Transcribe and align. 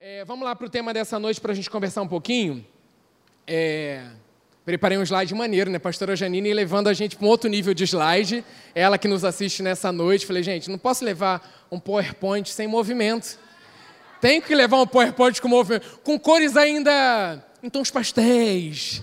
É, 0.00 0.24
vamos 0.24 0.44
lá 0.44 0.54
para 0.54 0.64
o 0.64 0.70
tema 0.70 0.94
dessa 0.94 1.18
noite 1.18 1.40
para 1.40 1.50
a 1.50 1.54
gente 1.56 1.68
conversar 1.68 2.02
um 2.02 2.06
pouquinho. 2.06 2.64
É, 3.44 4.04
preparei 4.64 4.96
um 4.96 5.02
slide 5.02 5.34
maneiro, 5.34 5.68
né? 5.72 5.80
Pastora 5.80 6.14
Janine 6.14 6.54
levando 6.54 6.86
a 6.86 6.94
gente 6.94 7.16
para 7.16 7.26
um 7.26 7.28
outro 7.28 7.50
nível 7.50 7.74
de 7.74 7.82
slide. 7.82 8.44
Ela 8.76 8.96
que 8.96 9.08
nos 9.08 9.24
assiste 9.24 9.60
nessa 9.60 9.90
noite. 9.90 10.24
Falei, 10.24 10.44
gente, 10.44 10.70
não 10.70 10.78
posso 10.78 11.04
levar 11.04 11.66
um 11.68 11.80
PowerPoint 11.80 12.48
sem 12.48 12.68
movimento. 12.68 13.40
Tenho 14.20 14.40
que 14.40 14.54
levar 14.54 14.80
um 14.80 14.86
PowerPoint 14.86 15.42
com 15.42 15.48
movimento, 15.48 15.98
com 16.04 16.16
cores 16.16 16.56
ainda 16.56 17.44
em 17.60 17.68
tons 17.68 17.90
pastéis, 17.90 19.02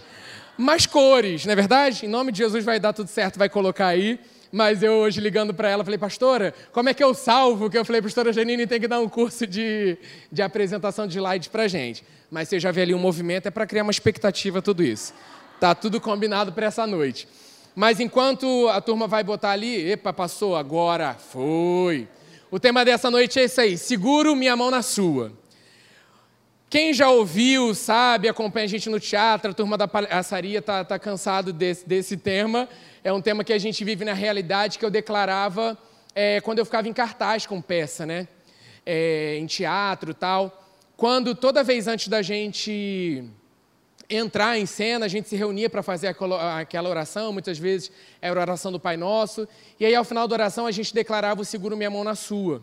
mais 0.57 0.85
cores, 0.85 1.45
não 1.45 1.51
é 1.51 1.55
verdade? 1.57 2.05
Em 2.05 2.09
nome 2.09 2.31
de 2.31 2.37
Jesus 2.37 2.63
vai 2.63 2.79
dar 2.79 2.93
tudo 2.93 3.09
certo, 3.09 3.37
vai 3.37 3.49
colocar 3.49 3.87
aí. 3.87 4.17
Mas 4.51 4.81
eu 4.83 4.93
hoje 4.93 5.19
ligando 5.19 5.53
para 5.53 5.69
ela, 5.69 5.83
falei, 5.83 5.97
pastora, 5.97 6.53
como 6.71 6.89
é 6.89 6.93
que 6.93 7.03
eu 7.03 7.13
salvo? 7.13 7.69
Que 7.69 7.77
eu 7.77 7.85
falei, 7.85 8.01
pastora 8.01 8.31
Janine 8.31 8.65
tem 8.67 8.79
que 8.79 8.87
dar 8.87 8.99
um 8.99 9.09
curso 9.09 9.45
de, 9.45 9.97
de 10.31 10.41
apresentação 10.41 11.07
de 11.07 11.17
slides 11.17 11.47
para 11.47 11.67
gente. 11.67 12.03
Mas 12.31 12.49
você 12.49 12.59
já 12.59 12.71
vê 12.71 12.81
ali 12.81 12.93
um 12.93 12.99
movimento, 12.99 13.47
é 13.47 13.51
para 13.51 13.65
criar 13.65 13.83
uma 13.83 13.91
expectativa 13.91 14.61
tudo 14.61 14.83
isso. 14.83 15.13
Tá 15.59 15.73
tudo 15.73 15.99
combinado 15.99 16.51
para 16.51 16.67
essa 16.67 16.85
noite. 16.85 17.27
Mas 17.75 17.99
enquanto 17.99 18.69
a 18.69 18.79
turma 18.79 19.07
vai 19.07 19.23
botar 19.23 19.51
ali, 19.51 19.91
epa, 19.91 20.13
passou, 20.13 20.55
agora 20.55 21.13
foi. 21.13 22.07
O 22.49 22.59
tema 22.59 22.85
dessa 22.85 23.11
noite 23.11 23.39
é 23.39 23.43
esse 23.43 23.59
aí, 23.59 23.77
seguro 23.77 24.35
minha 24.35 24.55
mão 24.55 24.71
na 24.71 24.81
sua. 24.81 25.31
Quem 26.75 26.93
já 26.93 27.09
ouviu, 27.09 27.73
sabe, 27.73 28.27
acompanha 28.27 28.65
a 28.65 28.67
gente 28.67 28.89
no 28.89 28.99
teatro, 28.99 29.51
a 29.51 29.53
turma 29.53 29.77
da 29.77 29.87
palhaçaria 29.87 30.59
está 30.59 30.83
tá 30.83 30.99
cansado 30.99 31.53
desse, 31.53 31.87
desse 31.87 32.17
tema 32.17 32.67
é 33.01 33.13
um 33.13 33.21
tema 33.21 33.45
que 33.45 33.53
a 33.53 33.57
gente 33.57 33.81
vive 33.85 34.03
na 34.03 34.11
realidade 34.11 34.77
que 34.77 34.83
eu 34.83 34.89
declarava 34.89 35.77
é, 36.13 36.41
quando 36.41 36.59
eu 36.59 36.65
ficava 36.65 36.85
em 36.89 36.91
cartaz 36.91 37.45
com 37.45 37.61
peça, 37.61 38.05
né? 38.05 38.27
É, 38.85 39.37
em 39.37 39.45
teatro 39.45 40.11
e 40.11 40.13
tal. 40.13 40.69
Quando 40.97 41.33
toda 41.33 41.63
vez 41.63 41.87
antes 41.87 42.09
da 42.09 42.21
gente 42.21 43.23
entrar 44.09 44.59
em 44.59 44.65
cena, 44.65 45.05
a 45.05 45.07
gente 45.07 45.29
se 45.29 45.37
reunia 45.37 45.69
para 45.69 45.81
fazer 45.81 46.07
aquela 46.07 46.89
oração, 46.89 47.31
muitas 47.31 47.57
vezes 47.57 47.89
era 48.21 48.37
a 48.37 48.43
oração 48.43 48.69
do 48.69 48.81
Pai 48.81 48.97
Nosso, 48.97 49.47
e 49.79 49.85
aí 49.85 49.95
ao 49.95 50.03
final 50.03 50.27
da 50.27 50.35
oração 50.35 50.67
a 50.67 50.71
gente 50.71 50.93
declarava 50.93 51.39
o 51.39 51.45
seguro 51.45 51.77
minha 51.77 51.89
mão 51.89 52.03
na 52.03 52.15
sua. 52.15 52.61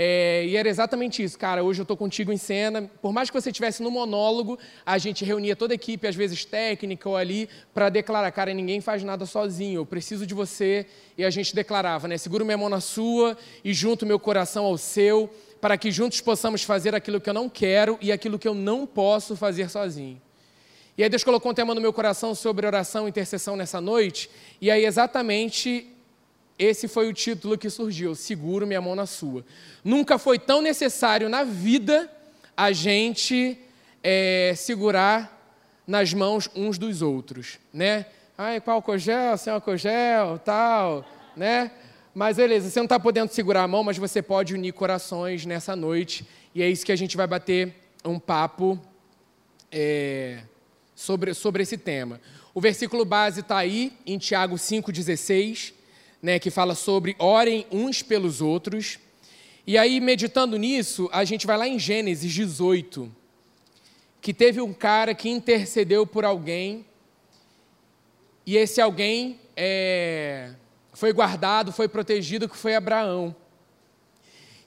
É, 0.00 0.44
e 0.46 0.56
era 0.56 0.68
exatamente 0.68 1.24
isso, 1.24 1.36
cara. 1.36 1.64
Hoje 1.64 1.80
eu 1.80 1.82
estou 1.82 1.96
contigo 1.96 2.32
em 2.32 2.36
cena. 2.36 2.88
Por 3.02 3.12
mais 3.12 3.28
que 3.28 3.34
você 3.34 3.50
estivesse 3.50 3.82
no 3.82 3.90
monólogo, 3.90 4.56
a 4.86 4.96
gente 4.96 5.24
reunia 5.24 5.56
toda 5.56 5.74
a 5.74 5.76
equipe, 5.76 6.06
às 6.06 6.14
vezes 6.14 6.44
técnica 6.44 7.08
ou 7.08 7.16
ali, 7.16 7.48
para 7.74 7.88
declarar, 7.88 8.30
cara, 8.30 8.54
ninguém 8.54 8.80
faz 8.80 9.02
nada 9.02 9.26
sozinho. 9.26 9.80
Eu 9.80 9.84
preciso 9.84 10.24
de 10.24 10.34
você. 10.34 10.86
E 11.16 11.24
a 11.24 11.30
gente 11.30 11.52
declarava, 11.52 12.06
né? 12.06 12.16
Seguro 12.16 12.44
minha 12.44 12.56
mão 12.56 12.68
na 12.68 12.80
sua 12.80 13.36
e 13.64 13.74
junto 13.74 14.06
meu 14.06 14.20
coração 14.20 14.66
ao 14.66 14.78
seu, 14.78 15.28
para 15.60 15.76
que 15.76 15.90
juntos 15.90 16.20
possamos 16.20 16.62
fazer 16.62 16.94
aquilo 16.94 17.20
que 17.20 17.28
eu 17.28 17.34
não 17.34 17.48
quero 17.48 17.98
e 18.00 18.12
aquilo 18.12 18.38
que 18.38 18.46
eu 18.46 18.54
não 18.54 18.86
posso 18.86 19.34
fazer 19.34 19.68
sozinho. 19.68 20.22
E 20.96 21.02
aí 21.02 21.08
Deus 21.08 21.24
colocou 21.24 21.50
um 21.50 21.54
tema 21.54 21.74
no 21.74 21.80
meu 21.80 21.92
coração 21.92 22.36
sobre 22.36 22.64
oração 22.64 23.06
e 23.06 23.08
intercessão 23.08 23.56
nessa 23.56 23.80
noite. 23.80 24.30
E 24.60 24.70
aí 24.70 24.84
exatamente 24.84 25.92
esse 26.58 26.88
foi 26.88 27.08
o 27.08 27.12
título 27.12 27.56
que 27.56 27.70
surgiu, 27.70 28.14
Seguro 28.16 28.66
Minha 28.66 28.80
Mão 28.80 28.96
na 28.96 29.06
Sua. 29.06 29.44
Nunca 29.84 30.18
foi 30.18 30.38
tão 30.38 30.60
necessário 30.60 31.28
na 31.28 31.44
vida 31.44 32.10
a 32.56 32.72
gente 32.72 33.56
é, 34.02 34.52
segurar 34.56 35.36
nas 35.86 36.12
mãos 36.12 36.50
uns 36.56 36.76
dos 36.76 37.00
outros, 37.00 37.58
né? 37.72 38.06
Ai, 38.36 38.60
qual 38.60 38.82
cogel, 38.82 39.38
sem 39.38 39.58
cogel, 39.60 40.38
tal, 40.44 41.04
né? 41.36 41.70
Mas 42.12 42.36
beleza, 42.36 42.68
você 42.68 42.80
não 42.80 42.86
está 42.86 42.98
podendo 42.98 43.32
segurar 43.32 43.62
a 43.62 43.68
mão, 43.68 43.84
mas 43.84 43.96
você 43.96 44.20
pode 44.20 44.52
unir 44.52 44.72
corações 44.72 45.46
nessa 45.46 45.76
noite. 45.76 46.26
E 46.52 46.60
é 46.60 46.68
isso 46.68 46.84
que 46.84 46.90
a 46.90 46.96
gente 46.96 47.16
vai 47.16 47.28
bater 47.28 47.72
um 48.04 48.18
papo 48.18 48.80
é, 49.70 50.40
sobre, 50.96 51.32
sobre 51.34 51.62
esse 51.62 51.78
tema. 51.78 52.20
O 52.52 52.60
versículo 52.60 53.04
base 53.04 53.40
está 53.40 53.58
aí, 53.58 53.92
em 54.04 54.18
Tiago 54.18 54.56
5,16 54.56 55.77
né, 56.22 56.38
que 56.38 56.50
fala 56.50 56.74
sobre 56.74 57.14
orem 57.18 57.66
uns 57.70 58.02
pelos 58.02 58.40
outros. 58.40 58.98
E 59.66 59.76
aí, 59.76 60.00
meditando 60.00 60.56
nisso, 60.56 61.08
a 61.12 61.24
gente 61.24 61.46
vai 61.46 61.56
lá 61.56 61.68
em 61.68 61.78
Gênesis 61.78 62.32
18, 62.32 63.10
que 64.20 64.32
teve 64.32 64.60
um 64.60 64.72
cara 64.72 65.14
que 65.14 65.28
intercedeu 65.28 66.06
por 66.06 66.24
alguém, 66.24 66.84
e 68.46 68.56
esse 68.56 68.80
alguém 68.80 69.38
é, 69.54 70.52
foi 70.94 71.12
guardado, 71.12 71.70
foi 71.70 71.86
protegido, 71.86 72.48
que 72.48 72.56
foi 72.56 72.74
Abraão. 72.74 73.36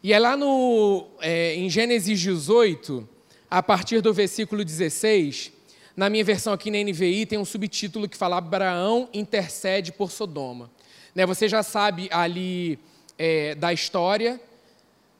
E 0.03 0.13
é 0.13 0.19
lá 0.19 0.37
no, 0.37 1.07
é, 1.19 1.55
em 1.55 1.69
Gênesis 1.69 2.19
18, 2.19 3.07
a 3.49 3.61
partir 3.61 4.01
do 4.01 4.13
versículo 4.13 4.63
16, 4.63 5.51
na 5.95 6.09
minha 6.09 6.23
versão 6.23 6.53
aqui 6.53 6.71
na 6.71 6.77
NVI 6.77 7.25
tem 7.25 7.37
um 7.37 7.45
subtítulo 7.45 8.07
que 8.07 8.15
fala 8.15 8.37
Abraão 8.37 9.09
intercede 9.13 9.91
por 9.91 10.11
Sodoma. 10.11 10.71
Né, 11.13 11.25
você 11.25 11.47
já 11.47 11.61
sabe 11.61 12.07
ali 12.11 12.79
é, 13.17 13.53
da 13.55 13.73
história, 13.73 14.39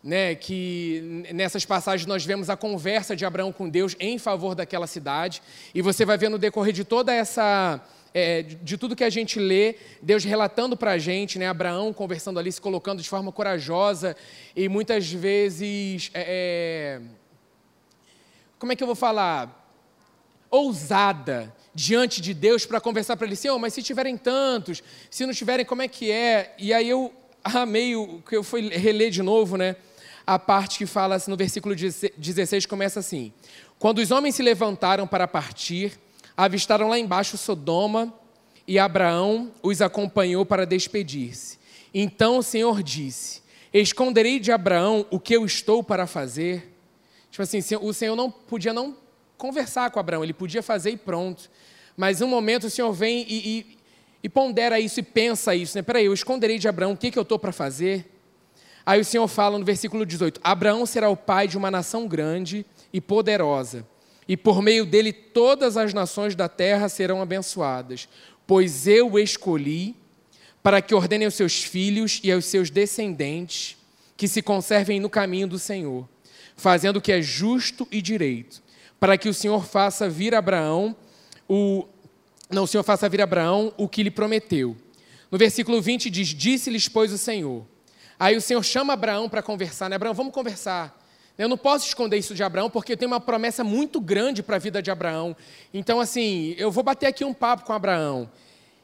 né, 0.04 0.34
que 0.36 1.26
nessas 1.34 1.66
passagens 1.66 2.08
nós 2.08 2.26
vemos 2.26 2.50
a 2.50 2.56
conversa 2.56 3.16
de 3.16 3.26
Abraão 3.26 3.52
com 3.52 3.70
Deus 3.70 3.96
em 4.00 4.18
favor 4.18 4.56
daquela 4.56 4.88
cidade, 4.88 5.42
e 5.76 5.82
você 5.82 6.06
vai 6.06 6.18
ver 6.18 6.30
no 6.30 6.38
decorrer 6.38 6.74
de 6.74 6.84
toda 6.84 7.14
essa. 7.14 7.82
É, 8.14 8.42
de 8.42 8.78
tudo 8.78 8.94
que 8.94 9.06
a 9.06 9.10
gente 9.10 9.40
lê, 9.40 9.78
Deus 10.02 10.26
relatando 10.26 10.76
para 10.76 10.92
a 10.92 10.98
gente, 10.98 11.40
né, 11.40 11.48
Abraão 11.48 11.94
conversando 11.94 12.40
ali, 12.40 12.52
se 12.52 12.60
colocando 12.60 13.02
de 13.02 13.08
forma 13.08 13.32
corajosa 13.32 14.18
e 14.54 14.68
muitas 14.68 15.10
vezes. 15.10 16.12
É, 16.14 17.00
é 17.00 17.02
como 18.60 18.72
é 18.74 18.76
que 18.76 18.84
eu 18.84 18.88
vou 18.88 18.98
falar? 18.98 19.58
Ousada 20.50 21.54
diante 21.74 22.22
de 22.22 22.34
Deus 22.34 22.66
para 22.66 22.82
conversar 22.82 23.16
para 23.16 23.26
ele, 23.28 23.36
Senhor, 23.36 23.58
mas 23.58 23.74
se 23.74 23.82
tiverem 23.82 24.18
tantos, 24.18 24.84
se 25.10 25.26
não 25.26 25.34
tiverem, 25.34 25.66
como 25.66 25.82
é 25.82 25.88
que 25.88 26.12
é? 26.12 26.54
E 26.58 26.74
aí 26.74 26.90
eu 26.90 27.14
amei 27.44 27.96
o 27.96 28.22
que 28.28 28.36
eu 28.36 28.44
fui 28.44 28.70
reler 28.70 29.12
de 29.12 29.22
novo, 29.22 29.58
né? 29.58 29.76
A 30.26 30.38
parte 30.38 30.78
que 30.78 30.86
fala 30.86 31.16
assim, 31.16 31.32
no 31.32 31.38
versículo 31.38 31.76
16, 31.76 32.66
começa 32.66 33.00
assim: 33.00 33.34
Quando 33.80 34.00
os 34.00 34.12
homens 34.12 34.36
se 34.36 34.44
levantaram 34.44 35.08
para 35.08 35.28
partir, 35.28 36.00
avistaram 36.38 36.88
lá 36.88 37.00
embaixo 37.00 37.38
Sodoma 37.38 38.14
e 38.68 38.78
Abraão 38.78 39.52
os 39.64 39.82
acompanhou 39.82 40.46
para 40.46 40.66
despedir-se. 40.66 41.58
Então 41.94 42.38
o 42.38 42.44
Senhor 42.44 42.84
disse: 42.84 43.42
Esconderei 43.74 44.40
de 44.40 44.52
Abraão 44.52 45.06
o 45.10 45.20
que 45.20 45.36
eu 45.36 45.46
estou 45.46 45.84
para 45.84 46.06
fazer? 46.06 46.72
Tipo 47.32 47.44
assim, 47.44 47.60
o 47.82 47.94
Senhor 47.94 48.16
não 48.16 48.30
podia 48.30 48.74
não 48.74 48.96
conversar 49.42 49.90
com 49.90 50.00
Abraão, 50.00 50.24
ele 50.24 50.34
podia 50.34 50.62
fazer 50.62 50.92
e 50.92 50.98
pronto. 50.98 51.50
Mas 51.98 52.22
um 52.22 52.28
momento 52.28 52.68
o 52.68 52.70
Senhor 52.70 52.94
vem 52.94 53.26
e, 53.28 53.50
e, 53.50 53.78
e 54.26 54.30
pondera 54.30 54.80
isso 54.80 55.00
e 55.00 55.04
pensa 55.04 55.56
isso. 55.56 55.76
Né? 55.76 55.82
Peraí, 55.82 56.06
eu 56.06 56.14
esconderei 56.14 56.60
de 56.60 56.68
Abraão 56.68 56.92
o 56.92 56.98
que, 56.98 57.10
que 57.10 57.18
eu 57.18 57.24
estou 57.24 57.40
para 57.40 57.52
fazer? 57.52 58.06
Aí 58.86 59.02
o 59.02 59.06
Senhor 59.06 59.28
fala 59.28 59.58
no 59.58 59.66
versículo 59.66 60.06
18: 60.06 60.40
Abraão 60.44 60.86
será 60.86 61.10
o 61.10 61.18
pai 61.18 61.48
de 61.48 61.58
uma 61.58 61.72
nação 61.72 62.08
grande 62.08 62.64
e 62.94 63.02
poderosa, 63.02 63.84
e 64.28 64.38
por 64.38 64.62
meio 64.62 64.86
dele 64.86 65.12
todas 65.12 65.76
as 65.76 65.92
nações 65.92 66.36
da 66.36 66.48
terra 66.48 66.88
serão 66.88 67.20
abençoadas, 67.20 68.08
pois 68.46 68.86
eu 68.86 69.14
o 69.14 69.20
escolhi 69.20 69.96
para 70.62 70.84
que 70.84 70.94
ordene 70.94 71.26
aos 71.26 71.34
seus 71.34 71.64
filhos 71.64 72.22
e 72.24 72.32
aos 72.32 72.46
seus 72.46 72.70
descendentes 72.70 73.76
que 74.16 74.28
se 74.28 74.44
conservem 74.44 75.00
no 75.00 75.10
caminho 75.10 75.48
do 75.48 75.58
Senhor, 75.58 76.08
fazendo 76.56 76.98
o 76.98 77.02
que 77.02 77.12
é 77.12 77.24
justo 77.24 77.88
e 77.90 78.04
direito 78.04 78.62
para 79.02 79.18
que 79.18 79.28
o 79.28 79.34
Senhor 79.34 79.66
faça 79.66 80.08
vir 80.08 80.36
Abraão 80.36 80.96
o 81.50 81.88
não, 82.52 82.64
o 82.64 82.68
Senhor 82.68 82.84
faça 82.84 83.08
vir 83.08 83.22
Abraão 83.22 83.74
o 83.78 83.88
que 83.88 84.04
lhe 84.04 84.12
prometeu. 84.12 84.76
No 85.32 85.38
versículo 85.38 85.82
20 85.82 86.10
diz: 86.10 86.28
Disse-lhes, 86.28 86.88
pois, 86.90 87.14
o 87.14 87.18
Senhor. 87.18 87.66
Aí 88.20 88.36
o 88.36 88.42
Senhor 88.42 88.62
chama 88.62 88.94
Abraão 88.94 89.30
para 89.30 89.42
conversar, 89.42 89.90
né? 89.90 89.96
Abraão, 89.96 90.14
vamos 90.14 90.34
conversar. 90.34 91.00
Eu 91.38 91.48
não 91.48 91.58
posso 91.58 91.88
esconder 91.88 92.18
isso 92.18 92.36
de 92.36 92.44
Abraão, 92.44 92.70
porque 92.70 92.92
eu 92.92 92.98
tenho 92.98 93.10
uma 93.10 93.22
promessa 93.22 93.64
muito 93.64 94.02
grande 94.02 94.44
para 94.44 94.58
a 94.58 94.60
vida 94.60 94.82
de 94.82 94.92
Abraão. 94.92 95.36
Então, 95.74 96.00
assim, 96.00 96.54
eu 96.58 96.70
vou 96.70 96.84
bater 96.84 97.08
aqui 97.08 97.24
um 97.24 97.34
papo 97.34 97.66
com 97.66 97.74
Abraão. 97.74 98.30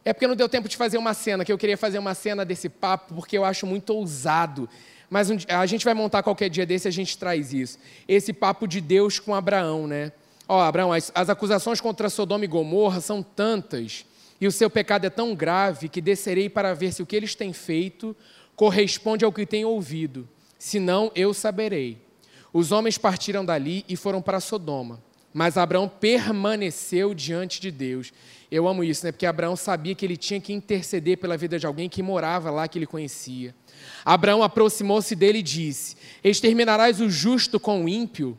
É 0.05 0.13
porque 0.13 0.25
não 0.25 0.35
deu 0.35 0.47
tempo 0.47 0.69
de 0.69 0.77
fazer 0.77 0.97
uma 0.97 1.13
cena, 1.13 1.43
que 1.43 1.51
eu 1.51 1.57
queria 1.57 1.77
fazer 1.77 1.99
uma 1.99 2.15
cena 2.15 2.45
desse 2.45 2.69
papo, 2.69 3.13
porque 3.13 3.37
eu 3.37 3.43
acho 3.43 3.67
muito 3.67 3.89
ousado. 3.93 4.69
Mas 5.09 5.29
a 5.47 5.65
gente 5.65 5.85
vai 5.85 5.93
montar 5.93 6.21
qualquer 6.21 6.49
dia 6.49 6.65
desse, 6.65 6.87
a 6.87 6.91
gente 6.91 7.17
traz 7.17 7.53
isso. 7.53 7.77
Esse 8.07 8.33
papo 8.33 8.67
de 8.67 8.81
Deus 8.81 9.19
com 9.19 9.33
Abraão, 9.33 9.87
né? 9.87 10.11
Ó, 10.47 10.61
Abraão, 10.61 10.91
as, 10.91 11.11
as 11.15 11.29
acusações 11.29 11.79
contra 11.79 12.09
Sodoma 12.09 12.45
e 12.45 12.47
Gomorra 12.47 12.99
são 12.99 13.23
tantas, 13.23 14.05
e 14.39 14.47
o 14.47 14.51
seu 14.51 14.69
pecado 14.69 15.05
é 15.05 15.09
tão 15.09 15.33
grave 15.33 15.89
que 15.89 16.01
descerei 16.01 16.49
para 16.49 16.73
ver 16.73 16.93
se 16.93 17.01
o 17.01 17.05
que 17.05 17.15
eles 17.15 17.35
têm 17.35 17.53
feito 17.53 18.15
corresponde 18.55 19.25
ao 19.25 19.31
que 19.31 19.45
tenho 19.45 19.69
ouvido. 19.69 20.27
Senão 20.59 21.11
eu 21.15 21.33
saberei. 21.33 21.97
Os 22.51 22.71
homens 22.71 22.97
partiram 22.97 23.45
dali 23.45 23.85
e 23.87 23.95
foram 23.95 24.21
para 24.21 24.39
Sodoma. 24.39 25.01
Mas 25.37 25.55
Abraão 25.55 25.87
permaneceu 25.87 27.13
diante 27.13 27.61
de 27.61 27.69
Deus. 27.69 28.11
Eu 28.49 28.67
amo 28.67 28.83
isso, 28.83 29.05
né? 29.05 29.11
Porque 29.11 29.27
Abraão 29.27 29.55
sabia 29.55 29.93
que 29.93 30.03
ele 30.03 30.17
tinha 30.17 30.41
que 30.41 30.51
interceder 30.51 31.19
pela 31.19 31.37
vida 31.37 31.59
de 31.59 31.67
alguém 31.67 31.87
que 31.87 32.01
morava 32.01 32.49
lá, 32.49 32.67
que 32.67 32.79
ele 32.79 32.87
conhecia. 32.87 33.53
Abraão 34.03 34.41
aproximou-se 34.41 35.15
dele 35.15 35.37
e 35.37 35.43
disse: 35.43 35.95
Exterminarás 36.23 36.99
o 36.99 37.07
justo 37.07 37.59
com 37.59 37.85
o 37.85 37.87
ímpio? 37.87 38.35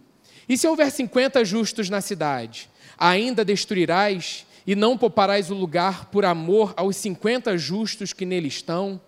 E 0.48 0.58
se 0.58 0.66
houver 0.66 0.90
cinquenta 0.90 1.44
justos 1.44 1.88
na 1.88 2.00
cidade, 2.00 2.68
ainda 2.98 3.44
destruirás 3.44 4.44
e 4.66 4.74
não 4.74 4.98
pouparás 4.98 5.52
o 5.52 5.54
lugar 5.54 6.06
por 6.06 6.24
amor 6.24 6.74
aos 6.76 6.96
cinquenta 6.96 7.56
justos 7.56 8.12
que 8.12 8.26
nele 8.26 8.48
estão? 8.48 9.00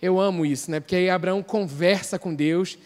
Eu 0.00 0.18
amo 0.18 0.46
isso, 0.46 0.70
né? 0.70 0.80
Porque 0.80 0.96
aí 0.96 1.10
Abraão 1.10 1.42
conversa 1.42 2.18
com 2.18 2.34
Deus 2.34 2.78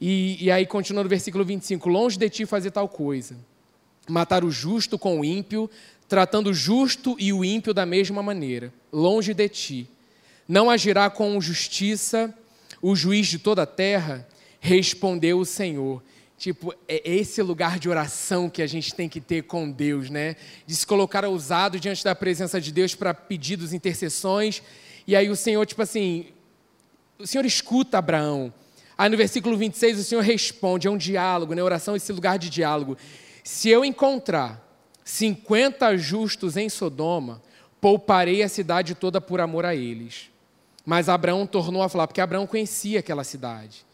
e, 0.00 0.44
e 0.44 0.50
aí 0.50 0.66
continua 0.66 1.04
no 1.04 1.08
versículo 1.08 1.44
25: 1.44 1.88
Longe 1.88 2.18
de 2.18 2.28
ti 2.28 2.44
fazer 2.44 2.72
tal 2.72 2.88
coisa, 2.88 3.36
matar 4.08 4.44
o 4.44 4.50
justo 4.50 4.98
com 4.98 5.20
o 5.20 5.24
ímpio, 5.24 5.70
tratando 6.08 6.50
o 6.50 6.54
justo 6.54 7.16
e 7.18 7.32
o 7.32 7.44
ímpio 7.44 7.74
da 7.74 7.84
mesma 7.84 8.22
maneira, 8.22 8.72
longe 8.92 9.34
de 9.34 9.48
ti. 9.48 9.88
Não 10.48 10.70
agirá 10.70 11.10
com 11.10 11.40
justiça 11.40 12.32
o 12.80 12.94
juiz 12.94 13.26
de 13.26 13.38
toda 13.38 13.62
a 13.62 13.66
terra? 13.66 14.26
Respondeu 14.60 15.38
o 15.38 15.44
Senhor. 15.44 16.02
Tipo, 16.38 16.74
é 16.86 17.02
esse 17.04 17.40
lugar 17.42 17.78
de 17.78 17.88
oração 17.88 18.50
que 18.50 18.60
a 18.60 18.66
gente 18.66 18.94
tem 18.94 19.08
que 19.08 19.20
ter 19.20 19.44
com 19.44 19.70
Deus, 19.70 20.10
né? 20.10 20.36
De 20.66 20.76
se 20.76 20.86
colocar 20.86 21.24
ousado 21.24 21.80
diante 21.80 22.04
da 22.04 22.14
presença 22.14 22.60
de 22.60 22.70
Deus 22.70 22.94
para 22.94 23.14
pedidos, 23.14 23.72
intercessões. 23.72 24.62
E 25.06 25.16
aí 25.16 25.30
o 25.30 25.36
Senhor, 25.36 25.64
tipo 25.64 25.80
assim, 25.80 26.26
o 27.18 27.26
Senhor 27.26 27.46
escuta 27.46 27.98
Abraão. 27.98 28.52
Aí 28.98 29.08
no 29.08 29.16
versículo 29.16 29.56
26 29.56 29.98
o 29.98 30.04
Senhor 30.04 30.20
responde, 30.22 30.86
é 30.86 30.90
um 30.90 30.96
diálogo, 30.96 31.54
né? 31.54 31.62
Oração 31.62 31.94
é 31.94 31.96
esse 31.96 32.12
lugar 32.12 32.38
de 32.38 32.50
diálogo. 32.50 32.98
Se 33.46 33.70
eu 33.70 33.84
encontrar 33.84 34.60
50 35.04 35.96
justos 35.96 36.56
em 36.56 36.68
Sodoma, 36.68 37.40
pouparei 37.80 38.42
a 38.42 38.48
cidade 38.48 38.96
toda 38.96 39.20
por 39.20 39.40
amor 39.40 39.64
a 39.64 39.72
eles. 39.72 40.32
Mas 40.84 41.08
Abraão 41.08 41.46
tornou 41.46 41.80
a 41.80 41.88
falar, 41.88 42.08
porque 42.08 42.20
Abraão 42.20 42.44
conhecia 42.44 42.98
aquela 42.98 43.22
cidade. 43.22 43.86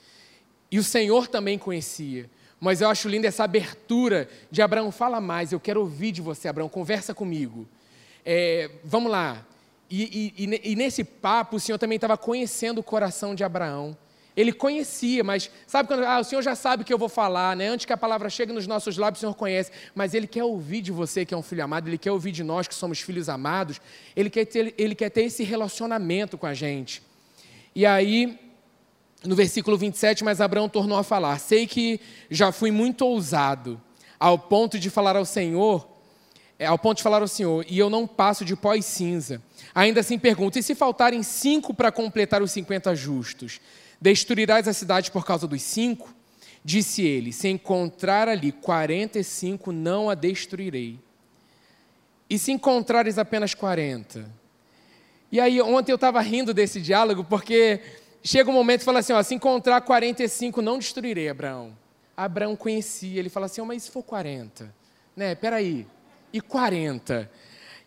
E 0.70 0.78
o 0.78 0.82
Senhor 0.82 1.28
também 1.28 1.58
conhecia. 1.58 2.30
Mas 2.58 2.80
eu 2.80 2.88
acho 2.88 3.10
linda 3.10 3.28
essa 3.28 3.44
abertura 3.44 4.26
de 4.50 4.62
Abraão. 4.62 4.90
Fala 4.90 5.20
mais, 5.20 5.52
eu 5.52 5.60
quero 5.60 5.80
ouvir 5.80 6.12
de 6.12 6.22
você, 6.22 6.48
Abraão. 6.48 6.70
Conversa 6.70 7.12
comigo. 7.12 7.68
É, 8.24 8.70
vamos 8.82 9.12
lá. 9.12 9.46
E, 9.90 10.32
e, 10.38 10.72
e, 10.72 10.74
nesse 10.74 11.04
papo, 11.04 11.56
o 11.56 11.60
Senhor 11.60 11.76
também 11.76 11.96
estava 11.96 12.16
conhecendo 12.16 12.78
o 12.78 12.82
coração 12.82 13.34
de 13.34 13.44
Abraão. 13.44 13.94
Ele 14.36 14.52
conhecia, 14.52 15.22
mas 15.22 15.50
sabe 15.66 15.88
quando 15.88 16.04
ah, 16.04 16.18
o 16.18 16.24
Senhor 16.24 16.40
já 16.40 16.54
sabe 16.54 16.82
o 16.82 16.86
que 16.86 16.92
eu 16.92 16.98
vou 16.98 17.08
falar, 17.08 17.54
né? 17.54 17.68
Antes 17.68 17.84
que 17.84 17.92
a 17.92 17.96
palavra 17.96 18.30
chegue 18.30 18.52
nos 18.52 18.66
nossos 18.66 18.96
lábios, 18.96 19.18
o 19.18 19.22
Senhor 19.22 19.34
conhece, 19.34 19.70
mas 19.94 20.14
Ele 20.14 20.26
quer 20.26 20.44
ouvir 20.44 20.80
de 20.80 20.90
você 20.90 21.24
que 21.24 21.34
é 21.34 21.36
um 21.36 21.42
filho 21.42 21.62
amado, 21.62 21.88
Ele 21.88 21.98
quer 21.98 22.12
ouvir 22.12 22.32
de 22.32 22.42
nós 22.42 22.66
que 22.66 22.74
somos 22.74 23.00
filhos 23.00 23.28
amados, 23.28 23.80
Ele 24.16 24.30
quer 24.30 24.46
ter, 24.46 24.74
ele 24.78 24.94
quer 24.94 25.10
ter 25.10 25.24
esse 25.24 25.44
relacionamento 25.44 26.38
com 26.38 26.46
a 26.46 26.54
gente. 26.54 27.02
E 27.74 27.84
aí, 27.84 28.38
no 29.24 29.34
versículo 29.34 29.76
27, 29.76 30.24
mas 30.24 30.40
Abraão 30.40 30.68
tornou 30.68 30.98
a 30.98 31.02
falar: 31.02 31.38
Sei 31.38 31.66
que 31.66 32.00
já 32.30 32.50
fui 32.50 32.70
muito 32.70 33.02
ousado, 33.04 33.80
ao 34.18 34.38
ponto 34.38 34.78
de 34.78 34.88
falar 34.88 35.16
ao 35.16 35.24
Senhor, 35.24 35.86
é, 36.58 36.66
ao 36.66 36.78
ponto 36.78 36.98
de 36.98 37.02
falar 37.02 37.20
ao 37.22 37.28
Senhor, 37.28 37.64
e 37.68 37.78
eu 37.78 37.90
não 37.90 38.06
passo 38.06 38.44
de 38.44 38.54
pó 38.54 38.74
e 38.74 38.82
cinza. 38.82 39.42
Ainda 39.74 40.00
assim 40.00 40.18
pergunto: 40.18 40.58
e 40.58 40.62
se 40.62 40.74
faltarem 40.74 41.22
cinco 41.22 41.74
para 41.74 41.90
completar 41.90 42.42
os 42.42 42.52
cinquenta 42.52 42.94
justos? 42.94 43.60
Destruirás 44.02 44.66
a 44.66 44.72
cidade 44.72 45.12
por 45.12 45.24
causa 45.24 45.46
dos 45.46 45.62
cinco? 45.62 46.12
Disse 46.64 47.02
ele: 47.02 47.32
Se 47.32 47.46
encontrar 47.46 48.26
ali 48.26 48.50
quarenta 48.50 49.20
e 49.20 49.22
cinco, 49.22 49.70
não 49.70 50.10
a 50.10 50.16
destruirei. 50.16 50.98
E 52.28 52.36
se 52.36 52.50
encontrares 52.50 53.16
apenas 53.16 53.54
quarenta? 53.54 54.28
E 55.30 55.38
aí, 55.38 55.62
ontem 55.62 55.92
eu 55.92 55.96
estava 55.96 56.20
rindo 56.20 56.52
desse 56.52 56.80
diálogo, 56.80 57.22
porque 57.22 57.80
chega 58.24 58.50
um 58.50 58.54
momento 58.54 58.80
e 58.80 58.84
fala 58.84 58.98
assim: 58.98 59.12
ó, 59.12 59.22
se 59.22 59.36
encontrar 59.36 59.80
45, 59.82 60.60
não 60.60 60.80
destruirei 60.80 61.28
Abraão. 61.28 61.72
Abraão 62.16 62.56
conhecia, 62.56 63.20
ele 63.20 63.28
fala 63.28 63.46
assim: 63.46 63.62
mas 63.62 63.84
se 63.84 63.92
for 63.92 64.02
40? 64.02 64.74
Né, 65.14 65.36
peraí, 65.36 65.86
e 66.32 66.40
40? 66.40 67.30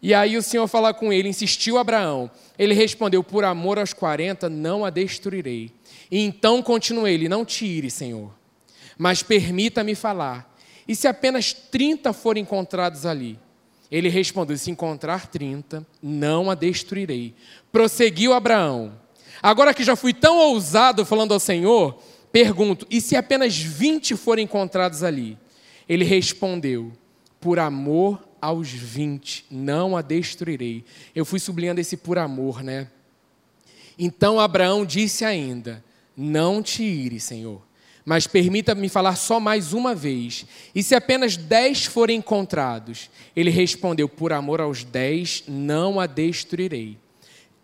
E 0.01 0.13
aí 0.13 0.38
o 0.38 0.41
Senhor 0.41 0.68
fala 0.68 0.94
com 0.94 1.11
ele, 1.11 1.27
insistiu 1.27 1.77
Abraão. 1.77 2.31
Ele 2.57 2.73
respondeu: 2.73 3.23
Por 3.23 3.44
amor 3.44 3.79
aos 3.79 3.91
40, 3.91 4.47
não 4.47 4.85
a 4.85 4.89
destruirei. 4.89 5.73
E 6.10 6.19
então 6.19 6.62
continuei 6.62 7.13
ele: 7.13 7.30
Não 7.30 7.46
tire, 7.46 7.90
Senhor, 7.90 8.34
mas 8.98 9.24
permita-me 9.24 9.96
falar. 9.96 10.54
E 10.88 10.96
se 10.96 11.07
apenas 11.07 11.54
30 11.54 12.13
forem 12.13 12.44
encontrados 12.44 13.06
ali? 13.06 13.40
Ele 13.92 14.10
respondeu: 14.10 14.57
Se 14.57 14.72
encontrar 14.72 15.28
30, 15.28 15.86
não 16.02 16.50
a 16.50 16.56
destruirei. 16.56 17.34
Prosseguiu 17.72 18.34
Abraão. 18.34 19.00
Agora 19.42 19.74
que 19.74 19.84
já 19.84 19.96
fui 19.96 20.13
tão 20.13 20.38
ousado 20.38 21.06
falando 21.06 21.34
ao 21.34 21.40
Senhor, 21.40 22.02
pergunto: 22.31 22.86
E 22.90 23.00
se 23.00 23.16
apenas 23.16 23.57
20 23.57 24.16
forem 24.16 24.46
encontrados 24.46 25.04
ali? 25.04 25.38
Ele 25.88 26.04
respondeu: 26.04 26.92
Por 27.40 27.60
amor 27.60 28.28
aos 28.42 28.69
20, 28.69 29.46
não 29.50 29.96
a 29.96 30.02
destruirei. 30.02 30.84
Eu 31.16 31.25
fui 31.25 31.40
sublinhando 31.40 31.81
esse 31.81 31.98
por 31.98 32.18
amor, 32.18 32.63
né? 32.63 32.88
Então 33.98 34.40
Abraão 34.40 34.86
disse 34.86 35.24
ainda: 35.24 35.84
Não 36.15 36.63
te 36.63 36.83
ire, 36.83 37.19
Senhor, 37.19 37.62
mas 38.06 38.27
permita-me 38.27 38.88
falar 38.88 39.15
só 39.15 39.39
mais 39.39 39.73
uma 39.73 39.94
vez. 39.95 40.45
E 40.73 40.83
se 40.83 40.95
apenas 40.95 41.35
dez 41.35 41.85
forem 41.85 42.19
encontrados? 42.19 43.09
Ele 43.35 43.50
respondeu: 43.50 44.07
Por 44.07 44.31
amor 44.31 44.62
aos 44.62 44.83
dez, 44.83 45.44
não 45.47 46.00
a 46.00 46.06
destruirei. 46.06 46.97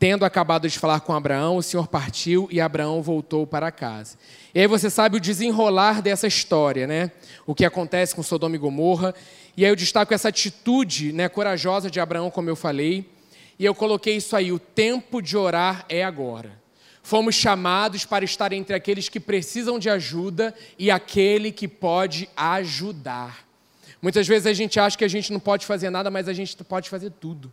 Tendo 0.02 0.26
acabado 0.26 0.68
de 0.68 0.80
falar 0.80 1.02
com 1.02 1.14
Abraão, 1.14 1.58
o 1.58 1.62
Senhor 1.62 1.88
partiu 1.88 2.50
e 2.52 2.60
Abraão 2.60 3.04
voltou 3.04 3.46
para 3.46 3.72
casa. 3.72 4.18
E 4.54 4.60
aí 4.60 4.66
você 4.66 4.90
sabe 4.90 5.18
o 5.18 5.20
desenrolar 5.20 6.02
dessa 6.02 6.26
história, 6.26 6.88
né? 6.88 7.12
O 7.46 7.54
que 7.54 7.64
acontece 7.64 8.16
com 8.16 8.24
Sodoma 8.24 8.56
e 8.56 8.58
Gomorra. 8.58 9.14
E 9.56 9.64
aí 9.64 9.72
eu 9.72 9.76
destaco 9.76 10.12
essa 10.12 10.30
atitude 10.30 11.14
né, 11.14 11.30
corajosa 11.30 11.88
de 11.92 12.00
Abraão, 12.00 12.32
como 12.32 12.50
eu 12.50 12.56
falei. 12.56 13.08
E 13.60 13.64
eu 13.64 13.76
coloquei 13.76 14.16
isso 14.16 14.36
aí: 14.36 14.52
o 14.52 14.58
tempo 14.58 15.22
de 15.22 15.38
orar 15.38 15.86
é 15.88 16.04
agora. 16.04 16.61
Fomos 17.04 17.36
chamados 17.36 18.06
para 18.06 18.24
estar 18.24 18.54
entre 18.54 18.76
aqueles 18.76 19.10
que 19.10 19.20
precisam 19.20 19.80
de 19.80 19.90
ajuda 19.90 20.54
e 20.78 20.92
aquele 20.92 21.52
que 21.52 21.68
pode 21.68 22.30
ajudar. 22.36 23.46
Muitas 24.02 24.28
vezes 24.28 24.48
a 24.48 24.54
gente 24.54 24.80
acha 24.80 24.98
que 24.98 25.04
a 25.04 25.10
gente 25.10 25.32
não 25.32 25.40
pode 25.40 25.66
fazer 25.66 25.90
nada, 25.90 26.10
mas 26.10 26.28
a 26.28 26.34
gente 26.34 26.56
pode 26.64 26.90
fazer 26.90 27.12
tudo. 27.20 27.52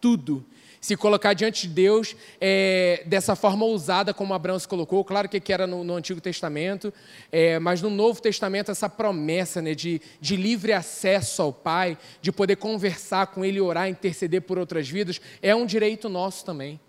Tudo 0.00 0.44
se 0.80 0.96
colocar 0.96 1.34
diante 1.34 1.68
de 1.68 1.74
Deus 1.74 2.16
é, 2.40 3.02
dessa 3.06 3.36
forma 3.36 3.64
ousada 3.66 4.14
como 4.14 4.32
Abraão 4.32 4.58
se 4.58 4.66
colocou. 4.66 5.04
Claro 5.04 5.28
que 5.28 5.52
era 5.52 5.66
no, 5.66 5.84
no 5.84 5.94
Antigo 5.94 6.20
Testamento, 6.20 6.92
é, 7.30 7.58
mas 7.58 7.82
no 7.82 7.90
Novo 7.90 8.22
Testamento 8.22 8.70
essa 8.70 8.88
promessa 8.88 9.60
né, 9.60 9.74
de, 9.74 10.00
de 10.20 10.36
livre 10.36 10.72
acesso 10.72 11.42
ao 11.42 11.52
Pai, 11.52 11.98
de 12.22 12.32
poder 12.32 12.56
conversar 12.56 13.26
com 13.26 13.44
Ele, 13.44 13.60
orar, 13.60 13.88
interceder 13.88 14.40
por 14.42 14.58
outras 14.58 14.88
vidas, 14.88 15.20
é 15.42 15.54
um 15.54 15.66
direito 15.66 16.08
nosso 16.08 16.44
também. 16.44 16.80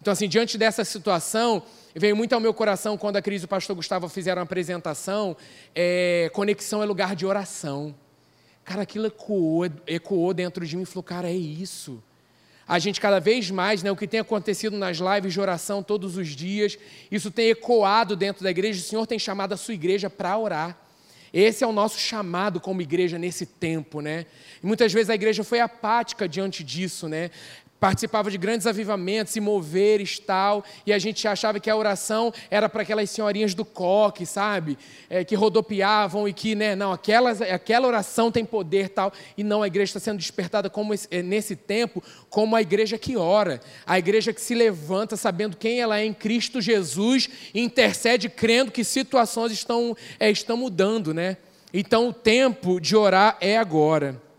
Então, 0.00 0.12
assim, 0.12 0.28
diante 0.28 0.56
dessa 0.56 0.84
situação, 0.84 1.62
veio 1.94 2.16
muito 2.16 2.32
ao 2.32 2.40
meu 2.40 2.54
coração 2.54 2.96
quando 2.96 3.16
a 3.16 3.22
Cris 3.22 3.42
e 3.42 3.44
o 3.44 3.48
pastor 3.48 3.76
Gustavo 3.76 4.08
fizeram 4.08 4.40
a 4.40 4.44
apresentação, 4.44 5.36
é, 5.74 6.30
conexão 6.32 6.82
é 6.82 6.86
lugar 6.86 7.14
de 7.14 7.26
oração. 7.26 7.94
Cara, 8.64 8.82
aquilo 8.82 9.06
ecoou, 9.06 9.66
ecoou 9.86 10.32
dentro 10.32 10.66
de 10.66 10.76
mim 10.76 10.82
e 10.82 10.86
falou, 10.86 11.02
cara, 11.02 11.28
é 11.28 11.34
isso 11.34 12.02
a 12.70 12.78
gente 12.78 13.00
cada 13.00 13.18
vez 13.18 13.50
mais, 13.50 13.82
né, 13.82 13.90
o 13.90 13.96
que 13.96 14.06
tem 14.06 14.20
acontecido 14.20 14.78
nas 14.78 14.98
lives 14.98 15.32
de 15.32 15.40
oração 15.40 15.82
todos 15.82 16.16
os 16.16 16.28
dias, 16.28 16.78
isso 17.10 17.28
tem 17.28 17.48
ecoado 17.48 18.14
dentro 18.14 18.44
da 18.44 18.50
igreja. 18.50 18.80
O 18.80 18.84
Senhor 18.84 19.04
tem 19.08 19.18
chamado 19.18 19.52
a 19.52 19.56
sua 19.56 19.74
igreja 19.74 20.08
para 20.08 20.38
orar. 20.38 20.78
Esse 21.32 21.64
é 21.64 21.66
o 21.66 21.72
nosso 21.72 21.98
chamado 21.98 22.60
como 22.60 22.80
igreja 22.80 23.18
nesse 23.18 23.44
tempo, 23.44 24.00
né? 24.00 24.24
E 24.62 24.66
muitas 24.66 24.92
vezes 24.92 25.10
a 25.10 25.16
igreja 25.16 25.42
foi 25.42 25.58
apática 25.58 26.28
diante 26.28 26.62
disso, 26.62 27.08
né? 27.08 27.32
Participava 27.80 28.30
de 28.30 28.36
grandes 28.36 28.66
avivamentos 28.66 29.34
e 29.34 29.40
moveres 29.40 30.18
tal, 30.18 30.62
e 30.84 30.92
a 30.92 30.98
gente 30.98 31.26
achava 31.26 31.58
que 31.58 31.70
a 31.70 31.74
oração 31.74 32.32
era 32.50 32.68
para 32.68 32.82
aquelas 32.82 33.08
senhorinhas 33.08 33.54
do 33.54 33.64
coque, 33.64 34.26
sabe? 34.26 34.76
É, 35.08 35.24
que 35.24 35.34
rodopiavam 35.34 36.28
e 36.28 36.32
que, 36.34 36.54
né, 36.54 36.76
não, 36.76 36.92
aquelas, 36.92 37.40
aquela 37.40 37.88
oração 37.88 38.30
tem 38.30 38.44
poder 38.44 38.90
tal, 38.90 39.10
e 39.36 39.42
não, 39.42 39.62
a 39.62 39.66
igreja 39.66 39.90
está 39.90 40.00
sendo 40.00 40.18
despertada 40.18 40.68
como 40.68 40.92
esse, 40.92 41.08
é, 41.10 41.22
nesse 41.22 41.56
tempo 41.56 42.02
como 42.28 42.54
a 42.54 42.60
igreja 42.60 42.98
que 42.98 43.16
ora, 43.16 43.60
a 43.86 43.98
igreja 43.98 44.32
que 44.32 44.40
se 44.40 44.54
levanta 44.54 45.16
sabendo 45.16 45.56
quem 45.56 45.80
ela 45.80 45.98
é 45.98 46.04
em 46.04 46.12
Cristo 46.12 46.60
Jesus 46.60 47.30
e 47.54 47.60
intercede 47.60 48.28
crendo 48.28 48.70
que 48.70 48.84
situações 48.84 49.52
estão, 49.52 49.96
é, 50.18 50.30
estão 50.30 50.56
mudando, 50.56 51.14
né? 51.14 51.38
Então 51.72 52.08
o 52.08 52.12
tempo 52.12 52.80
de 52.80 52.94
orar 52.94 53.38
é 53.40 53.56
agora. 53.56 54.29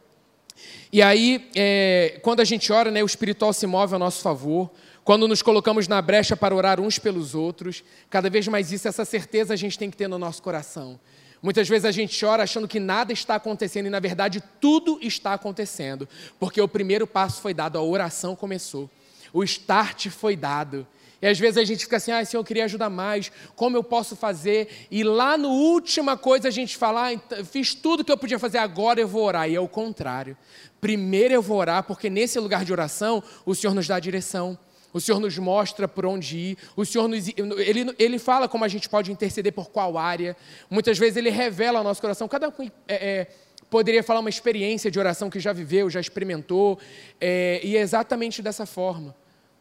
E 0.94 1.02
aí, 1.02 1.50
é, 1.56 2.20
quando 2.22 2.42
a 2.42 2.44
gente 2.44 2.72
ora, 2.74 2.92
né, 2.92 3.02
o 3.02 3.06
espiritual 3.06 3.54
se 3.54 3.66
move 3.66 3.96
a 3.96 4.00
nosso 4.00 4.22
favor. 4.22 4.70
Quando 5.06 5.28
nos 5.28 5.42
colocamos 5.42 5.88
na 5.88 6.02
brecha 6.02 6.36
para 6.36 6.54
orar 6.54 6.80
uns 6.82 7.00
pelos 7.00 7.34
outros, 7.34 7.84
cada 8.10 8.30
vez 8.30 8.48
mais 8.48 8.72
isso, 8.72 8.88
essa 8.88 9.06
certeza 9.06 9.54
a 9.54 9.58
gente 9.58 9.80
tem 9.80 9.90
que 9.90 9.96
ter 9.96 10.08
no 10.08 10.20
nosso 10.20 10.44
coração. 10.44 11.00
Muitas 11.42 11.68
vezes 11.68 11.86
a 11.86 11.92
gente 11.92 12.24
ora 12.24 12.44
achando 12.44 12.68
que 12.68 12.80
nada 12.80 13.12
está 13.12 13.36
acontecendo 13.36 13.88
e, 13.88 13.90
na 13.90 14.00
verdade, 14.00 14.44
tudo 14.60 15.00
está 15.02 15.34
acontecendo, 15.34 16.08
porque 16.40 16.62
o 16.62 16.68
primeiro 16.68 17.08
passo 17.08 17.42
foi 17.42 17.54
dado, 17.54 17.80
a 17.80 17.82
oração 17.82 18.36
começou, 18.36 18.90
o 19.34 19.44
start 19.44 20.10
foi 20.10 20.36
dado. 20.36 20.86
E 21.22 21.28
às 21.28 21.38
vezes 21.38 21.58
a 21.58 21.64
gente 21.64 21.84
fica 21.84 21.98
assim, 21.98 22.12
ah, 22.12 22.26
Senhor, 22.26 22.42
eu 22.42 22.46
queria 22.46 22.66
ajudar 22.66 22.90
mais, 22.90 23.32
como 23.56 23.78
eu 23.78 23.84
posso 23.84 24.16
fazer? 24.16 24.88
E 24.90 25.04
lá 25.04 25.38
no 25.38 25.50
última 25.50 26.18
coisa 26.18 26.48
a 26.48 26.52
gente 26.52 26.76
fala, 26.76 27.12
ah, 27.12 27.44
fiz 27.44 27.76
tudo 27.76 28.04
que 28.04 28.12
eu 28.12 28.18
podia 28.18 28.40
fazer, 28.40 28.58
agora 28.58 29.00
eu 29.00 29.08
vou 29.08 29.24
orar. 29.24 29.48
E 29.50 29.56
é 29.56 29.60
o 29.60 29.68
contrário. 29.68 30.36
Primeiro 30.80 31.34
eu 31.34 31.42
vou 31.42 31.58
orar, 31.58 31.84
porque 31.84 32.10
nesse 32.10 32.40
lugar 32.40 32.66
de 32.66 32.72
oração 32.72 33.24
o 33.46 33.54
Senhor 33.54 33.74
nos 33.76 33.88
dá 33.88 33.98
a 33.98 34.00
direção. 34.00 34.58
O 34.94 35.00
Senhor 35.00 35.20
nos 35.20 35.38
mostra 35.38 35.88
por 35.88 36.06
onde 36.06 36.38
ir. 36.38 36.58
O 36.76 36.86
Senhor 36.86 37.08
nos, 37.08 37.28
ele, 37.28 37.96
ele 37.98 38.20
fala 38.20 38.48
como 38.50 38.66
a 38.66 38.68
gente 38.68 38.90
pode 38.90 39.12
interceder 39.12 39.54
por 39.54 39.70
qual 39.70 39.98
área. 39.98 40.36
Muitas 40.70 40.98
vezes 40.98 41.18
ele 41.18 41.30
revela 41.30 41.78
ao 41.78 41.84
nosso 41.84 42.02
coração. 42.02 42.28
Cada 42.28 42.50
um 42.50 42.54
é, 42.60 42.70
é, 42.88 43.28
poderia 43.70 44.04
falar 44.04 44.20
uma 44.20 44.30
experiência 44.30 44.92
de 44.92 45.00
oração 45.00 45.30
que 45.30 45.40
já 45.40 45.54
viveu, 45.54 45.90
já 45.90 46.00
experimentou. 46.00 46.78
É, 47.22 47.62
e 47.64 47.78
é 47.78 47.80
exatamente 47.80 48.42
dessa 48.42 48.66
forma. 48.66 49.16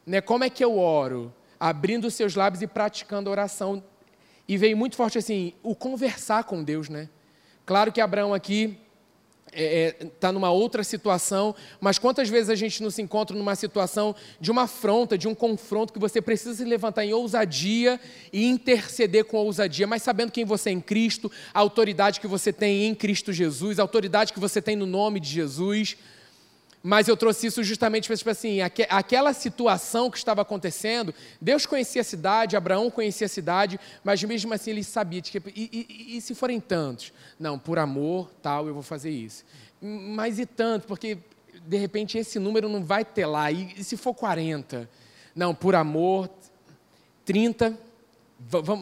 Né? 0.05 0.21
Como 0.21 0.43
é 0.43 0.51
que 0.51 0.65
eu 0.65 0.77
oro? 0.77 1.33
Abrindo 1.61 2.07
os 2.07 2.15
seus 2.15 2.35
lábios 2.35 2.63
e 2.63 2.67
praticando 2.67 3.29
a 3.29 3.33
oração. 3.33 3.85
E 4.49 4.57
veio 4.57 4.77
muito 4.77 4.97
forte 4.97 5.19
assim, 5.19 5.53
o 5.63 5.77
conversar 5.77 6.45
com 6.45 6.65
Deus, 6.65 6.89
né? 6.89 7.11
Claro 7.67 7.93
que 7.93 8.01
Abraão 8.01 8.33
aqui 8.33 8.79
está 9.53 9.63
é, 9.63 9.87
é 9.87 9.93
tá 10.19 10.33
numa 10.33 10.51
outra 10.51 10.83
situação, 10.83 11.55
mas 11.81 11.99
quantas 11.99 12.29
vezes 12.29 12.49
a 12.49 12.55
gente 12.55 12.83
não 12.83 12.91
se 12.91 13.03
encontra 13.03 13.37
numa 13.37 13.55
situação 13.55 14.15
de 14.41 14.51
uma 14.51 14.63
afronta, 14.63 15.19
de 15.19 15.29
um 15.29 15.35
confronto, 15.35 15.93
que 15.93 15.99
você 15.99 16.23
precisa 16.23 16.55
se 16.55 16.65
levantar 16.65 17.05
em 17.05 17.13
ousadia 17.13 18.01
e 18.33 18.47
interceder 18.47 19.25
com 19.25 19.37
ousadia, 19.37 19.87
mas 19.87 20.03
sabendo 20.03 20.33
quem 20.33 20.45
você 20.45 20.71
é 20.71 20.73
em 20.73 20.81
Cristo, 20.81 21.31
a 21.53 21.61
autoridade 21.61 22.21
que 22.21 22.27
você 22.27 22.53
tem 22.53 22.87
em 22.87 22.95
Cristo 22.95 23.33
Jesus, 23.33 23.79
a 23.79 23.83
autoridade 23.83 24.33
que 24.33 24.41
você 24.41 24.63
tem 24.63 24.77
no 24.77 24.87
nome 24.87 25.21
de 25.21 25.29
Jesus. 25.29 25.97
Mas 26.83 27.09
eu 27.09 27.17
trouxe 27.17 27.47
isso 27.47 27.63
justamente 27.63 28.07
para 28.07 28.17
tipo 28.17 28.31
assim, 28.31 28.61
aquela 28.63 29.35
situação 29.35 30.11
que 30.11 30.17
estava 30.17 30.41
acontecendo, 30.41 31.15
Deus 31.39 31.67
conhecia 31.67 32.01
a 32.01 32.05
cidade, 32.05 32.57
Abraão 32.57 32.91
conhecia 32.91 33.27
a 33.27 33.29
cidade, 33.29 33.79
mas 34.03 34.23
mesmo 34.25 34.53
assim 34.55 34.71
ele 34.71 34.83
sabia, 34.83 35.21
tipo, 35.21 35.51
e, 35.51 35.87
e, 35.89 36.17
e 36.17 36.21
se 36.23 36.35
forem 36.35 36.59
tantos? 36.59 37.13
Não, 37.39 37.59
por 37.59 37.79
amor, 37.79 38.31
tal, 38.43 38.67
eu 38.67 38.73
vou 38.73 38.83
fazer 38.83 39.11
isso. 39.11 39.45
Mas 39.81 40.39
e 40.39 40.47
tanto? 40.47 40.87
Porque 40.87 41.19
de 41.67 41.77
repente 41.77 42.17
esse 42.17 42.39
número 42.39 42.67
não 42.67 42.83
vai 42.83 43.05
ter 43.05 43.27
lá, 43.27 43.53
e, 43.53 43.75
e 43.77 43.85
se 43.85 43.99
for 43.99 44.15
40? 44.15 44.89
Não, 45.35 45.55
por 45.55 45.75
amor, 45.75 46.31
30, 47.27 47.79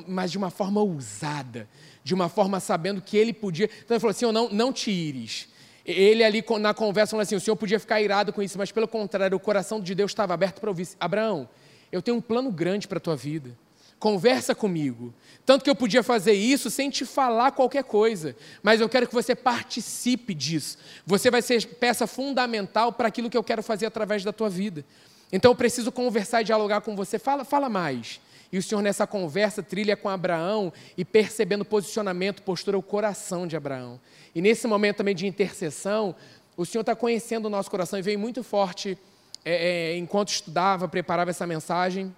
mas 0.06 0.30
de 0.30 0.38
uma 0.38 0.50
forma 0.50 0.80
ousada, 0.80 1.68
de 2.04 2.14
uma 2.14 2.28
forma 2.28 2.60
sabendo 2.60 3.02
que 3.02 3.16
ele 3.16 3.32
podia. 3.32 3.66
Então 3.66 3.96
ele 3.96 4.00
falou 4.00 4.12
assim: 4.12 4.24
oh, 4.24 4.32
não, 4.32 4.48
não 4.48 4.72
te 4.72 4.90
ires 4.90 5.48
ele 5.90 6.22
ali 6.22 6.44
na 6.60 6.74
conversa 6.74 7.12
falou 7.12 7.22
assim: 7.22 7.34
o 7.34 7.40
senhor 7.40 7.56
podia 7.56 7.80
ficar 7.80 8.00
irado 8.00 8.32
com 8.32 8.42
isso, 8.42 8.58
mas 8.58 8.70
pelo 8.70 8.86
contrário, 8.86 9.36
o 9.36 9.40
coração 9.40 9.80
de 9.80 9.94
Deus 9.94 10.10
estava 10.10 10.34
aberto 10.34 10.60
para 10.60 10.68
ouvir. 10.68 10.88
Abraão, 11.00 11.48
eu 11.90 12.02
tenho 12.02 12.18
um 12.18 12.20
plano 12.20 12.50
grande 12.50 12.86
para 12.86 12.98
a 12.98 13.00
tua 13.00 13.16
vida. 13.16 13.56
Conversa 13.98 14.54
comigo. 14.54 15.12
Tanto 15.44 15.64
que 15.64 15.70
eu 15.70 15.74
podia 15.74 16.02
fazer 16.02 16.32
isso 16.32 16.70
sem 16.70 16.88
te 16.88 17.04
falar 17.04 17.50
qualquer 17.52 17.82
coisa, 17.82 18.36
mas 18.62 18.80
eu 18.80 18.88
quero 18.88 19.08
que 19.08 19.14
você 19.14 19.34
participe 19.34 20.34
disso. 20.34 20.78
Você 21.04 21.30
vai 21.30 21.42
ser 21.42 21.66
peça 21.66 22.06
fundamental 22.06 22.92
para 22.92 23.08
aquilo 23.08 23.30
que 23.30 23.36
eu 23.36 23.42
quero 23.42 23.62
fazer 23.62 23.86
através 23.86 24.22
da 24.22 24.32
tua 24.32 24.48
vida. 24.48 24.84
Então 25.32 25.50
eu 25.50 25.56
preciso 25.56 25.90
conversar 25.90 26.42
e 26.42 26.44
dialogar 26.44 26.82
com 26.82 26.94
você. 26.94 27.18
Fala, 27.18 27.44
fala 27.44 27.68
mais. 27.68 28.20
E 28.50 28.58
o 28.58 28.62
Senhor, 28.62 28.80
nessa 28.80 29.06
conversa, 29.06 29.62
trilha 29.62 29.96
com 29.96 30.08
Abraão 30.08 30.72
e 30.96 31.04
percebendo 31.04 31.62
o 31.62 31.66
posicionamento, 31.66 32.42
postura, 32.42 32.78
o 32.78 32.82
coração 32.82 33.46
de 33.46 33.56
Abraão. 33.56 34.00
E 34.34 34.40
nesse 34.40 34.66
momento 34.66 34.98
também 34.98 35.14
de 35.14 35.26
intercessão, 35.26 36.14
o 36.56 36.64
Senhor 36.64 36.80
está 36.80 36.94
conhecendo 36.96 37.46
o 37.46 37.50
nosso 37.50 37.70
coração 37.70 37.98
e 37.98 38.02
veio 38.02 38.18
muito 38.18 38.42
forte 38.42 38.98
é, 39.44 39.92
é, 39.92 39.96
enquanto 39.96 40.30
estudava, 40.30 40.88
preparava 40.88 41.30
essa 41.30 41.46
mensagem, 41.46 42.14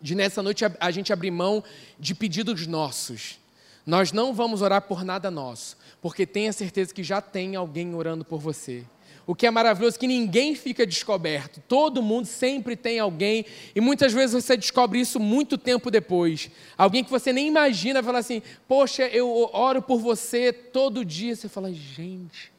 de 0.00 0.14
nessa 0.14 0.42
noite 0.42 0.64
a, 0.64 0.72
a 0.78 0.90
gente 0.90 1.12
abrir 1.12 1.30
mão 1.30 1.64
de 1.98 2.14
pedidos 2.14 2.66
nossos. 2.66 3.38
Nós 3.84 4.12
não 4.12 4.34
vamos 4.34 4.62
orar 4.62 4.82
por 4.82 5.04
nada 5.04 5.30
nosso, 5.30 5.76
porque 6.02 6.26
tenha 6.26 6.52
certeza 6.52 6.92
que 6.92 7.02
já 7.02 7.20
tem 7.20 7.56
alguém 7.56 7.94
orando 7.94 8.24
por 8.24 8.40
você. 8.40 8.84
O 9.26 9.34
que 9.34 9.46
é 9.46 9.50
maravilhoso 9.50 9.96
é 9.96 9.98
que 9.98 10.06
ninguém 10.06 10.54
fica 10.54 10.86
descoberto. 10.86 11.60
Todo 11.66 12.00
mundo 12.00 12.26
sempre 12.26 12.76
tem 12.76 13.00
alguém, 13.00 13.44
e 13.74 13.80
muitas 13.80 14.12
vezes 14.12 14.44
você 14.44 14.56
descobre 14.56 15.00
isso 15.00 15.18
muito 15.18 15.58
tempo 15.58 15.90
depois. 15.90 16.48
Alguém 16.78 17.02
que 17.02 17.10
você 17.10 17.32
nem 17.32 17.48
imagina 17.48 18.02
falar 18.02 18.20
assim: 18.20 18.40
Poxa, 18.68 19.02
eu 19.08 19.50
oro 19.52 19.82
por 19.82 19.98
você 19.98 20.52
todo 20.52 21.04
dia. 21.04 21.34
Você 21.34 21.48
fala: 21.48 21.72
Gente, 21.72 22.52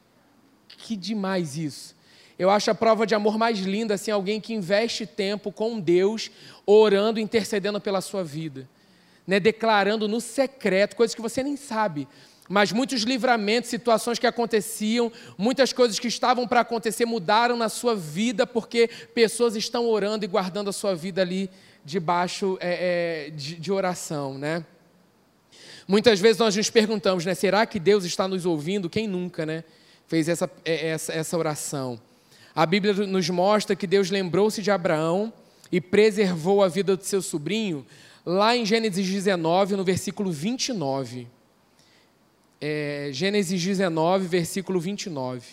que 0.68 0.94
demais 0.94 1.56
isso. 1.56 1.96
Eu 2.38 2.50
acho 2.50 2.70
a 2.70 2.74
prova 2.74 3.06
de 3.06 3.14
amor 3.14 3.38
mais 3.38 3.58
linda 3.60 3.94
assim, 3.94 4.10
alguém 4.10 4.40
que 4.40 4.52
investe 4.52 5.06
tempo 5.06 5.50
com 5.50 5.80
Deus, 5.80 6.30
orando, 6.64 7.18
intercedendo 7.18 7.80
pela 7.80 8.00
sua 8.00 8.22
vida, 8.22 8.68
né? 9.26 9.40
declarando 9.40 10.06
no 10.06 10.20
secreto 10.20 10.94
coisas 10.94 11.14
que 11.16 11.20
você 11.20 11.42
nem 11.42 11.56
sabe 11.56 12.06
mas 12.48 12.72
muitos 12.72 13.02
livramentos, 13.02 13.68
situações 13.68 14.18
que 14.18 14.26
aconteciam, 14.26 15.12
muitas 15.36 15.72
coisas 15.72 15.98
que 15.98 16.08
estavam 16.08 16.48
para 16.48 16.60
acontecer 16.60 17.04
mudaram 17.04 17.56
na 17.56 17.68
sua 17.68 17.94
vida 17.94 18.46
porque 18.46 18.88
pessoas 19.14 19.54
estão 19.54 19.86
orando 19.86 20.24
e 20.24 20.28
guardando 20.28 20.70
a 20.70 20.72
sua 20.72 20.94
vida 20.94 21.20
ali 21.20 21.50
debaixo 21.84 22.56
é, 22.60 23.26
é, 23.26 23.30
de, 23.30 23.56
de, 23.56 23.70
oração, 23.70 24.38
né? 24.38 24.64
Muitas 25.86 26.20
vezes 26.20 26.38
nós 26.38 26.56
nos 26.56 26.70
perguntamos, 26.70 27.24
né? 27.24 27.34
Será 27.34 27.66
que 27.66 27.78
Deus 27.78 28.04
está 28.04 28.26
nos 28.26 28.46
ouvindo? 28.46 28.90
Quem 28.90 29.06
nunca, 29.06 29.44
né? 29.44 29.62
Fez 30.06 30.28
essa, 30.28 30.50
é, 30.64 30.88
essa, 30.88 31.12
essa 31.12 31.36
oração. 31.36 32.00
A 32.54 32.64
Bíblia 32.64 32.94
nos 32.94 33.28
mostra 33.28 33.76
que 33.76 33.86
Deus 33.86 34.10
lembrou-se 34.10 34.62
de 34.62 34.70
Abraão 34.70 35.32
e 35.70 35.80
preservou 35.80 36.62
a 36.62 36.68
vida 36.68 36.96
do 36.96 37.04
seu 37.04 37.20
sobrinho, 37.20 37.86
lá 38.24 38.56
em 38.56 38.64
Gênesis 38.64 39.06
19, 39.06 39.76
no 39.76 39.84
versículo 39.84 40.32
29 40.32 41.28
é, 42.60 43.10
Gênesis 43.12 43.62
19, 43.62 44.26
versículo 44.26 44.80
29, 44.80 45.46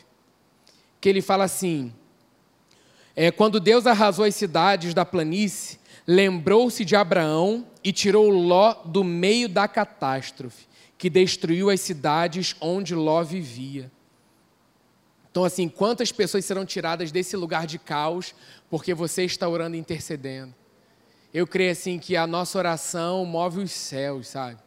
que 0.99 1.09
ele 1.09 1.21
fala 1.21 1.43
assim: 1.43 1.93
é, 3.15 3.31
Quando 3.31 3.59
Deus 3.59 3.85
arrasou 3.85 4.25
as 4.25 4.35
cidades 4.35 4.93
da 4.93 5.05
planície, 5.05 5.79
lembrou-se 6.07 6.83
de 6.83 6.95
Abraão 6.95 7.65
e 7.83 7.91
tirou 7.91 8.29
Ló 8.29 8.73
do 8.85 9.03
meio 9.03 9.47
da 9.47 9.67
catástrofe, 9.67 10.65
que 10.97 11.09
destruiu 11.09 11.69
as 11.69 11.81
cidades 11.81 12.55
onde 12.59 12.95
Ló 12.95 13.23
vivia. 13.23 13.91
Então, 15.29 15.43
assim, 15.43 15.67
quantas 15.67 16.13
pessoas 16.13 16.45
serão 16.45 16.65
tiradas 16.65 17.11
desse 17.11 17.35
lugar 17.35 17.67
de 17.67 17.77
caos 17.77 18.33
porque 18.69 18.93
você 18.93 19.25
está 19.25 19.47
orando 19.49 19.75
e 19.75 19.79
intercedendo? 19.79 20.55
Eu 21.33 21.45
creio 21.45 21.73
assim 21.73 21.99
que 21.99 22.15
a 22.15 22.25
nossa 22.25 22.57
oração 22.57 23.25
move 23.25 23.59
os 23.59 23.71
céus, 23.71 24.29
sabe? 24.29 24.57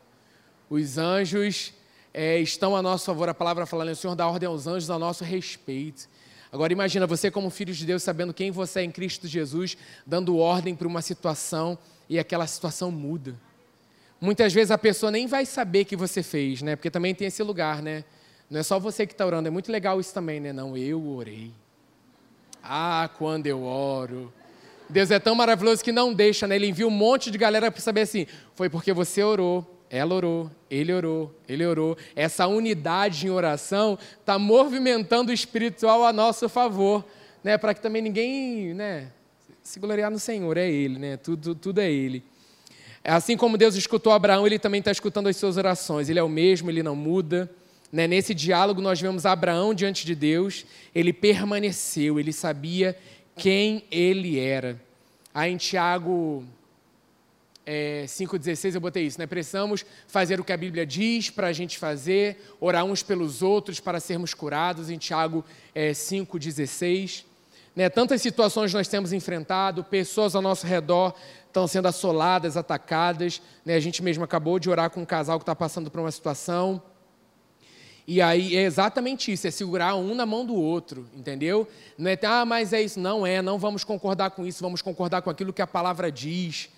Os 0.68 0.98
anjos 0.98 1.72
é, 2.18 2.40
estão 2.40 2.74
a 2.74 2.82
nosso 2.82 3.04
favor. 3.04 3.28
A 3.28 3.34
palavra 3.34 3.64
fala, 3.64 3.88
o 3.92 3.94
Senhor 3.94 4.16
dá 4.16 4.26
ordem 4.26 4.48
aos 4.48 4.66
anjos 4.66 4.90
a 4.90 4.98
nosso 4.98 5.22
respeito. 5.22 6.08
Agora 6.50 6.72
imagina 6.72 7.06
você 7.06 7.30
como 7.30 7.48
filho 7.48 7.72
de 7.72 7.86
Deus, 7.86 8.02
sabendo 8.02 8.34
quem 8.34 8.50
você 8.50 8.80
é 8.80 8.82
em 8.82 8.90
Cristo 8.90 9.28
Jesus, 9.28 9.76
dando 10.04 10.36
ordem 10.36 10.74
para 10.74 10.88
uma 10.88 11.00
situação 11.00 11.78
e 12.08 12.18
aquela 12.18 12.44
situação 12.48 12.90
muda. 12.90 13.36
Muitas 14.20 14.52
vezes 14.52 14.72
a 14.72 14.78
pessoa 14.78 15.12
nem 15.12 15.28
vai 15.28 15.46
saber 15.46 15.84
que 15.84 15.94
você 15.94 16.20
fez, 16.20 16.60
né? 16.60 16.74
Porque 16.74 16.90
também 16.90 17.14
tem 17.14 17.28
esse 17.28 17.40
lugar, 17.40 17.80
né? 17.80 18.02
Não 18.50 18.58
é 18.58 18.64
só 18.64 18.80
você 18.80 19.06
que 19.06 19.12
está 19.12 19.24
orando, 19.24 19.46
é 19.46 19.50
muito 19.52 19.70
legal 19.70 20.00
isso 20.00 20.12
também, 20.12 20.40
né? 20.40 20.52
Não, 20.52 20.76
eu 20.76 21.00
orei. 21.10 21.52
Ah, 22.60 23.08
quando 23.16 23.46
eu 23.46 23.62
oro. 23.62 24.32
Deus 24.90 25.12
é 25.12 25.20
tão 25.20 25.36
maravilhoso 25.36 25.84
que 25.84 25.92
não 25.92 26.12
deixa, 26.12 26.48
né? 26.48 26.56
Ele 26.56 26.66
envia 26.66 26.88
um 26.88 26.90
monte 26.90 27.30
de 27.30 27.38
galera 27.38 27.70
para 27.70 27.80
saber 27.80 28.00
assim, 28.00 28.26
foi 28.56 28.68
porque 28.68 28.92
você 28.92 29.22
orou 29.22 29.77
ela 29.90 30.14
orou, 30.14 30.50
ele 30.70 30.92
orou, 30.92 31.34
ele 31.48 31.66
orou. 31.66 31.96
Essa 32.14 32.46
unidade 32.46 33.26
em 33.26 33.30
oração 33.30 33.98
está 34.20 34.38
movimentando 34.38 35.30
o 35.30 35.34
espiritual 35.34 36.04
a 36.04 36.12
nosso 36.12 36.48
favor, 36.48 37.04
né? 37.42 37.56
Para 37.56 37.72
que 37.74 37.80
também 37.80 38.02
ninguém, 38.02 38.74
né? 38.74 39.08
Se 39.62 39.80
gloriar 39.80 40.10
no 40.10 40.18
Senhor, 40.18 40.56
é 40.56 40.70
Ele, 40.70 40.98
né? 40.98 41.16
Tudo, 41.16 41.54
tudo 41.54 41.80
é 41.80 41.90
Ele. 41.90 42.22
Assim 43.04 43.36
como 43.36 43.56
Deus 43.56 43.74
escutou 43.74 44.12
Abraão, 44.12 44.46
Ele 44.46 44.58
também 44.58 44.80
está 44.80 44.90
escutando 44.90 45.28
as 45.28 45.36
suas 45.36 45.56
orações. 45.56 46.08
Ele 46.08 46.18
é 46.18 46.22
o 46.22 46.28
mesmo, 46.28 46.70
Ele 46.70 46.82
não 46.82 46.96
muda. 46.96 47.50
Né? 47.90 48.06
Nesse 48.06 48.34
diálogo 48.34 48.82
nós 48.82 49.00
vemos 49.00 49.24
Abraão 49.24 49.72
diante 49.72 50.04
de 50.04 50.14
Deus. 50.14 50.66
Ele 50.94 51.12
permaneceu, 51.12 52.20
ele 52.20 52.32
sabia 52.32 52.96
quem 53.34 53.84
ele 53.90 54.38
era. 54.38 54.78
Aí 55.32 55.52
em 55.52 55.56
Tiago 55.56 56.44
é, 57.70 58.04
5,16 58.06 58.76
eu 58.76 58.80
botei 58.80 59.04
isso, 59.04 59.18
né? 59.18 59.26
Precisamos 59.26 59.84
fazer 60.06 60.40
o 60.40 60.44
que 60.44 60.54
a 60.54 60.56
Bíblia 60.56 60.86
diz 60.86 61.28
para 61.28 61.48
a 61.48 61.52
gente 61.52 61.76
fazer, 61.76 62.42
orar 62.58 62.82
uns 62.82 63.02
pelos 63.02 63.42
outros 63.42 63.78
para 63.78 64.00
sermos 64.00 64.32
curados, 64.32 64.88
em 64.88 64.96
Tiago 64.96 65.44
é, 65.74 65.90
5,16. 65.90 67.24
Né? 67.76 67.90
Tantas 67.90 68.22
situações 68.22 68.72
nós 68.72 68.88
temos 68.88 69.12
enfrentado, 69.12 69.84
pessoas 69.84 70.34
ao 70.34 70.40
nosso 70.40 70.66
redor 70.66 71.14
estão 71.46 71.68
sendo 71.68 71.88
assoladas, 71.88 72.56
atacadas. 72.56 73.42
Né? 73.66 73.74
A 73.74 73.80
gente 73.80 74.02
mesmo 74.02 74.24
acabou 74.24 74.58
de 74.58 74.70
orar 74.70 74.88
com 74.88 75.02
um 75.02 75.06
casal 75.06 75.38
que 75.38 75.42
está 75.42 75.54
passando 75.54 75.90
por 75.90 76.00
uma 76.00 76.10
situação. 76.10 76.82
E 78.06 78.22
aí 78.22 78.56
é 78.56 78.62
exatamente 78.62 79.30
isso, 79.30 79.46
é 79.46 79.50
segurar 79.50 79.94
um 79.94 80.14
na 80.14 80.24
mão 80.24 80.46
do 80.46 80.54
outro, 80.54 81.06
entendeu? 81.14 81.68
Não 81.98 82.10
é, 82.10 82.18
ah, 82.22 82.46
mas 82.46 82.72
é 82.72 82.80
isso. 82.80 82.98
Não 82.98 83.26
é, 83.26 83.42
não 83.42 83.58
vamos 83.58 83.84
concordar 83.84 84.30
com 84.30 84.46
isso, 84.46 84.62
vamos 84.62 84.80
concordar 84.80 85.20
com 85.20 85.28
aquilo 85.28 85.52
que 85.52 85.60
a 85.60 85.66
palavra 85.66 86.10
diz 86.10 86.70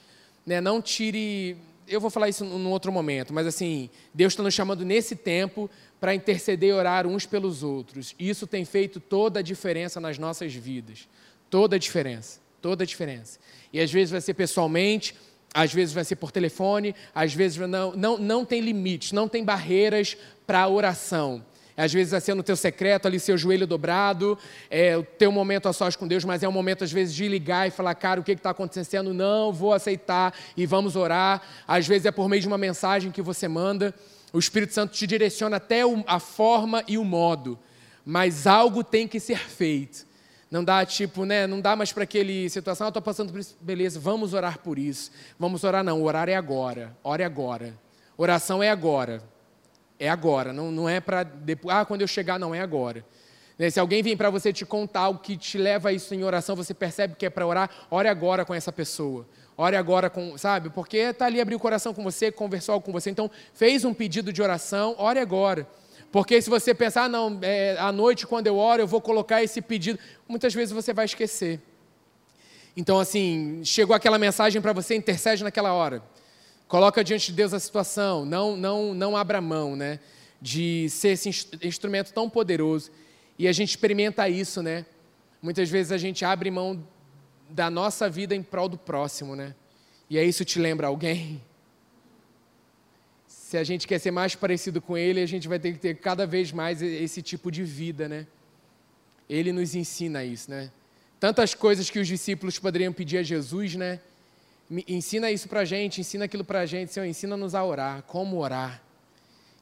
né, 0.44 0.60
não 0.60 0.80
tire. 0.80 1.56
Eu 1.86 2.00
vou 2.00 2.10
falar 2.10 2.28
isso 2.28 2.44
num 2.44 2.70
outro 2.70 2.92
momento, 2.92 3.32
mas 3.32 3.46
assim, 3.46 3.90
Deus 4.14 4.32
está 4.32 4.42
nos 4.42 4.54
chamando 4.54 4.84
nesse 4.84 5.16
tempo 5.16 5.68
para 6.00 6.14
interceder 6.14 6.70
e 6.70 6.72
orar 6.72 7.06
uns 7.06 7.26
pelos 7.26 7.62
outros. 7.62 8.14
Isso 8.18 8.46
tem 8.46 8.64
feito 8.64 9.00
toda 9.00 9.40
a 9.40 9.42
diferença 9.42 10.00
nas 10.00 10.16
nossas 10.16 10.54
vidas. 10.54 11.08
Toda 11.50 11.76
a 11.76 11.78
diferença. 11.78 12.40
Toda 12.62 12.84
a 12.84 12.86
diferença. 12.86 13.38
E 13.72 13.80
às 13.80 13.90
vezes 13.90 14.10
vai 14.10 14.20
ser 14.20 14.34
pessoalmente, 14.34 15.14
às 15.52 15.74
vezes 15.74 15.92
vai 15.92 16.04
ser 16.04 16.16
por 16.16 16.30
telefone, 16.30 16.94
às 17.14 17.34
vezes 17.34 17.58
não, 17.58 17.92
não, 17.96 18.18
não 18.18 18.44
tem 18.44 18.60
limites, 18.60 19.12
não 19.12 19.28
tem 19.28 19.44
barreiras 19.44 20.16
para 20.46 20.60
a 20.60 20.68
oração. 20.68 21.44
Às 21.80 21.92
vezes 21.92 22.10
vai 22.10 22.20
ser 22.20 22.34
no 22.34 22.42
teu 22.42 22.56
secreto, 22.56 23.06
ali 23.06 23.18
seu 23.18 23.38
joelho 23.38 23.66
dobrado, 23.66 24.38
é 24.70 24.96
o 24.96 25.02
teu 25.02 25.32
momento 25.32 25.68
a 25.68 25.72
sós 25.72 25.96
com 25.96 26.06
Deus, 26.06 26.24
mas 26.24 26.42
é 26.42 26.48
um 26.48 26.52
momento 26.52 26.84
às 26.84 26.92
vezes 26.92 27.14
de 27.14 27.26
ligar 27.26 27.66
e 27.66 27.70
falar, 27.70 27.94
cara, 27.94 28.20
o 28.20 28.24
que 28.24 28.32
está 28.32 28.50
acontecendo? 28.50 29.14
Não, 29.14 29.52
vou 29.52 29.72
aceitar 29.72 30.34
e 30.56 30.66
vamos 30.66 30.94
orar. 30.96 31.42
Às 31.66 31.86
vezes 31.86 32.06
é 32.06 32.10
por 32.10 32.28
meio 32.28 32.42
de 32.42 32.48
uma 32.48 32.58
mensagem 32.58 33.10
que 33.10 33.22
você 33.22 33.48
manda. 33.48 33.94
O 34.32 34.38
Espírito 34.38 34.74
Santo 34.74 34.92
te 34.92 35.06
direciona 35.06 35.56
até 35.56 35.80
a 36.06 36.20
forma 36.20 36.84
e 36.86 36.98
o 36.98 37.04
modo, 37.04 37.58
mas 38.04 38.46
algo 38.46 38.84
tem 38.84 39.08
que 39.08 39.18
ser 39.18 39.38
feito. 39.38 40.06
Não 40.50 40.64
dá 40.64 40.84
tipo, 40.84 41.24
né? 41.24 41.46
Não 41.46 41.60
dá 41.60 41.76
mais 41.76 41.92
para 41.92 42.02
aquele 42.02 42.50
situação, 42.50 42.88
eu 42.88 42.90
estou 42.90 43.02
passando 43.02 43.32
por 43.32 43.38
isso, 43.38 43.56
beleza, 43.60 44.00
vamos 44.00 44.34
orar 44.34 44.58
por 44.58 44.78
isso. 44.78 45.10
Vamos 45.38 45.62
orar, 45.62 45.84
não, 45.84 46.02
orar 46.02 46.28
é 46.28 46.34
agora, 46.34 46.96
ora 47.04 47.22
é 47.22 47.26
agora. 47.26 47.74
Oração 48.16 48.62
é 48.62 48.68
agora. 48.68 49.22
É 50.00 50.08
agora, 50.08 50.50
não, 50.50 50.72
não 50.72 50.88
é 50.88 50.98
para 50.98 51.22
depois, 51.22 51.76
ah, 51.76 51.84
quando 51.84 52.00
eu 52.00 52.08
chegar, 52.08 52.38
não, 52.38 52.54
é 52.54 52.60
agora. 52.60 53.04
Né, 53.58 53.68
se 53.68 53.78
alguém 53.78 54.02
vem 54.02 54.16
para 54.16 54.30
você 54.30 54.50
te 54.50 54.64
contar 54.64 55.10
o 55.10 55.18
que 55.18 55.36
te 55.36 55.58
leva 55.58 55.90
a 55.90 55.92
isso 55.92 56.14
em 56.14 56.24
oração, 56.24 56.56
você 56.56 56.72
percebe 56.72 57.14
que 57.14 57.26
é 57.26 57.30
para 57.30 57.46
orar, 57.46 57.68
ore 57.90 58.08
agora 58.08 58.42
com 58.42 58.54
essa 58.54 58.72
pessoa. 58.72 59.28
Ore 59.58 59.76
agora 59.76 60.08
com, 60.08 60.38
sabe? 60.38 60.70
Porque 60.70 60.96
está 60.96 61.26
ali, 61.26 61.38
abriu 61.38 61.58
o 61.58 61.60
coração 61.60 61.92
com 61.92 62.02
você, 62.02 62.32
conversou 62.32 62.80
com 62.80 62.90
você. 62.90 63.10
Então, 63.10 63.30
fez 63.52 63.84
um 63.84 63.92
pedido 63.92 64.32
de 64.32 64.40
oração, 64.40 64.94
ore 64.96 65.18
agora. 65.18 65.68
Porque 66.10 66.40
se 66.40 66.48
você 66.48 66.72
pensar, 66.72 67.04
ah, 67.04 67.08
não, 67.10 67.38
é, 67.42 67.76
à 67.78 67.92
noite, 67.92 68.26
quando 68.26 68.46
eu 68.46 68.56
oro, 68.56 68.80
eu 68.80 68.86
vou 68.86 69.02
colocar 69.02 69.42
esse 69.42 69.60
pedido, 69.60 69.98
muitas 70.26 70.54
vezes 70.54 70.72
você 70.72 70.94
vai 70.94 71.04
esquecer. 71.04 71.60
Então, 72.74 72.98
assim, 72.98 73.60
chegou 73.62 73.94
aquela 73.94 74.18
mensagem 74.18 74.62
para 74.62 74.72
você, 74.72 74.94
intercede 74.94 75.44
naquela 75.44 75.74
hora. 75.74 76.02
Coloca 76.70 77.02
diante 77.02 77.26
de 77.26 77.32
Deus 77.32 77.52
a 77.52 77.58
situação, 77.58 78.24
não, 78.24 78.56
não, 78.56 78.94
não 78.94 79.16
abra 79.16 79.40
mão, 79.40 79.74
né? 79.74 79.98
De 80.40 80.88
ser 80.88 81.08
esse 81.08 81.28
instrumento 81.64 82.12
tão 82.12 82.30
poderoso. 82.30 82.92
E 83.36 83.48
a 83.48 83.52
gente 83.52 83.70
experimenta 83.70 84.28
isso, 84.28 84.62
né? 84.62 84.86
Muitas 85.42 85.68
vezes 85.68 85.90
a 85.90 85.98
gente 85.98 86.24
abre 86.24 86.48
mão 86.48 86.80
da 87.48 87.68
nossa 87.68 88.08
vida 88.08 88.36
em 88.36 88.42
prol 88.44 88.68
do 88.68 88.78
próximo, 88.78 89.34
né? 89.34 89.52
E 90.08 90.16
aí 90.16 90.28
isso 90.28 90.44
te 90.44 90.60
lembra 90.60 90.86
alguém? 90.86 91.42
Se 93.26 93.58
a 93.58 93.64
gente 93.64 93.84
quer 93.84 93.98
ser 93.98 94.12
mais 94.12 94.36
parecido 94.36 94.80
com 94.80 94.96
ele, 94.96 95.20
a 95.20 95.26
gente 95.26 95.48
vai 95.48 95.58
ter 95.58 95.72
que 95.72 95.78
ter 95.80 95.96
cada 95.96 96.24
vez 96.24 96.52
mais 96.52 96.80
esse 96.80 97.20
tipo 97.20 97.50
de 97.50 97.64
vida, 97.64 98.08
né? 98.08 98.28
Ele 99.28 99.52
nos 99.52 99.74
ensina 99.74 100.22
isso, 100.22 100.48
né? 100.48 100.70
Tantas 101.18 101.52
coisas 101.52 101.90
que 101.90 101.98
os 101.98 102.06
discípulos 102.06 102.60
poderiam 102.60 102.92
pedir 102.92 103.18
a 103.18 103.24
Jesus, 103.24 103.74
né? 103.74 103.98
Ensina 104.70 105.30
isso 105.30 105.48
para 105.48 105.60
a 105.60 105.64
gente, 105.64 106.00
ensina 106.00 106.26
aquilo 106.26 106.44
para 106.44 106.60
a 106.60 106.66
gente, 106.66 106.92
Senhor, 106.92 107.06
ensina-nos 107.06 107.54
a 107.54 107.64
orar, 107.64 108.02
como 108.04 108.38
orar. 108.38 108.80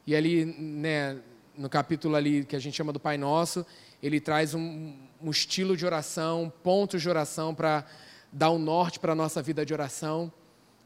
E 0.06 0.14
ali, 0.14 0.44
né, 0.44 1.18
no 1.56 1.68
capítulo 1.68 2.14
ali 2.14 2.44
que 2.44 2.54
a 2.54 2.58
gente 2.58 2.76
chama 2.76 2.92
do 2.92 3.00
Pai 3.00 3.16
Nosso, 3.16 3.64
ele 4.02 4.20
traz 4.20 4.54
um, 4.54 4.94
um 5.22 5.30
estilo 5.30 5.76
de 5.76 5.86
oração, 5.86 6.52
pontos 6.62 7.00
de 7.00 7.08
oração 7.08 7.54
para 7.54 7.86
dar 8.30 8.50
um 8.50 8.58
norte 8.58 9.00
para 9.00 9.12
a 9.12 9.14
nossa 9.14 9.42
vida 9.42 9.64
de 9.64 9.72
oração. 9.72 10.30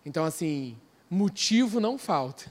Então, 0.06 0.24
assim, 0.24 0.76
motivo 1.10 1.80
não 1.80 1.98
falta. 1.98 2.50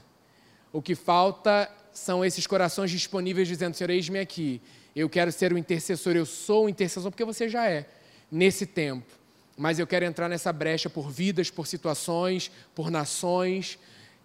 O 0.72 0.82
que 0.82 0.94
falta 0.94 1.70
são 1.92 2.24
esses 2.24 2.46
corações 2.46 2.90
disponíveis 2.90 3.48
dizendo, 3.48 3.74
Senhor, 3.74 3.90
eis-me 3.90 4.18
aqui. 4.18 4.60
Eu 4.94 5.08
quero 5.08 5.32
ser 5.32 5.52
o 5.52 5.58
intercessor, 5.58 6.14
eu 6.14 6.26
sou 6.26 6.66
o 6.66 6.68
intercessor, 6.68 7.10
porque 7.10 7.24
você 7.24 7.48
já 7.48 7.68
é, 7.68 7.88
nesse 8.30 8.66
tempo 8.66 9.21
mas 9.56 9.78
eu 9.78 9.86
quero 9.86 10.04
entrar 10.04 10.28
nessa 10.28 10.52
brecha 10.52 10.88
por 10.88 11.10
vidas, 11.10 11.50
por 11.50 11.66
situações, 11.66 12.50
por 12.74 12.90
nações, 12.90 13.78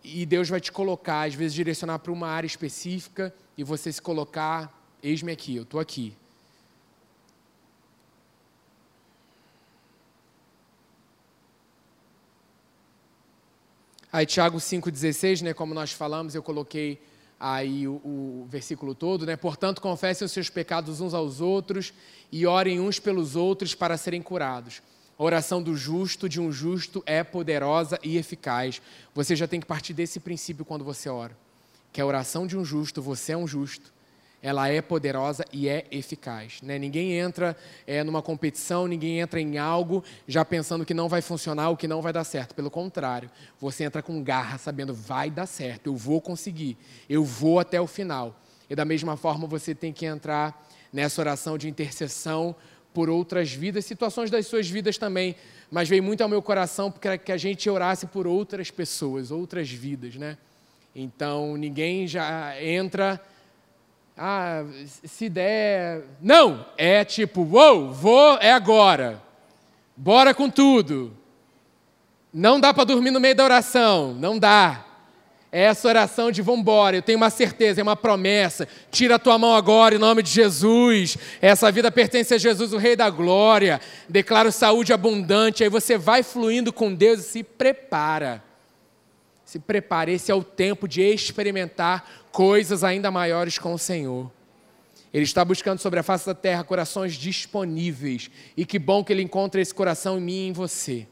e 0.04 0.26
Deus 0.26 0.50
vai 0.50 0.62
te 0.62 0.72
colocar, 0.72 1.28
às 1.28 1.34
vezes 1.34 1.54
direcionar 1.54 2.00
para 2.00 2.12
uma 2.12 2.28
área 2.28 2.48
específica 2.48 3.34
e 3.58 3.64
você 3.64 3.92
se 3.92 4.02
colocar, 4.02 4.74
eis-me 5.04 5.32
aqui, 5.32 5.56
eu 5.56 5.64
estou 5.64 5.80
aqui. 5.80 6.14
Aí 14.12 14.26
Tiago 14.26 14.58
5,16, 14.58 15.42
né, 15.42 15.54
como 15.54 15.74
nós 15.74 15.92
falamos, 15.92 16.34
eu 16.34 16.42
coloquei 16.42 17.00
aí 17.40 17.88
o, 17.88 17.96
o, 18.04 18.48
versículo 18.50 18.96
todo, 18.96 19.26
né? 19.26 19.36
Portanto, 19.36 19.82
confessem 19.82 20.26
os 20.26 20.32
seus 20.32 20.50
pecados 20.50 21.02
uns 21.02 21.14
aos 21.14 21.40
outros 21.40 21.94
e 22.32 22.48
orem 22.48 22.80
uns 22.80 23.00
pelos 23.00 23.36
outros 23.36 23.76
para 23.76 23.98
serem 23.98 24.22
curados. 24.22 24.82
A 25.18 25.24
oração 25.24 25.64
do 25.64 25.76
justo, 25.76 26.30
de 26.30 26.40
um 26.40 26.52
justo, 26.52 27.02
é 27.06 27.24
poderosa 27.24 28.00
e 28.04 28.18
eficaz. 28.18 28.82
Você 29.16 29.36
já 29.36 29.48
tem 29.48 29.60
que 29.60 29.66
partir 29.66 29.94
desse 29.94 30.20
princípio 30.20 30.64
quando 30.64 30.86
você 30.86 31.10
ora. 31.10 31.36
Que 31.92 32.00
a 32.00 32.06
oração 32.06 32.46
de 32.46 32.56
um 32.56 32.64
justo, 32.64 33.02
você 33.02 33.32
é 33.32 33.38
um 33.38 33.48
justo, 33.48 33.92
ela 34.44 34.70
é 34.70 34.80
poderosa 34.80 35.44
e 35.52 35.68
é 35.68 35.86
eficaz. 35.90 36.62
Né? 36.62 36.78
Ninguém 36.78 37.14
entra 37.14 37.58
é, 37.88 38.04
numa 38.04 38.22
competição, 38.22 38.86
ninguém 38.86 39.20
entra 39.20 39.42
em 39.42 39.58
algo 39.58 40.04
já 40.28 40.46
pensando 40.46 40.86
que 40.86 40.94
não 40.94 41.10
vai 41.10 41.22
funcionar 41.22 41.70
ou 41.70 41.78
que 41.78 41.88
não 41.88 42.02
vai 42.02 42.14
dar 42.14 42.24
certo. 42.24 42.54
Pelo 42.54 42.70
contrário, 42.70 43.32
você 43.60 43.84
entra 43.86 44.04
com 44.04 44.22
garra, 44.22 44.60
sabendo 44.60 44.94
vai 44.94 45.32
dar 45.32 45.48
certo, 45.48 45.88
eu 45.88 45.96
vou 45.96 46.22
conseguir, 46.22 46.78
eu 47.10 47.24
vou 47.24 47.60
até 47.60 47.82
o 47.82 47.88
final. 47.88 48.40
E 48.70 48.76
da 48.76 48.86
mesma 48.86 49.18
forma 49.18 49.48
você 49.48 49.74
tem 49.74 49.92
que 49.92 50.06
entrar 50.06 50.68
nessa 50.94 51.20
oração 51.22 51.58
de 51.58 51.68
intercessão 51.68 52.56
por 52.98 53.12
outras 53.12 53.52
vidas, 53.54 53.86
situações 53.86 54.32
das 54.32 54.48
suas 54.48 54.68
vidas 54.68 54.98
também, 54.98 55.36
mas 55.70 55.88
veio 55.88 56.02
muito 56.02 56.22
ao 56.24 56.28
meu 56.28 56.42
coração 56.42 56.90
porque 56.90 57.16
que 57.20 57.32
a 57.32 57.38
gente 57.38 57.70
orasse 57.70 58.08
por 58.08 58.26
outras 58.26 58.72
pessoas, 58.72 59.30
outras 59.30 59.70
vidas, 59.70 60.16
né? 60.16 60.36
Então 60.96 61.56
ninguém 61.56 62.08
já 62.08 62.60
entra, 62.60 63.22
ah, 64.18 64.64
se 65.06 65.30
der, 65.30 66.06
não, 66.20 66.66
é 66.76 67.06
tipo, 67.06 67.44
uou, 67.44 67.94
vou, 67.94 68.40
é 68.40 68.52
agora, 68.52 69.22
bora 69.96 70.34
com 70.34 70.50
tudo. 70.50 71.16
Não 72.34 72.60
dá 72.60 72.74
para 72.74 72.84
dormir 72.84 73.12
no 73.12 73.20
meio 73.20 73.36
da 73.36 73.44
oração, 73.44 74.16
não 74.16 74.40
dá. 74.40 74.87
É 75.52 75.64
essa 75.64 75.88
oração 75.88 76.30
de 76.30 76.42
vambora, 76.42 76.98
eu 76.98 77.02
tenho 77.02 77.18
uma 77.18 77.30
certeza, 77.30 77.80
é 77.80 77.84
uma 77.84 77.96
promessa. 77.96 78.68
Tira 78.92 79.16
a 79.16 79.20
tua 79.20 79.38
mão 79.38 79.56
agora 79.56 79.96
em 79.96 79.98
nome 79.98 80.22
de 80.22 80.30
Jesus. 80.30 81.18
Essa 81.42 81.72
vida 81.72 81.90
pertence 81.90 82.34
a 82.34 82.38
Jesus, 82.38 82.74
o 82.74 82.78
Rei 82.78 82.98
da 82.98 83.10
Glória. 83.10 83.80
Declaro 84.10 84.52
saúde 84.52 84.92
abundante. 84.92 85.64
Aí 85.64 85.70
você 85.70 85.98
vai 85.98 86.22
fluindo 86.22 86.74
com 86.74 86.94
Deus 86.94 87.22
e 87.22 87.24
se 87.24 87.44
prepara. 87.44 88.44
Se 89.46 89.58
prepara, 89.58 90.12
esse 90.12 90.30
é 90.30 90.36
o 90.36 90.44
tempo 90.44 90.86
de 90.86 91.02
experimentar 91.02 92.28
coisas 92.30 92.84
ainda 92.84 93.10
maiores 93.10 93.58
com 93.58 93.74
o 93.74 93.80
Senhor. 93.80 94.30
Ele 95.14 95.24
está 95.24 95.46
buscando 95.46 95.80
sobre 95.80 96.00
a 96.00 96.04
face 96.04 96.26
da 96.26 96.36
terra 96.36 96.66
corações 96.66 97.14
disponíveis. 97.14 98.30
E 98.58 98.66
que 98.66 98.78
bom 98.78 99.02
que 99.02 99.14
Ele 99.14 99.22
encontra 99.22 99.62
esse 99.62 99.74
coração 99.74 100.18
em 100.18 100.22
mim 100.22 100.34
e 100.34 100.48
em 100.50 100.52
você. 100.52 101.08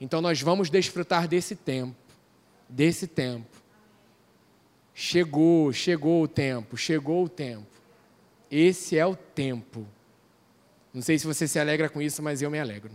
Então 0.00 0.22
nós 0.22 0.40
vamos 0.40 0.70
desfrutar 0.70 1.28
desse 1.28 1.54
tempo 1.54 2.03
desse 2.74 3.06
tempo. 3.06 3.62
Chegou, 4.92 5.72
chegou 5.72 6.22
o 6.22 6.28
tempo, 6.28 6.76
chegou 6.76 7.24
o 7.24 7.28
tempo. 7.28 7.66
Esse 8.50 8.98
é 8.98 9.06
o 9.06 9.16
tempo. 9.16 9.86
Não 10.92 11.02
sei 11.02 11.18
se 11.18 11.26
você 11.26 11.48
se 11.48 11.58
alegra 11.58 11.88
com 11.88 12.02
isso, 12.02 12.22
mas 12.22 12.42
eu 12.42 12.50
me 12.50 12.58
alegro. 12.58 12.90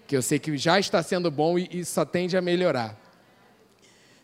Porque 0.00 0.16
eu 0.16 0.22
sei 0.22 0.38
que 0.38 0.56
já 0.56 0.78
está 0.78 1.02
sendo 1.02 1.30
bom 1.30 1.58
e 1.58 1.84
só 1.84 2.04
tende 2.04 2.36
a 2.36 2.40
melhorar. 2.40 3.00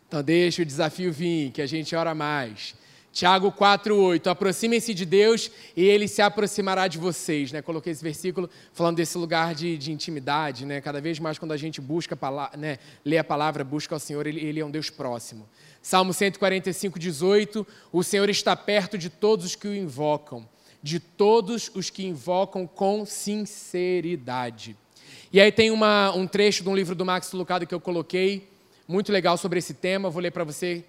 Então 0.07 0.23
deixa 0.23 0.63
o 0.63 0.65
desafio 0.65 1.13
vir, 1.13 1.53
que 1.53 1.63
a 1.63 1.67
gente 1.67 1.95
ora 1.95 2.15
mais. 2.15 2.75
Tiago 3.13 3.51
4,8. 3.51 4.29
Aproximem-se 4.29 4.95
de 4.95 5.05
Deus 5.05 5.51
e 5.77 5.85
ele 5.85 6.07
se 6.07 6.23
aproximará 6.23 6.87
de 6.87 6.97
vocês. 6.97 7.51
Né? 7.51 7.61
Coloquei 7.61 7.93
esse 7.93 8.03
versículo 8.03 8.49
falando 8.73 8.97
desse 8.97 9.19
lugar 9.19 9.55
de, 9.55 9.77
de 9.77 9.93
intimidade. 9.93 10.65
Né? 10.65 10.81
Cada 10.81 11.01
vez 11.01 11.19
mais, 11.19 11.39
quando 11.39 11.53
a 11.53 11.57
gente 11.57 11.81
busca, 11.81 12.17
né, 12.57 12.79
lê 13.05 13.19
a 13.19 13.25
palavra, 13.25 13.65
busca 13.65 13.95
ao 13.95 13.99
Senhor, 13.99 14.27
ele, 14.27 14.41
ele 14.41 14.61
é 14.61 14.65
um 14.65 14.71
Deus 14.71 14.91
próximo. 14.91 15.49
Salmo 15.83 16.13
145, 16.13 16.99
18. 16.99 17.67
O 17.93 18.03
Senhor 18.03 18.29
está 18.31 18.55
perto 18.55 18.97
de 18.97 19.11
todos 19.11 19.45
os 19.47 19.55
que 19.57 19.67
o 19.67 19.75
invocam, 19.75 20.49
de 20.83 21.01
todos 21.01 21.71
os 21.75 21.91
que 21.91 22.07
invocam 22.07 22.67
com 22.67 23.05
sinceridade. 23.05 24.77
E 25.33 25.41
aí 25.41 25.51
tem 25.51 25.71
uma, 25.71 26.13
um 26.15 26.27
trecho 26.27 26.63
de 26.63 26.69
um 26.69 26.77
livro 26.77 26.95
do 26.95 27.05
Max 27.05 27.33
Lucado 27.33 27.67
que 27.67 27.75
eu 27.75 27.81
coloquei, 27.81 28.49
muito 28.87 29.11
legal 29.13 29.37
sobre 29.37 29.59
esse 29.59 29.75
tema. 29.75 30.11
Vou 30.11 30.23
ler 30.23 30.33
para 30.33 30.45
você 30.45 30.85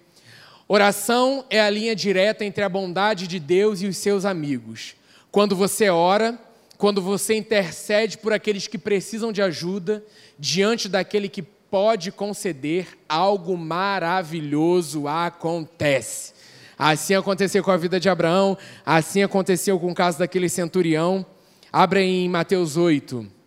Oração 0.68 1.44
é 1.50 1.60
a 1.60 1.68
linha 1.68 1.94
direta 1.94 2.44
entre 2.44 2.62
a 2.62 2.68
bondade 2.68 3.26
de 3.26 3.38
Deus 3.38 3.82
e 3.82 3.86
os 3.86 3.96
seus 3.96 4.24
amigos. 4.24 4.94
Quando 5.30 5.56
você 5.56 5.90
ora, 5.90 6.38
quando 6.78 7.00
você 7.00 7.34
intercede 7.34 8.18
por 8.18 8.32
aqueles 8.32 8.66
que 8.66 8.78
precisam 8.78 9.32
de 9.32 9.42
ajuda, 9.42 10.04
diante 10.38 10.88
daquele 10.88 11.28
que 11.28 11.42
pode 11.42 12.12
conceder, 12.12 12.86
algo 13.08 13.56
maravilhoso 13.56 15.08
acontece. 15.08 16.32
Assim 16.78 17.14
aconteceu 17.14 17.62
com 17.62 17.70
a 17.70 17.76
vida 17.76 18.00
de 18.00 18.08
Abraão, 18.08 18.58
assim 18.84 19.22
aconteceu 19.22 19.78
com 19.78 19.90
o 19.90 19.94
caso 19.94 20.18
daquele 20.18 20.48
centurião. 20.48 21.24
Abra 21.72 22.02
em 22.02 22.28
Mateus 22.28 22.76
8. 22.76 23.41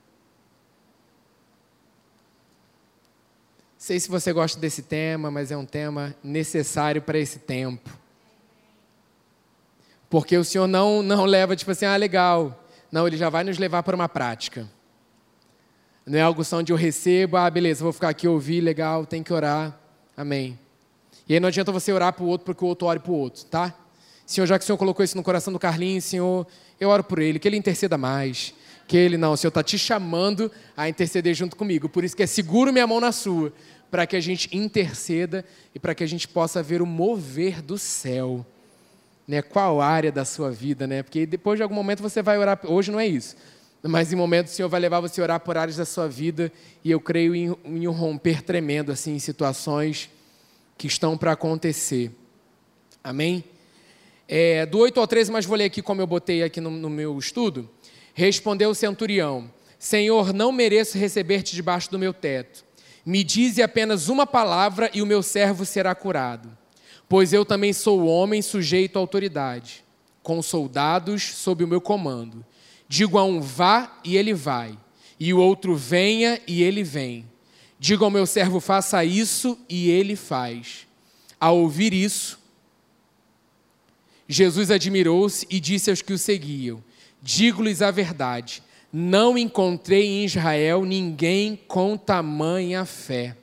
Sei 3.86 4.00
se 4.00 4.10
você 4.10 4.34
gosta 4.34 4.60
desse 4.60 4.82
tema, 4.82 5.30
mas 5.30 5.52
é 5.52 5.56
um 5.56 5.64
tema 5.64 6.16
necessário 6.24 7.04
para 7.04 7.20
esse 7.20 7.38
tempo. 7.38 7.88
Porque 10.10 10.36
o 10.36 10.44
Senhor 10.44 10.66
não, 10.66 11.04
não 11.04 11.24
leva, 11.24 11.56
tipo 11.56 11.70
assim, 11.70 11.86
ah, 11.86 11.96
legal. 11.96 12.66
Não, 12.92 13.06
Ele 13.06 13.16
já 13.16 13.30
vai 13.30 13.44
nos 13.44 13.60
levar 13.60 13.84
para 13.84 13.96
uma 13.96 14.10
prática. 14.10 14.68
Não 16.04 16.18
é 16.18 16.22
algo 16.24 16.44
só 16.44 16.58
onde 16.58 16.74
eu 16.74 16.76
recebo, 16.76 17.38
ah, 17.38 17.48
beleza, 17.48 17.84
vou 17.84 17.94
ficar 17.94 18.10
aqui 18.10 18.28
ouvir, 18.28 18.60
legal, 18.60 19.06
tem 19.06 19.22
que 19.22 19.32
orar. 19.32 19.80
Amém. 20.18 20.58
E 21.30 21.36
aí 21.36 21.40
não 21.40 21.50
adianta 21.50 21.72
você 21.72 21.94
orar 21.94 22.12
para 22.12 22.24
o 22.24 22.28
outro 22.28 22.44
porque 22.44 22.66
o 22.66 22.68
outro 22.68 22.88
ore 22.88 22.98
para 23.00 23.12
o 23.12 23.16
outro, 23.16 23.46
tá? 23.46 23.72
Senhor, 24.26 24.48
já 24.48 24.58
que 24.58 24.64
o 24.64 24.66
Senhor 24.66 24.80
colocou 24.80 25.06
isso 25.06 25.16
no 25.16 25.22
coração 25.22 25.54
do 25.54 25.60
Carlinhos, 25.60 26.06
Senhor, 26.06 26.48
eu 26.80 26.90
oro 26.90 27.04
por 27.04 27.20
ele, 27.20 27.38
que 27.38 27.48
ele 27.48 27.56
interceda 27.56 28.00
mais. 28.00 28.52
Que 28.88 28.98
ele 28.98 29.18
não, 29.18 29.34
o 29.34 29.38
Senhor 29.38 29.50
está 29.50 29.64
te 29.64 29.78
chamando 29.78 30.52
a 30.78 30.88
interceder 30.88 31.34
junto 31.34 31.56
comigo. 31.56 31.90
Por 31.90 32.04
isso 32.04 32.16
que 32.16 32.24
é 32.24 32.28
seguro 32.28 32.72
minha 32.72 32.86
mão 32.86 33.00
na 33.00 33.12
sua, 33.12 33.52
para 33.96 34.06
que 34.06 34.18
a 34.18 34.20
gente 34.20 34.50
interceda 34.52 35.46
e 35.74 35.80
para 35.80 35.96
que 35.96 36.04
a 36.04 36.06
gente 36.06 36.28
possa 36.28 36.62
ver 36.62 36.82
o 36.82 36.86
mover 36.86 37.62
do 37.62 37.78
céu. 37.78 38.46
Né? 39.26 39.42
Qual 39.42 39.80
área 39.80 40.12
da 40.12 40.26
sua 40.26 40.52
vida, 40.52 40.86
né? 40.86 41.02
Porque 41.02 41.26
depois 41.26 41.58
de 41.58 41.64
algum 41.64 41.76
momento 41.76 42.04
você 42.04 42.22
vai 42.22 42.38
orar. 42.38 42.60
Hoje 42.66 42.92
não 42.92 43.00
é 43.00 43.08
isso. 43.08 43.38
Mas 43.82 44.12
em 44.12 44.18
momentos 44.18 44.52
o 44.52 44.56
Senhor 44.58 44.68
vai 44.68 44.82
levar 44.82 45.00
você 45.00 45.22
a 45.22 45.24
orar 45.24 45.40
por 45.40 45.56
áreas 45.56 45.78
da 45.78 45.86
sua 45.86 46.10
vida 46.10 46.52
e 46.84 46.92
eu 46.92 47.00
creio 47.00 47.34
em, 47.34 47.56
em 47.64 47.88
um 47.88 47.94
romper 47.94 48.42
tremendo 48.42 48.92
assim 48.92 49.16
em 49.16 49.20
situações 49.20 50.10
que 50.78 50.88
estão 50.88 51.18
para 51.18 51.32
acontecer. 51.32 52.12
Amém? 53.02 53.46
É, 54.28 54.66
do 54.66 54.80
8 54.80 55.00
ao 55.00 55.08
13, 55.08 55.32
mas 55.32 55.46
vou 55.46 55.56
ler 55.56 55.64
aqui 55.64 55.82
como 55.82 56.02
eu 56.02 56.08
botei 56.08 56.44
aqui 56.44 56.60
no, 56.60 56.70
no 56.70 56.90
meu 56.90 57.18
estudo. 57.18 57.70
Respondeu 58.14 58.72
o 58.72 58.76
centurião: 58.76 59.50
Senhor, 59.80 60.34
não 60.34 60.52
mereço 60.52 60.98
receber-te 60.98 61.56
debaixo 61.56 61.90
do 61.90 61.98
meu 61.98 62.14
teto. 62.14 62.66
Me 63.06 63.24
dize 63.24 63.62
apenas 63.62 64.10
uma 64.10 64.26
palavra 64.26 64.90
e 64.94 65.02
o 65.02 65.06
meu 65.06 65.22
servo 65.22 65.66
será 65.66 65.94
curado. 65.94 66.58
Pois 67.08 67.34
eu 67.34 67.46
também 67.46 67.72
sou 67.72 68.08
homem 68.08 68.42
sujeito 68.42 68.98
à 68.98 69.00
autoridade, 69.00 69.84
com 70.24 70.42
soldados 70.42 71.24
sob 71.36 71.64
o 71.64 71.68
meu 71.68 71.80
comando. 71.80 72.44
Digo 72.88 73.18
a 73.18 73.24
um 73.24 73.40
vá 73.40 74.00
e 74.04 74.18
ele 74.18 74.34
vai, 74.34 74.78
e 75.20 75.34
o 75.34 75.40
outro 75.40 75.76
venha 75.76 76.42
e 76.48 76.64
ele 76.64 76.84
vem. 76.84 77.26
Digo 77.80 78.04
ao 78.04 78.10
meu 78.10 78.26
servo 78.26 78.60
faça 78.60 79.06
isso 79.06 79.58
e 79.70 79.90
ele 79.90 80.16
faz. 80.16 80.88
Ao 81.40 81.58
ouvir 81.58 81.94
isso, 81.94 82.40
Jesus 84.28 84.72
admirou-se 84.72 85.46
e 85.50 85.60
disse 85.60 85.92
aos 85.92 86.02
que 86.02 86.14
o 86.14 86.18
seguiam: 86.18 86.84
Digo-lhes 87.22 87.82
a 87.82 87.92
verdade, 87.92 88.64
não 88.98 89.38
encontrei 89.38 90.08
em 90.08 90.24
Israel 90.24 90.86
ninguém 90.86 91.60
com 91.68 91.98
tamanha 91.98 92.86
fé. 92.86 93.36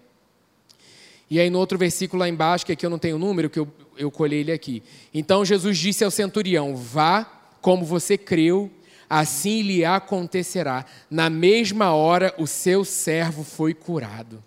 E 1.28 1.38
aí 1.38 1.50
no 1.50 1.58
outro 1.58 1.76
versículo 1.76 2.20
lá 2.20 2.26
embaixo, 2.26 2.64
que 2.64 2.72
aqui 2.72 2.86
eu 2.86 2.88
não 2.88 2.98
tenho 2.98 3.16
o 3.16 3.18
número, 3.18 3.50
que 3.50 3.58
eu, 3.58 3.68
eu 3.98 4.10
colhei 4.10 4.40
ele 4.40 4.50
aqui. 4.50 4.82
Então 5.12 5.44
Jesus 5.44 5.76
disse 5.76 6.02
ao 6.02 6.10
centurião: 6.10 6.74
Vá 6.74 7.24
como 7.60 7.84
você 7.84 8.16
creu, 8.16 8.70
assim 9.10 9.60
lhe 9.60 9.84
acontecerá. 9.84 10.86
Na 11.10 11.28
mesma 11.28 11.92
hora 11.92 12.34
o 12.38 12.46
seu 12.46 12.82
servo 12.82 13.44
foi 13.44 13.74
curado. 13.74 14.42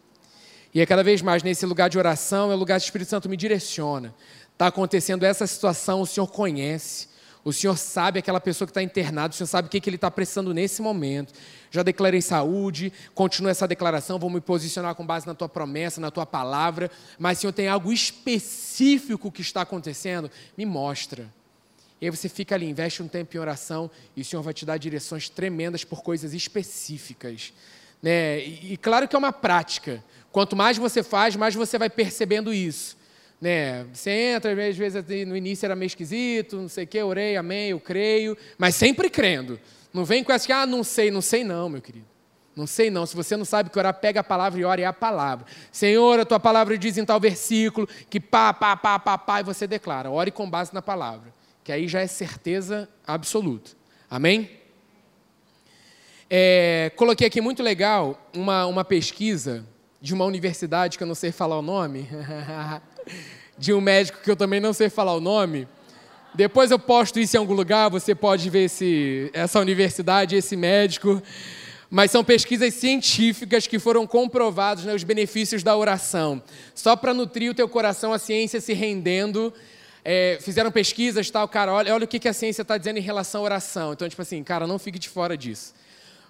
E 0.74 0.82
é 0.82 0.88
cada 0.88 1.04
vez 1.04 1.22
mais 1.22 1.44
nesse 1.44 1.68
lugar 1.68 1.88
de 1.88 2.00
oração, 2.00 2.52
é 2.52 2.56
o 2.56 2.58
lugar 2.58 2.80
que 2.80 2.84
o 2.84 2.88
Espírito 2.88 3.10
Santo 3.10 3.30
me 3.30 3.38
direciona. 3.38 4.12
Está 4.54 4.68
acontecendo 4.68 5.24
essa 5.24 5.46
situação, 5.46 6.02
o 6.02 6.08
Senhor 6.08 6.26
conhece. 6.26 7.14
O 7.46 7.54
Senhor 7.54 7.78
sabe 7.78 8.18
aquela 8.18 8.42
pessoa 8.42 8.66
que 8.66 8.72
está 8.72 8.82
internada, 8.82 9.32
o 9.32 9.38
Senhor 9.38 9.46
sabe 9.46 9.68
o 9.68 9.70
que, 9.70 9.80
que 9.80 9.88
ele 9.88 9.98
está 9.98 10.10
precisando 10.10 10.52
nesse 10.52 10.82
momento. 10.82 11.32
Já 11.70 11.84
declarei 11.84 12.20
saúde, 12.20 12.92
continua 13.14 13.52
essa 13.52 13.68
declaração, 13.68 14.18
vou 14.18 14.32
me 14.32 14.42
posicionar 14.42 14.96
com 14.96 15.06
base 15.06 15.28
na 15.28 15.36
tua 15.36 15.48
promessa, 15.48 16.02
na 16.02 16.10
tua 16.10 16.26
palavra. 16.26 16.90
Mas, 17.20 17.38
Senhor, 17.38 17.54
tem 17.54 17.68
algo 17.68 17.94
específico 17.94 19.32
que 19.32 19.42
está 19.42 19.62
acontecendo? 19.62 20.32
Me 20.58 20.66
mostra. 20.66 21.32
E 22.02 22.06
aí 22.08 22.10
você 22.10 22.28
fica 22.28 22.56
ali, 22.56 22.68
investe 22.68 23.04
um 23.04 23.08
tempo 23.08 23.38
em 23.38 23.40
oração 23.40 23.92
e 24.16 24.22
o 24.22 24.26
Senhor 24.26 24.42
vai 24.42 24.54
te 24.54 24.66
dar 24.66 24.78
direções 24.78 25.30
tremendas 25.30 25.84
por 25.84 26.02
coisas 26.02 26.34
específicas. 26.34 27.54
Né? 28.02 28.40
E, 28.40 28.74
e 28.74 28.78
claro 28.78 29.08
que 29.08 29.16
é 29.16 29.20
uma 29.20 29.32
prática. 29.32 30.04
Quanto 30.32 30.56
mais 30.56 30.80
você 30.80 31.04
faz, 31.04 31.36
mais 31.36 31.54
você 31.54 31.78
vai 31.78 31.92
percebendo 31.92 32.52
isso. 32.52 32.98
Né? 33.40 33.86
Você 33.94 34.12
entra, 34.12 34.52
às 34.52 34.78
vezes 34.78 35.04
no 35.28 35.36
início 35.36 35.66
era 35.66 35.76
meio 35.76 35.88
esquisito, 35.88 36.58
não 36.58 36.70
sei 36.70 36.86
o 36.86 36.88
quê, 36.88 37.04
orei, 37.04 37.36
amém, 37.36 37.70
eu 37.70 37.80
creio, 37.80 38.38
mas 38.58 38.76
sempre 38.76 39.10
crendo. 39.10 39.60
Não 39.94 40.04
vem 40.04 40.24
com 40.24 40.32
essa 40.32 40.46
que, 40.46 40.52
ah, 40.52 40.66
não 40.66 40.84
sei, 40.84 41.12
não 41.12 41.22
sei 41.22 41.44
não, 41.44 41.70
meu 41.70 41.82
querido. 41.82 42.16
Não 42.56 42.66
sei 42.66 42.90
não. 42.90 43.06
Se 43.06 43.16
você 43.16 43.36
não 43.36 43.44
sabe 43.44 43.70
que 43.70 43.78
orar, 43.78 43.94
pega 43.94 44.22
a 44.22 44.24
palavra 44.24 44.60
e 44.60 44.64
ore 44.64 44.82
é 44.82 44.86
a 44.86 44.94
palavra. 44.94 45.46
Senhor, 45.72 46.20
a 46.20 46.26
tua 46.26 46.40
palavra 46.40 46.78
diz 46.78 46.98
em 46.98 47.04
tal 47.04 47.20
versículo 47.20 47.88
que 48.10 48.20
pá, 48.20 48.54
pá, 48.54 48.78
pá, 48.78 48.98
pá, 48.98 49.18
pá, 49.18 49.42
e 49.42 49.44
você 49.44 49.68
declara. 49.68 50.10
Ore 50.10 50.32
com 50.32 50.50
base 50.50 50.74
na 50.74 50.82
palavra. 50.82 51.34
Que 51.64 51.72
aí 51.72 51.88
já 51.88 52.00
é 52.00 52.08
certeza 52.08 52.88
absoluta. 53.06 53.72
Amém? 54.10 54.50
É, 56.30 56.92
coloquei 56.96 57.28
aqui 57.28 57.42
muito 57.42 57.62
legal 57.62 58.30
uma, 58.34 58.66
uma 58.66 58.86
pesquisa 58.86 59.66
de 60.02 60.14
uma 60.14 60.26
universidade 60.26 60.98
que 60.98 61.04
eu 61.04 61.08
não 61.08 61.16
sei 61.16 61.32
falar 61.32 61.60
o 61.60 61.62
nome. 61.62 62.08
de 63.58 63.74
um 63.74 63.82
médico 63.82 64.20
que 64.22 64.30
eu 64.30 64.36
também 64.36 64.60
não 64.60 64.74
sei 64.74 64.90
falar 64.90 65.14
o 65.14 65.22
nome. 65.22 65.68
Depois 66.34 66.70
eu 66.70 66.78
posto 66.78 67.20
isso 67.20 67.38
em 67.38 67.40
algum 67.40 67.54
lugar, 67.54 67.90
você 67.90 68.14
pode 68.14 68.50
ver 68.50 68.66
esse, 68.66 69.30
essa 69.34 69.60
universidade, 69.60 70.36
esse 70.36 70.56
médico. 70.56 71.22
Mas 71.90 72.12
são 72.12 72.24
pesquisas 72.24 72.74
científicas 72.74 73.68
que 73.68 73.80
foram 73.80 74.06
comprovados 74.06 74.84
né, 74.84 74.94
os 74.94 75.04
benefícios 75.04 75.64
da 75.64 75.78
oração. 75.78 76.44
Só 76.74 76.96
para 76.96 77.14
nutrir 77.14 77.52
o 77.52 77.54
teu 77.54 77.70
coração, 77.70 78.12
a 78.12 78.20
ciência 78.20 78.60
se 78.60 78.74
rendendo. 78.74 79.54
É, 80.04 80.38
fizeram 80.42 80.72
pesquisas, 80.72 81.30
tal, 81.32 81.48
cara, 81.48 81.74
olha, 81.74 81.94
olha 81.94 82.04
o 82.04 82.08
que, 82.08 82.20
que 82.20 82.28
a 82.28 82.34
ciência 82.34 82.64
está 82.64 82.78
dizendo 82.78 82.98
em 82.98 83.02
relação 83.02 83.42
à 83.42 83.44
oração. 83.46 83.94
Então, 83.94 84.10
tipo 84.10 84.22
assim, 84.22 84.44
cara, 84.44 84.68
não 84.68 84.78
fique 84.78 85.00
de 85.00 85.08
fora 85.08 85.38
disso. 85.38 85.74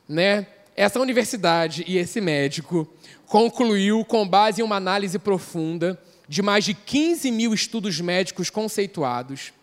Né? 0.07 0.45
Essa 0.75 0.99
universidade 0.99 1.83
e 1.87 1.97
esse 1.97 2.21
médico 2.21 2.87
concluiu, 3.25 4.05
com 4.05 4.27
base 4.27 4.61
em 4.61 4.63
uma 4.63 4.75
análise 4.75 5.17
profunda, 5.17 5.99
de 6.27 6.41
mais 6.41 6.65
de 6.65 6.73
15 6.73 7.29
mil 7.31 7.53
estudos 7.53 7.99
médicos 7.99 8.49
conceituados 8.49 9.53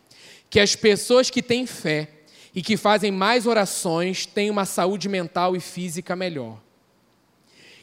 que 0.49 0.61
as 0.61 0.77
pessoas 0.77 1.31
que 1.31 1.43
têm 1.43 1.67
fé 1.67 2.09
e 2.55 2.63
que 2.63 2.77
fazem 2.77 3.11
mais 3.11 3.47
orações 3.47 4.27
têm 4.27 4.51
uma 4.51 4.65
saúde 4.65 5.09
mental 5.09 5.57
e 5.57 5.61
física 5.61 6.15
melhor. 6.15 6.61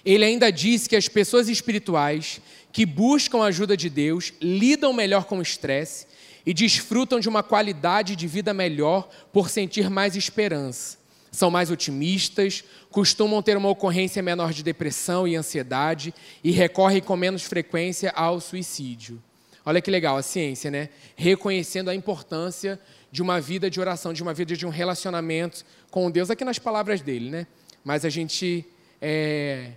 Ele 0.05 0.23
ainda 0.23 0.51
disse 0.51 0.87
que 0.87 0.95
as 0.95 1.07
pessoas 1.07 1.49
espirituais 1.49 2.39
que 2.71 2.85
buscam 2.85 3.41
a 3.41 3.47
ajuda 3.47 3.75
de 3.75 3.89
Deus 3.89 4.33
lidam 4.39 4.93
melhor 4.93 5.25
com 5.25 5.39
o 5.39 5.41
estresse 5.41 6.05
e 6.45 6.53
desfrutam 6.53 7.19
de 7.19 7.27
uma 7.27 7.41
qualidade 7.41 8.15
de 8.15 8.27
vida 8.27 8.53
melhor 8.53 9.09
por 9.33 9.49
sentir 9.49 9.89
mais 9.89 10.15
esperança 10.15 10.99
são 11.31 11.51
mais 11.51 11.69
otimistas, 11.69 12.63
costumam 12.89 13.41
ter 13.41 13.55
uma 13.57 13.69
ocorrência 13.69 14.21
menor 14.21 14.53
de 14.53 14.63
depressão 14.63 15.27
e 15.27 15.35
ansiedade 15.35 16.13
e 16.43 16.51
recorrem 16.51 17.01
com 17.01 17.15
menos 17.15 17.43
frequência 17.43 18.11
ao 18.11 18.39
suicídio. 18.39 19.21
Olha 19.65 19.81
que 19.81 19.91
legal 19.91 20.17
a 20.17 20.23
ciência, 20.23 20.71
né? 20.71 20.89
Reconhecendo 21.15 21.89
a 21.89 21.95
importância 21.95 22.79
de 23.11 23.21
uma 23.21 23.39
vida 23.39 23.69
de 23.69 23.79
oração, 23.79 24.13
de 24.13 24.23
uma 24.23 24.33
vida 24.33 24.55
de 24.55 24.65
um 24.65 24.69
relacionamento 24.69 25.65
com 25.91 26.09
Deus, 26.09 26.29
aqui 26.29 26.43
nas 26.43 26.59
palavras 26.59 27.01
dele, 27.01 27.29
né? 27.29 27.47
Mas 27.83 28.05
a 28.05 28.09
gente, 28.09 28.65
é, 29.01 29.71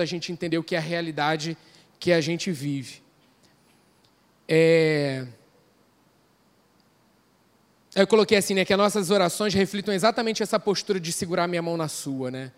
a 0.00 0.04
gente 0.04 0.32
entender 0.32 0.58
o 0.58 0.62
que 0.62 0.74
é 0.74 0.78
a 0.78 0.80
realidade 0.80 1.56
que 1.98 2.12
a 2.12 2.20
gente 2.20 2.50
vive. 2.52 3.02
É, 4.48 5.26
eu 7.94 8.06
coloquei 8.06 8.38
assim, 8.38 8.54
né, 8.54 8.64
que 8.64 8.72
as 8.72 8.78
nossas 8.78 9.10
orações 9.10 9.54
reflitam 9.54 9.94
exatamente 9.94 10.42
essa 10.42 10.58
postura 10.58 11.00
de 11.00 11.12
segurar 11.12 11.48
minha 11.48 11.62
mão 11.62 11.76
na 11.76 11.88
sua, 11.88 12.30
né? 12.30 12.52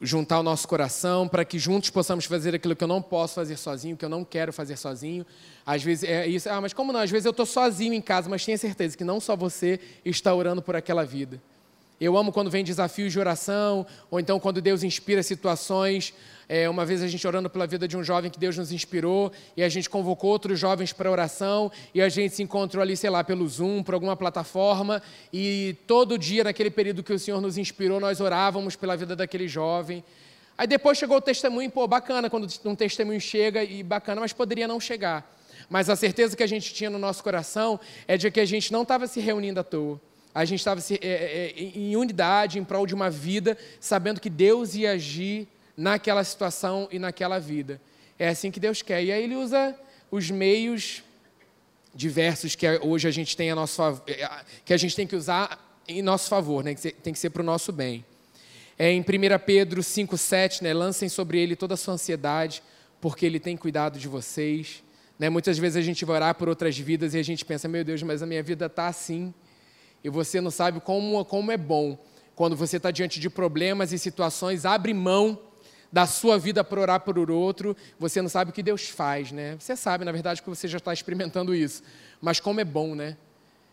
Juntar 0.00 0.40
o 0.40 0.42
nosso 0.42 0.68
coração 0.68 1.26
para 1.26 1.44
que 1.44 1.58
juntos 1.58 1.88
possamos 1.90 2.26
fazer 2.26 2.54
aquilo 2.54 2.76
que 2.76 2.84
eu 2.84 2.88
não 2.88 3.00
posso 3.00 3.34
fazer 3.34 3.56
sozinho, 3.56 3.96
que 3.96 4.04
eu 4.04 4.08
não 4.08 4.24
quero 4.24 4.52
fazer 4.52 4.76
sozinho. 4.76 5.24
Às 5.64 5.82
vezes 5.82 6.04
é 6.04 6.26
isso, 6.26 6.48
ah, 6.50 6.60
mas 6.60 6.72
como 6.72 6.92
não? 6.92 7.00
Às 7.00 7.10
vezes 7.10 7.24
eu 7.24 7.30
estou 7.30 7.46
sozinho 7.46 7.94
em 7.94 8.02
casa, 8.02 8.28
mas 8.28 8.44
tenha 8.44 8.58
certeza 8.58 8.96
que 8.96 9.04
não 9.04 9.20
só 9.20 9.36
você 9.36 9.80
está 10.04 10.34
orando 10.34 10.60
por 10.60 10.76
aquela 10.76 11.04
vida. 11.04 11.40
Eu 11.98 12.16
amo 12.16 12.30
quando 12.30 12.50
vem 12.50 12.62
desafios 12.62 13.10
de 13.10 13.18
oração, 13.18 13.86
ou 14.10 14.20
então 14.20 14.38
quando 14.38 14.60
Deus 14.60 14.82
inspira 14.82 15.22
situações. 15.22 16.12
É, 16.46 16.68
uma 16.68 16.84
vez 16.84 17.02
a 17.02 17.08
gente 17.08 17.26
orando 17.26 17.48
pela 17.48 17.66
vida 17.66 17.88
de 17.88 17.96
um 17.96 18.04
jovem 18.04 18.30
que 18.30 18.38
Deus 18.38 18.56
nos 18.56 18.70
inspirou, 18.70 19.32
e 19.56 19.62
a 19.62 19.68
gente 19.68 19.88
convocou 19.88 20.30
outros 20.30 20.60
jovens 20.60 20.92
para 20.92 21.10
oração, 21.10 21.72
e 21.94 22.02
a 22.02 22.08
gente 22.08 22.34
se 22.34 22.42
encontrou 22.42 22.82
ali, 22.82 22.96
sei 22.96 23.08
lá, 23.08 23.24
pelo 23.24 23.48
Zoom, 23.48 23.82
por 23.82 23.94
alguma 23.94 24.14
plataforma, 24.14 25.02
e 25.32 25.74
todo 25.86 26.18
dia, 26.18 26.44
naquele 26.44 26.70
período 26.70 27.02
que 27.02 27.12
o 27.12 27.18
Senhor 27.18 27.40
nos 27.40 27.56
inspirou, 27.56 27.98
nós 27.98 28.20
orávamos 28.20 28.76
pela 28.76 28.94
vida 28.94 29.16
daquele 29.16 29.48
jovem. 29.48 30.04
Aí 30.58 30.66
depois 30.66 30.98
chegou 30.98 31.16
o 31.16 31.20
testemunho, 31.20 31.70
pô, 31.70 31.88
bacana 31.88 32.28
quando 32.28 32.46
um 32.66 32.74
testemunho 32.74 33.20
chega 33.20 33.64
e 33.64 33.82
bacana, 33.82 34.20
mas 34.20 34.32
poderia 34.32 34.68
não 34.68 34.78
chegar. 34.78 35.34
Mas 35.68 35.90
a 35.90 35.96
certeza 35.96 36.36
que 36.36 36.42
a 36.42 36.46
gente 36.46 36.72
tinha 36.72 36.90
no 36.90 36.98
nosso 36.98 37.22
coração 37.22 37.80
é 38.06 38.16
de 38.16 38.30
que 38.30 38.40
a 38.40 38.44
gente 38.44 38.72
não 38.72 38.82
estava 38.82 39.06
se 39.06 39.18
reunindo 39.18 39.58
à 39.58 39.64
toa. 39.64 40.00
A 40.36 40.44
gente 40.44 40.60
estava 40.60 40.82
é, 41.00 41.06
é, 41.06 41.54
em 41.58 41.96
unidade, 41.96 42.58
em 42.58 42.64
prol 42.64 42.86
de 42.86 42.94
uma 42.94 43.08
vida, 43.08 43.56
sabendo 43.80 44.20
que 44.20 44.28
Deus 44.28 44.74
ia 44.74 44.92
agir 44.92 45.48
naquela 45.74 46.22
situação 46.22 46.86
e 46.92 46.98
naquela 46.98 47.38
vida. 47.38 47.80
É 48.18 48.28
assim 48.28 48.50
que 48.50 48.60
Deus 48.60 48.82
quer. 48.82 49.02
E 49.02 49.10
aí 49.10 49.24
ele 49.24 49.34
usa 49.34 49.74
os 50.10 50.30
meios 50.30 51.02
diversos 51.94 52.54
que 52.54 52.68
hoje 52.82 53.08
a 53.08 53.10
gente 53.10 53.34
tem 53.34 53.50
a 53.50 53.54
nosso 53.54 53.82
é, 54.06 54.28
que 54.62 54.74
a 54.74 54.76
gente 54.76 54.94
tem 54.94 55.06
que 55.06 55.16
usar 55.16 55.80
em 55.88 56.02
nosso 56.02 56.28
favor, 56.28 56.62
né? 56.62 56.74
tem 56.74 57.14
que 57.14 57.18
ser 57.18 57.30
para 57.30 57.40
o 57.40 57.44
nosso 57.44 57.72
bem. 57.72 58.04
É, 58.78 58.92
em 58.92 59.00
1 59.00 59.04
Pedro 59.46 59.80
5,7, 59.80 60.60
né? 60.60 60.74
lancem 60.74 61.08
sobre 61.08 61.40
ele 61.40 61.56
toda 61.56 61.72
a 61.72 61.76
sua 61.78 61.94
ansiedade, 61.94 62.62
porque 63.00 63.24
ele 63.24 63.40
tem 63.40 63.56
cuidado 63.56 63.98
de 63.98 64.06
vocês. 64.06 64.84
Né? 65.18 65.30
Muitas 65.30 65.56
vezes 65.56 65.78
a 65.78 65.82
gente 65.82 66.04
vai 66.04 66.16
orar 66.16 66.34
por 66.34 66.46
outras 66.46 66.76
vidas 66.78 67.14
e 67.14 67.18
a 67.18 67.22
gente 67.22 67.42
pensa, 67.42 67.66
meu 67.68 67.82
Deus, 67.82 68.02
mas 68.02 68.22
a 68.22 68.26
minha 68.26 68.42
vida 68.42 68.66
está 68.66 68.88
assim. 68.88 69.32
E 70.06 70.08
você 70.08 70.40
não 70.40 70.52
sabe 70.52 70.78
como, 70.78 71.24
como 71.24 71.50
é 71.50 71.56
bom 71.56 71.98
quando 72.36 72.54
você 72.54 72.76
está 72.76 72.92
diante 72.92 73.18
de 73.18 73.28
problemas 73.28 73.90
e 73.90 73.98
situações, 73.98 74.64
abre 74.64 74.94
mão 74.94 75.36
da 75.90 76.06
sua 76.06 76.38
vida 76.38 76.62
para 76.62 76.80
orar 76.80 77.00
por 77.00 77.28
outro, 77.28 77.76
você 77.98 78.22
não 78.22 78.28
sabe 78.28 78.52
o 78.52 78.54
que 78.54 78.62
Deus 78.62 78.88
faz, 78.88 79.32
né? 79.32 79.56
Você 79.58 79.74
sabe, 79.74 80.04
na 80.04 80.12
verdade, 80.12 80.40
que 80.40 80.48
você 80.48 80.68
já 80.68 80.78
está 80.78 80.92
experimentando 80.92 81.52
isso. 81.52 81.82
Mas 82.20 82.38
como 82.38 82.60
é 82.60 82.64
bom, 82.64 82.94
né? 82.94 83.16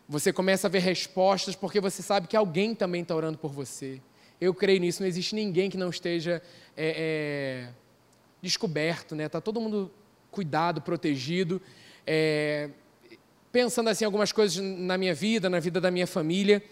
Você 0.09 0.33
começa 0.33 0.65
a 0.65 0.71
ver 0.71 0.79
respostas 0.79 1.53
porque 1.53 1.79
você 1.79 2.01
sabe 2.01 2.25
que 2.27 2.35
alguém 2.35 2.73
também 2.73 3.03
está 3.03 3.15
orando 3.15 3.37
por 3.37 3.51
você. 3.51 4.01
Eu 4.41 4.55
creio 4.55 4.79
nisso, 4.79 5.03
não 5.03 5.07
existe 5.07 5.35
ninguém 5.35 5.69
que 5.69 5.77
não 5.77 5.91
esteja 5.91 6.41
é, 6.75 7.67
é, 7.67 7.69
descoberto, 8.41 9.15
né? 9.15 9.25
Está 9.25 9.39
todo 9.39 9.61
mundo 9.61 9.91
cuidado, 10.31 10.81
protegido. 10.81 11.61
É, 12.07 12.71
pensando 13.53 13.87
assim 13.87 14.03
algumas 14.03 14.31
coisas 14.31 14.57
na 14.57 14.97
minha 14.97 15.13
vida, 15.13 15.47
na 15.47 15.59
vida 15.59 15.79
da 15.79 15.91
minha 15.91 16.07
família, 16.07 16.63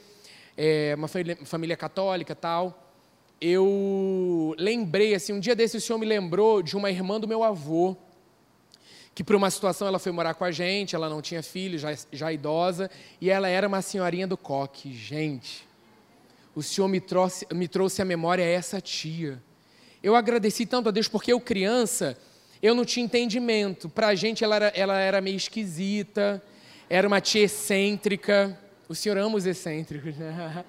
é, 0.57 0.95
uma 0.97 1.07
família, 1.07 1.37
família 1.45 1.77
católica 1.77 2.33
tal. 2.33 2.91
Eu 3.39 4.55
lembrei 4.57 5.13
assim, 5.13 5.31
um 5.31 5.39
dia 5.39 5.55
desse 5.55 5.77
o 5.77 5.81
senhor 5.81 5.99
me 5.99 6.07
lembrou 6.07 6.63
de 6.63 6.75
uma 6.75 6.89
irmã 6.89 7.19
do 7.19 7.27
meu 7.27 7.43
avô, 7.43 7.95
que 9.13 9.23
por 9.23 9.35
uma 9.35 9.51
situação 9.51 9.87
ela 9.87 9.99
foi 9.99 10.11
morar 10.11 10.33
com 10.33 10.43
a 10.43 10.49
gente, 10.49 10.95
ela 10.95 11.07
não 11.07 11.21
tinha 11.21 11.43
filho, 11.43 11.77
já, 11.77 11.95
já 12.11 12.33
idosa, 12.33 12.89
e 13.19 13.29
ela 13.29 13.47
era 13.47 13.67
uma 13.67 13.83
senhorinha 13.83 14.25
do 14.25 14.35
coque. 14.35 14.91
Gente, 14.91 15.67
o 16.55 16.63
Senhor 16.63 16.87
me 16.87 16.99
trouxe, 16.99 17.45
me 17.53 17.67
trouxe 17.67 18.01
à 18.01 18.05
memória 18.05 18.43
essa 18.43 18.81
tia. 18.81 19.39
Eu 20.01 20.15
agradeci 20.15 20.65
tanto 20.65 20.89
a 20.89 20.91
Deus 20.91 21.07
porque 21.07 21.31
eu, 21.31 21.39
criança, 21.39 22.17
eu 22.59 22.73
não 22.73 22.83
tinha 22.83 23.05
entendimento. 23.05 23.87
Para 23.87 24.07
a 24.07 24.15
gente, 24.15 24.43
ela 24.43 24.55
era, 24.55 24.67
ela 24.69 24.99
era 24.99 25.21
meio 25.21 25.37
esquisita, 25.37 26.41
era 26.93 27.07
uma 27.07 27.21
tia 27.21 27.45
excêntrica. 27.45 28.59
O 28.89 28.93
senhor 28.93 29.17
ama 29.17 29.37
os 29.37 29.45
excêntricos, 29.45 30.17
né? 30.17 30.65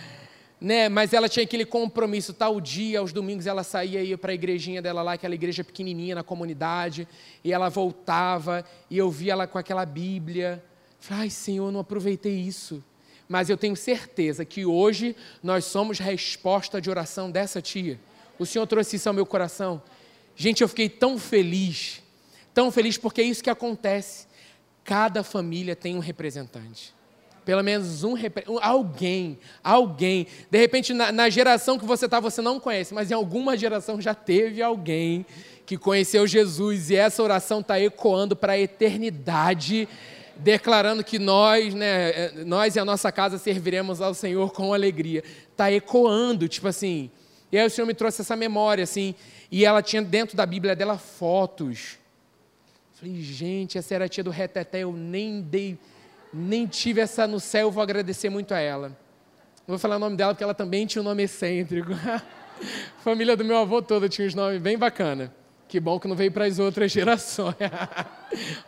né? 0.60 0.88
Mas 0.90 1.14
ela 1.14 1.30
tinha 1.30 1.44
aquele 1.44 1.64
compromisso. 1.64 2.34
Tal 2.34 2.60
dia, 2.60 2.98
aos 2.98 3.10
domingos, 3.10 3.46
ela 3.46 3.64
saía 3.64 4.02
ia 4.02 4.18
para 4.18 4.32
a 4.32 4.34
igrejinha 4.34 4.82
dela 4.82 5.00
lá, 5.00 5.14
aquela 5.14 5.34
igreja 5.34 5.64
pequenininha 5.64 6.14
na 6.14 6.22
comunidade, 6.22 7.08
e 7.42 7.50
ela 7.50 7.70
voltava, 7.70 8.62
e 8.90 8.98
eu 8.98 9.10
via 9.10 9.32
ela 9.32 9.46
com 9.46 9.56
aquela 9.56 9.86
Bíblia. 9.86 10.62
Falei, 11.00 11.22
ai, 11.22 11.30
Senhor, 11.30 11.72
não 11.72 11.80
aproveitei 11.80 12.34
isso 12.34 12.84
mas 13.28 13.48
eu 13.48 13.56
tenho 13.56 13.74
certeza 13.74 14.44
que 14.44 14.66
hoje 14.66 15.16
nós 15.42 15.64
somos 15.64 15.98
resposta 15.98 16.82
de 16.82 16.90
oração 16.90 17.30
dessa 17.30 17.62
tia. 17.62 17.98
O 18.38 18.44
Senhor 18.44 18.66
trouxe 18.66 18.96
isso 18.96 19.08
ao 19.08 19.14
meu 19.14 19.24
coração. 19.24 19.82
Gente, 20.36 20.60
eu 20.60 20.68
fiquei 20.68 20.86
tão 20.90 21.18
feliz, 21.18 22.02
tão 22.52 22.70
feliz 22.70 22.98
porque 22.98 23.22
é 23.22 23.24
isso 23.24 23.42
que 23.42 23.48
acontece. 23.48 24.26
Cada 24.84 25.22
família 25.22 25.76
tem 25.76 25.96
um 25.96 26.00
representante. 26.00 26.94
Pelo 27.44 27.62
menos 27.62 28.04
um, 28.04 28.14
alguém, 28.60 29.38
alguém. 29.62 30.26
De 30.50 30.58
repente, 30.58 30.92
na, 30.92 31.10
na 31.10 31.28
geração 31.28 31.78
que 31.78 31.84
você 31.84 32.04
está, 32.04 32.20
você 32.20 32.40
não 32.40 32.60
conhece, 32.60 32.94
mas 32.94 33.10
em 33.10 33.14
alguma 33.14 33.56
geração 33.56 34.00
já 34.00 34.14
teve 34.14 34.62
alguém 34.62 35.26
que 35.66 35.76
conheceu 35.76 36.26
Jesus 36.26 36.90
e 36.90 36.96
essa 36.96 37.22
oração 37.22 37.60
está 37.60 37.80
ecoando 37.80 38.36
para 38.36 38.52
a 38.52 38.58
eternidade 38.58 39.88
declarando 40.36 41.04
que 41.04 41.18
nós, 41.18 41.74
né, 41.74 42.10
é, 42.10 42.32
nós 42.44 42.74
e 42.74 42.80
a 42.80 42.84
nossa 42.84 43.12
casa 43.12 43.38
serviremos 43.38 44.00
ao 44.00 44.14
Senhor 44.14 44.52
com 44.52 44.72
alegria. 44.74 45.22
Está 45.50 45.70
ecoando, 45.70 46.48
tipo 46.48 46.68
assim. 46.68 47.10
E 47.50 47.58
aí 47.58 47.66
o 47.66 47.70
Senhor 47.70 47.86
me 47.86 47.94
trouxe 47.94 48.22
essa 48.22 48.34
memória, 48.34 48.82
assim, 48.82 49.14
e 49.50 49.64
ela 49.64 49.82
tinha 49.82 50.02
dentro 50.02 50.36
da 50.36 50.46
Bíblia 50.46 50.74
dela 50.74 50.96
fotos. 50.96 51.98
Falei, 53.02 53.20
gente, 53.20 53.76
essa 53.76 53.96
era 53.96 54.04
a 54.04 54.08
tia 54.08 54.22
do 54.22 54.30
reteté, 54.30 54.84
eu 54.84 54.92
nem 54.92 55.40
dei, 55.40 55.76
nem 56.32 56.68
tive 56.68 57.00
essa 57.00 57.26
no 57.26 57.40
céu, 57.40 57.68
vou 57.68 57.82
agradecer 57.82 58.30
muito 58.30 58.54
a 58.54 58.60
ela. 58.60 58.90
Não 59.66 59.70
vou 59.70 59.78
falar 59.78 59.96
o 59.96 59.98
nome 59.98 60.16
dela 60.16 60.32
porque 60.32 60.44
ela 60.44 60.54
também 60.54 60.86
tinha 60.86 61.02
um 61.02 61.04
nome 61.04 61.24
excêntrico. 61.24 61.90
a 61.92 62.22
família 63.02 63.36
do 63.36 63.44
meu 63.44 63.56
avô 63.56 63.82
toda 63.82 64.08
tinha 64.08 64.24
uns 64.24 64.36
nomes 64.36 64.62
bem 64.62 64.78
bacana. 64.78 65.34
Que 65.66 65.80
bom 65.80 65.98
que 65.98 66.06
não 66.06 66.14
veio 66.14 66.30
para 66.30 66.44
as 66.44 66.60
outras 66.60 66.92
gerações. 66.94 67.56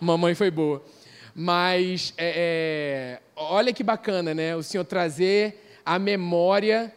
Mamãe 0.01 0.35
foi 0.35 0.51
boa. 0.51 0.85
Mas 1.33 2.13
é, 2.17 2.33
é, 2.37 3.23
olha 3.37 3.73
que 3.73 3.85
bacana, 3.85 4.35
né? 4.35 4.57
O 4.57 4.65
Senhor 4.65 4.83
trazer 4.83 5.79
à 5.87 5.97
memória 5.97 6.93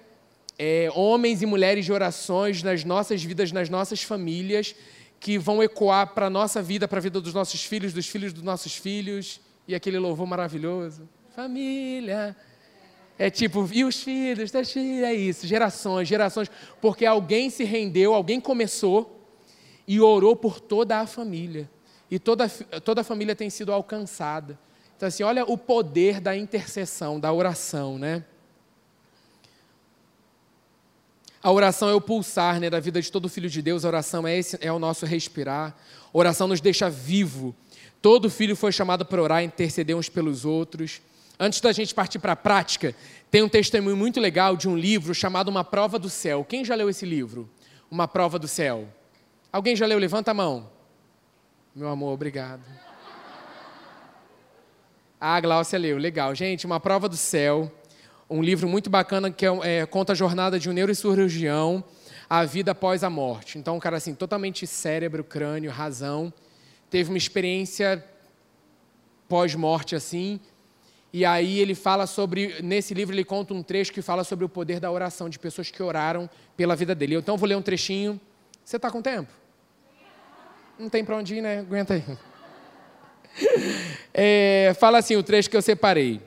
é, 0.58 0.90
homens 0.96 1.44
e 1.44 1.46
mulheres 1.46 1.86
de 1.86 1.94
orações 1.94 2.64
nas 2.64 2.84
nossas 2.84 3.24
vidas, 3.24 3.52
nas 3.52 3.70
nossas 3.70 4.02
famílias, 4.02 4.74
que 5.20 5.38
vão 5.38 5.64
ecoar 5.64 6.14
para 6.14 6.28
a 6.28 6.30
nossa 6.30 6.62
vida, 6.62 6.88
para 6.88 7.00
a 7.00 7.02
vida 7.02 7.20
dos 7.20 7.34
nossos 7.34 7.64
filhos, 7.64 7.94
dos 7.94 8.08
filhos 8.08 8.34
dos 8.34 8.44
nossos 8.44 8.76
filhos, 8.76 9.42
e 9.68 9.76
aquele 9.76 10.00
louvor 10.00 10.28
maravilhoso. 10.28 11.08
Família. 11.36 12.36
É 13.20 13.30
tipo, 13.30 13.68
e 13.74 13.84
os 13.84 14.02
filhos 14.04 14.52
é 14.78 15.14
isso, 15.14 15.48
gerações, 15.48 16.08
gerações, 16.08 16.52
porque 16.80 17.06
alguém 17.06 17.50
se 17.50 17.64
rendeu, 17.64 18.14
alguém 18.14 18.40
começou 18.40 19.28
e 19.88 20.00
orou 20.00 20.36
por 20.36 20.60
toda 20.60 21.00
a 21.00 21.08
família 21.08 21.68
e 22.10 22.20
toda, 22.20 22.48
toda 22.84 23.02
a 23.02 23.04
família 23.04 23.36
tem 23.36 23.50
sido 23.50 23.74
alcançada. 23.74 24.58
Então, 24.96 25.08
assim, 25.08 25.24
olha 25.24 25.44
o 25.46 25.58
poder 25.58 26.20
da 26.20 26.36
intercessão, 26.36 27.20
da 27.20 27.32
oração, 27.32 27.98
né? 27.98 28.24
A 31.42 31.52
oração 31.52 31.90
é 31.90 31.94
o 31.94 32.02
pulsar 32.02 32.60
né, 32.60 32.70
da 32.70 32.80
vida 32.80 33.02
de 33.02 33.12
todo 33.12 33.30
filho 33.30 33.50
de 33.50 33.62
Deus, 33.62 33.86
a 33.86 33.88
oração 33.88 34.28
é, 34.28 34.38
esse, 34.38 34.58
é 34.60 34.72
o 34.72 34.80
nosso 34.80 35.06
respirar. 35.06 35.76
A 36.14 36.18
oração 36.18 36.48
nos 36.48 36.60
deixa 36.60 36.90
vivo. 36.90 37.56
Todo 38.02 38.30
filho 38.30 38.56
foi 38.56 38.72
chamado 38.72 39.06
para 39.06 39.22
orar, 39.22 39.44
interceder 39.44 39.96
uns 39.96 40.10
pelos 40.10 40.46
outros. 40.46 41.02
Antes 41.40 41.62
da 41.62 41.72
gente 41.72 41.94
partir 41.94 42.20
para 42.20 42.34
a 42.34 42.36
prática, 42.36 42.96
tem 43.30 43.44
um 43.44 43.50
testemunho 43.50 43.96
muito 43.96 44.20
legal 44.20 44.56
de 44.58 44.68
um 44.68 44.76
livro 44.76 45.14
chamado 45.14 45.50
Uma 45.50 45.64
Prova 45.64 46.00
do 46.00 46.10
Céu. 46.10 46.44
Quem 46.44 46.66
já 46.66 46.74
leu 46.74 46.90
esse 46.90 47.06
livro? 47.06 47.50
Uma 47.90 48.08
Prova 48.08 48.40
do 48.40 48.48
Céu. 48.48 48.88
Alguém 49.52 49.76
já 49.76 49.86
leu? 49.86 50.00
Levanta 50.00 50.32
a 50.32 50.34
mão. 50.34 50.70
Meu 51.76 51.90
amor, 51.90 52.14
obrigado. 52.14 52.64
Ah, 55.20 55.40
Glaucia 55.40 55.80
leu, 55.80 55.98
legal. 55.98 56.34
Gente, 56.36 56.66
uma 56.66 56.80
prova 56.80 57.10
do 57.10 57.18
céu, 57.18 57.72
um 58.30 58.42
livro 58.42 58.68
muito 58.68 58.90
bacana 58.90 59.32
que 59.32 59.46
é, 59.46 59.50
é, 59.64 59.86
conta 59.86 60.12
a 60.12 60.16
jornada 60.16 60.60
de 60.60 60.70
um 60.70 60.74
neurocirurgião, 60.74 61.84
a 62.30 62.44
vida 62.44 62.72
após 62.72 63.04
a 63.04 63.10
morte. 63.10 63.58
Então, 63.58 63.78
um 63.78 63.80
cara 63.80 63.98
assim, 63.98 64.14
totalmente 64.14 64.68
cérebro, 64.68 65.24
crânio, 65.24 65.72
razão, 65.72 66.32
teve 66.90 67.10
uma 67.10 67.18
experiência 67.18 68.04
pós-morte 69.30 69.96
assim, 69.96 70.40
e 71.12 71.26
aí 71.26 71.60
ele 71.60 71.74
fala 71.74 72.06
sobre, 72.06 72.62
nesse 72.62 72.94
livro 72.94 73.16
ele 73.16 73.24
conta 73.24 73.54
um 73.54 73.64
trecho 73.64 73.94
que 73.94 74.02
fala 74.02 74.24
sobre 74.24 74.44
o 74.44 74.50
poder 74.50 74.80
da 74.80 74.92
oração, 74.92 75.30
de 75.30 75.40
pessoas 75.40 75.72
que 75.72 75.82
oraram 75.82 76.30
pela 76.56 76.76
vida 76.76 76.94
dele. 76.94 77.16
Então, 77.16 77.36
eu 77.36 77.40
vou 77.40 77.48
ler 77.48 77.56
um 77.56 77.62
trechinho. 77.62 78.20
Você 78.64 78.76
está 78.76 78.92
com 78.92 79.02
tempo? 79.02 79.32
Não 80.78 80.90
tem 80.90 81.04
para 81.04 81.16
onde 81.16 81.36
ir, 81.36 81.42
né? 81.42 81.60
Aguenta 81.60 81.94
aí. 81.94 82.04
É, 84.20 84.76
fala 84.80 84.98
assim 84.98 85.16
o 85.16 85.22
trecho 85.22 85.48
que 85.48 85.56
eu 85.56 85.62
separei. 85.62 86.20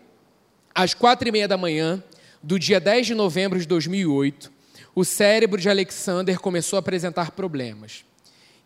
Às 0.83 0.95
quatro 0.95 1.29
e 1.29 1.31
meia 1.31 1.47
da 1.47 1.59
manhã, 1.59 2.03
do 2.43 2.59
dia 2.59 2.81
10 2.81 3.09
de 3.09 3.14
novembro 3.14 3.59
de 3.59 3.66
2008, 3.66 4.51
o 4.95 5.05
cérebro 5.05 5.61
de 5.61 5.69
Alexander 5.69 6.40
começou 6.40 6.79
a 6.79 6.81
apresentar 6.81 7.33
problemas. 7.33 8.03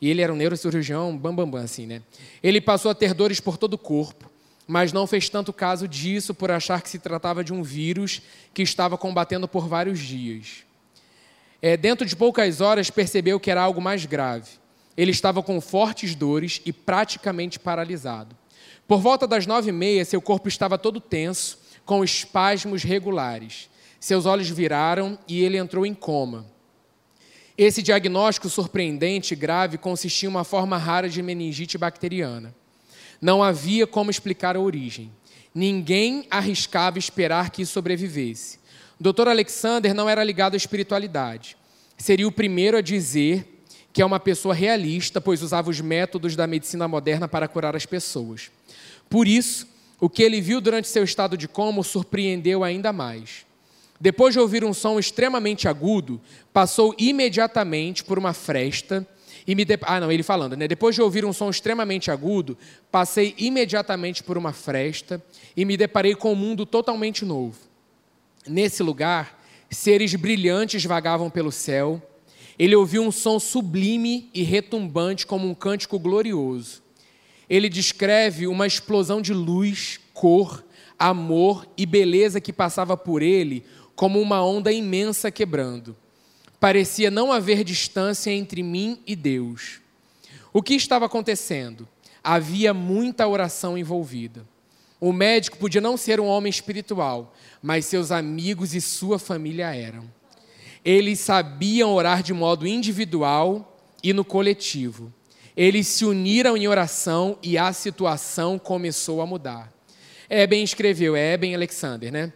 E 0.00 0.08
ele 0.08 0.22
era 0.22 0.32
um 0.32 0.36
neurocirurgião, 0.36 1.18
bam, 1.18 1.34
bam, 1.34 1.50
bam, 1.50 1.64
assim, 1.64 1.86
né? 1.86 2.02
Ele 2.40 2.60
passou 2.60 2.92
a 2.92 2.94
ter 2.94 3.14
dores 3.14 3.40
por 3.40 3.56
todo 3.56 3.74
o 3.74 3.78
corpo, 3.78 4.30
mas 4.64 4.92
não 4.92 5.08
fez 5.08 5.28
tanto 5.28 5.52
caso 5.52 5.88
disso 5.88 6.32
por 6.32 6.52
achar 6.52 6.82
que 6.82 6.88
se 6.88 7.00
tratava 7.00 7.42
de 7.42 7.52
um 7.52 7.64
vírus 7.64 8.22
que 8.54 8.62
estava 8.62 8.96
combatendo 8.96 9.48
por 9.48 9.66
vários 9.66 9.98
dias. 9.98 10.62
É, 11.60 11.76
dentro 11.76 12.06
de 12.06 12.14
poucas 12.14 12.60
horas, 12.60 12.90
percebeu 12.90 13.40
que 13.40 13.50
era 13.50 13.60
algo 13.60 13.80
mais 13.80 14.06
grave. 14.06 14.50
Ele 14.96 15.10
estava 15.10 15.42
com 15.42 15.60
fortes 15.60 16.14
dores 16.14 16.62
e 16.64 16.72
praticamente 16.72 17.58
paralisado. 17.58 18.36
Por 18.86 19.00
volta 19.00 19.26
das 19.26 19.48
nove 19.48 19.70
e 19.70 19.72
meia, 19.72 20.04
seu 20.04 20.22
corpo 20.22 20.46
estava 20.46 20.78
todo 20.78 21.00
tenso, 21.00 21.63
com 21.84 22.02
espasmos 22.04 22.82
regulares. 22.82 23.68
Seus 24.00 24.26
olhos 24.26 24.48
viraram 24.48 25.18
e 25.26 25.42
ele 25.42 25.56
entrou 25.56 25.86
em 25.86 25.94
coma. 25.94 26.46
Esse 27.56 27.82
diagnóstico 27.82 28.48
surpreendente 28.48 29.32
e 29.32 29.36
grave 29.36 29.78
consistia 29.78 30.28
em 30.28 30.30
uma 30.30 30.44
forma 30.44 30.76
rara 30.76 31.08
de 31.08 31.22
meningite 31.22 31.78
bacteriana. 31.78 32.54
Não 33.20 33.42
havia 33.42 33.86
como 33.86 34.10
explicar 34.10 34.56
a 34.56 34.60
origem. 34.60 35.10
Ninguém 35.54 36.26
arriscava 36.30 36.98
esperar 36.98 37.50
que 37.50 37.64
sobrevivesse. 37.64 38.58
O 38.98 39.12
Dr. 39.12 39.28
Alexander 39.28 39.94
não 39.94 40.08
era 40.08 40.24
ligado 40.24 40.54
à 40.54 40.56
espiritualidade. 40.56 41.56
Seria 41.96 42.26
o 42.26 42.32
primeiro 42.32 42.76
a 42.76 42.80
dizer 42.80 43.62
que 43.92 44.02
é 44.02 44.04
uma 44.04 44.18
pessoa 44.18 44.52
realista, 44.52 45.20
pois 45.20 45.40
usava 45.40 45.70
os 45.70 45.80
métodos 45.80 46.34
da 46.34 46.48
medicina 46.48 46.88
moderna 46.88 47.28
para 47.28 47.46
curar 47.46 47.76
as 47.76 47.86
pessoas. 47.86 48.50
Por 49.08 49.28
isso, 49.28 49.68
o 50.00 50.08
que 50.08 50.22
ele 50.22 50.40
viu 50.40 50.60
durante 50.60 50.88
seu 50.88 51.04
estado 51.04 51.36
de 51.36 51.48
coma 51.48 51.80
o 51.80 51.84
surpreendeu 51.84 52.62
ainda 52.64 52.92
mais. 52.92 53.46
Depois 54.00 54.34
de 54.34 54.40
ouvir 54.40 54.64
um 54.64 54.74
som 54.74 54.98
extremamente 54.98 55.68
agudo, 55.68 56.20
passou 56.52 56.94
imediatamente 56.98 58.04
por 58.04 58.18
uma 58.18 58.32
fresta 58.32 59.06
e 59.46 59.54
me 59.54 59.64
de... 59.64 59.78
Ah, 59.82 60.00
não, 60.00 60.10
ele 60.10 60.22
falando, 60.22 60.56
né? 60.56 60.66
Depois 60.66 60.94
de 60.94 61.02
ouvir 61.02 61.24
um 61.24 61.32
som 61.32 61.50
extremamente 61.50 62.10
agudo, 62.10 62.56
passei 62.90 63.34
imediatamente 63.38 64.22
por 64.22 64.36
uma 64.36 64.52
fresta 64.52 65.22
e 65.56 65.64
me 65.64 65.76
deparei 65.76 66.14
com 66.14 66.32
um 66.32 66.36
mundo 66.36 66.66
totalmente 66.66 67.24
novo. 67.24 67.58
Nesse 68.46 68.82
lugar, 68.82 69.42
seres 69.70 70.14
brilhantes 70.14 70.84
vagavam 70.84 71.30
pelo 71.30 71.52
céu 71.52 72.02
ele 72.58 72.76
ouviu 72.76 73.02
um 73.02 73.10
som 73.10 73.38
sublime 73.38 74.30
e 74.32 74.42
retumbante 74.42 75.26
como 75.26 75.48
um 75.48 75.54
cântico 75.54 75.98
glorioso. 75.98 76.82
Ele 77.48 77.68
descreve 77.68 78.46
uma 78.46 78.66
explosão 78.66 79.20
de 79.20 79.32
luz, 79.32 80.00
cor, 80.12 80.64
amor 80.98 81.66
e 81.76 81.84
beleza 81.84 82.40
que 82.40 82.52
passava 82.52 82.96
por 82.96 83.22
ele 83.22 83.64
como 83.94 84.20
uma 84.20 84.44
onda 84.44 84.72
imensa 84.72 85.30
quebrando. 85.30 85.96
Parecia 86.58 87.10
não 87.10 87.32
haver 87.32 87.62
distância 87.62 88.30
entre 88.30 88.62
mim 88.62 88.98
e 89.06 89.14
Deus. 89.14 89.80
O 90.52 90.62
que 90.62 90.74
estava 90.74 91.06
acontecendo? 91.06 91.86
Havia 92.22 92.72
muita 92.72 93.28
oração 93.28 93.76
envolvida. 93.76 94.46
O 95.00 95.12
médico 95.12 95.58
podia 95.58 95.80
não 95.80 95.96
ser 95.96 96.18
um 96.18 96.26
homem 96.26 96.48
espiritual, 96.48 97.34
mas 97.62 97.84
seus 97.84 98.10
amigos 98.10 98.74
e 98.74 98.80
sua 98.80 99.18
família 99.18 99.74
eram. 99.74 100.10
Eles 100.84 101.20
sabiam 101.20 101.92
orar 101.92 102.22
de 102.22 102.32
modo 102.32 102.66
individual 102.66 103.76
e 104.02 104.12
no 104.12 104.24
coletivo. 104.24 105.12
Eles 105.56 105.86
se 105.86 106.04
uniram 106.04 106.56
em 106.56 106.66
oração 106.66 107.38
e 107.42 107.56
a 107.56 107.72
situação 107.72 108.58
começou 108.58 109.20
a 109.20 109.26
mudar. 109.26 109.72
Eben 110.28 110.64
escreveu, 110.64 111.14
é 111.14 111.34
Eben 111.34 111.54
Alexander, 111.54 112.10
né? 112.10 112.32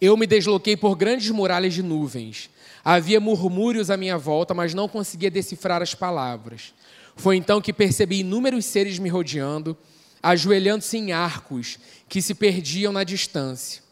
Eu 0.00 0.16
me 0.16 0.26
desloquei 0.26 0.76
por 0.76 0.96
grandes 0.96 1.30
muralhas 1.30 1.72
de 1.72 1.82
nuvens. 1.82 2.50
Havia 2.84 3.20
murmúrios 3.20 3.90
à 3.90 3.96
minha 3.96 4.18
volta, 4.18 4.54
mas 4.54 4.74
não 4.74 4.88
conseguia 4.88 5.30
decifrar 5.30 5.82
as 5.82 5.94
palavras. 5.94 6.74
Foi 7.16 7.36
então 7.36 7.60
que 7.60 7.72
percebi 7.72 8.20
inúmeros 8.20 8.64
seres 8.64 8.98
me 8.98 9.08
rodeando, 9.08 9.76
ajoelhando-se 10.22 10.98
em 10.98 11.12
arcos 11.12 11.78
que 12.08 12.20
se 12.20 12.34
perdiam 12.34 12.92
na 12.92 13.04
distância. 13.04 13.82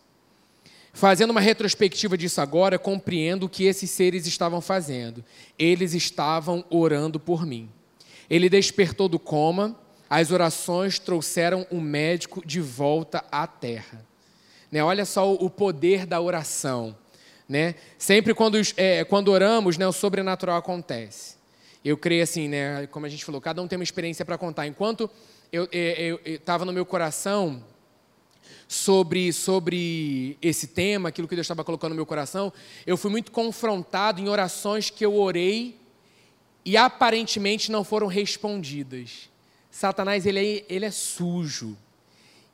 Fazendo 0.93 1.31
uma 1.31 1.41
retrospectiva 1.41 2.17
disso 2.17 2.41
agora, 2.41 2.79
compreendo 2.79 3.47
o 3.47 3.49
que 3.49 3.65
esses 3.65 3.91
seres 3.91 4.27
estavam 4.27 4.61
fazendo. 4.61 5.25
Eles 5.59 5.95
estavam 5.95 6.65
orando 6.71 7.19
por 7.19 7.45
mim. 7.45 7.69
Ele 8.29 8.49
despertou 8.49 9.09
do 9.09 9.19
coma, 9.19 9.79
as 10.09 10.31
orações 10.31 10.99
trouxeram 10.99 11.67
o 11.71 11.81
médico 11.81 12.45
de 12.47 12.61
volta 12.61 13.25
à 13.31 13.47
terra. 13.47 14.05
Né? 14.71 14.83
Olha 14.83 15.05
só 15.05 15.33
o 15.33 15.49
poder 15.51 16.07
da 16.07 16.21
oração. 16.21 16.97
Né? 17.49 17.75
Sempre 17.99 18.35
quando, 18.35 18.59
é, 18.77 19.05
quando 19.05 19.29
oramos, 19.29 19.77
né, 19.77 19.87
o 19.87 19.93
sobrenatural 19.93 20.57
acontece. 20.57 21.37
Eu 21.85 21.97
creio 21.97 22.23
assim, 22.23 22.49
né, 22.49 22.87
como 22.87 23.05
a 23.05 23.09
gente 23.09 23.25
falou, 23.25 23.41
cada 23.41 23.61
um 23.61 23.69
tem 23.69 23.77
uma 23.77 23.85
experiência 23.85 24.25
para 24.25 24.39
contar. 24.39 24.67
Enquanto 24.67 25.11
eu 25.53 25.69
estava 26.25 26.65
no 26.65 26.73
meu 26.73 26.87
coração 26.87 27.63
sobre, 28.67 29.33
sobre 29.33 30.39
esse 30.41 30.69
tema, 30.69 31.11
aquilo 31.11 31.29
que 31.29 31.35
Deus 31.35 31.45
estava 31.45 31.63
colocando 31.63 31.91
no 31.91 31.97
meu 31.97 32.07
coração, 32.07 32.53
eu 32.87 32.97
fui 32.97 33.11
muito 33.11 33.31
confrontado 33.31 34.21
em 34.21 34.29
orações 34.29 34.91
que 34.91 35.05
eu 35.05 35.15
orei 35.15 35.79
e 36.65 36.77
aparentemente 36.77 37.71
não 37.71 37.85
foram 37.85 38.07
respondidas. 38.07 39.29
Satanás, 39.71 40.25
ele 40.25 40.39
é, 40.39 40.65
ele 40.69 40.85
é 40.85 40.91
sujo. 40.91 41.77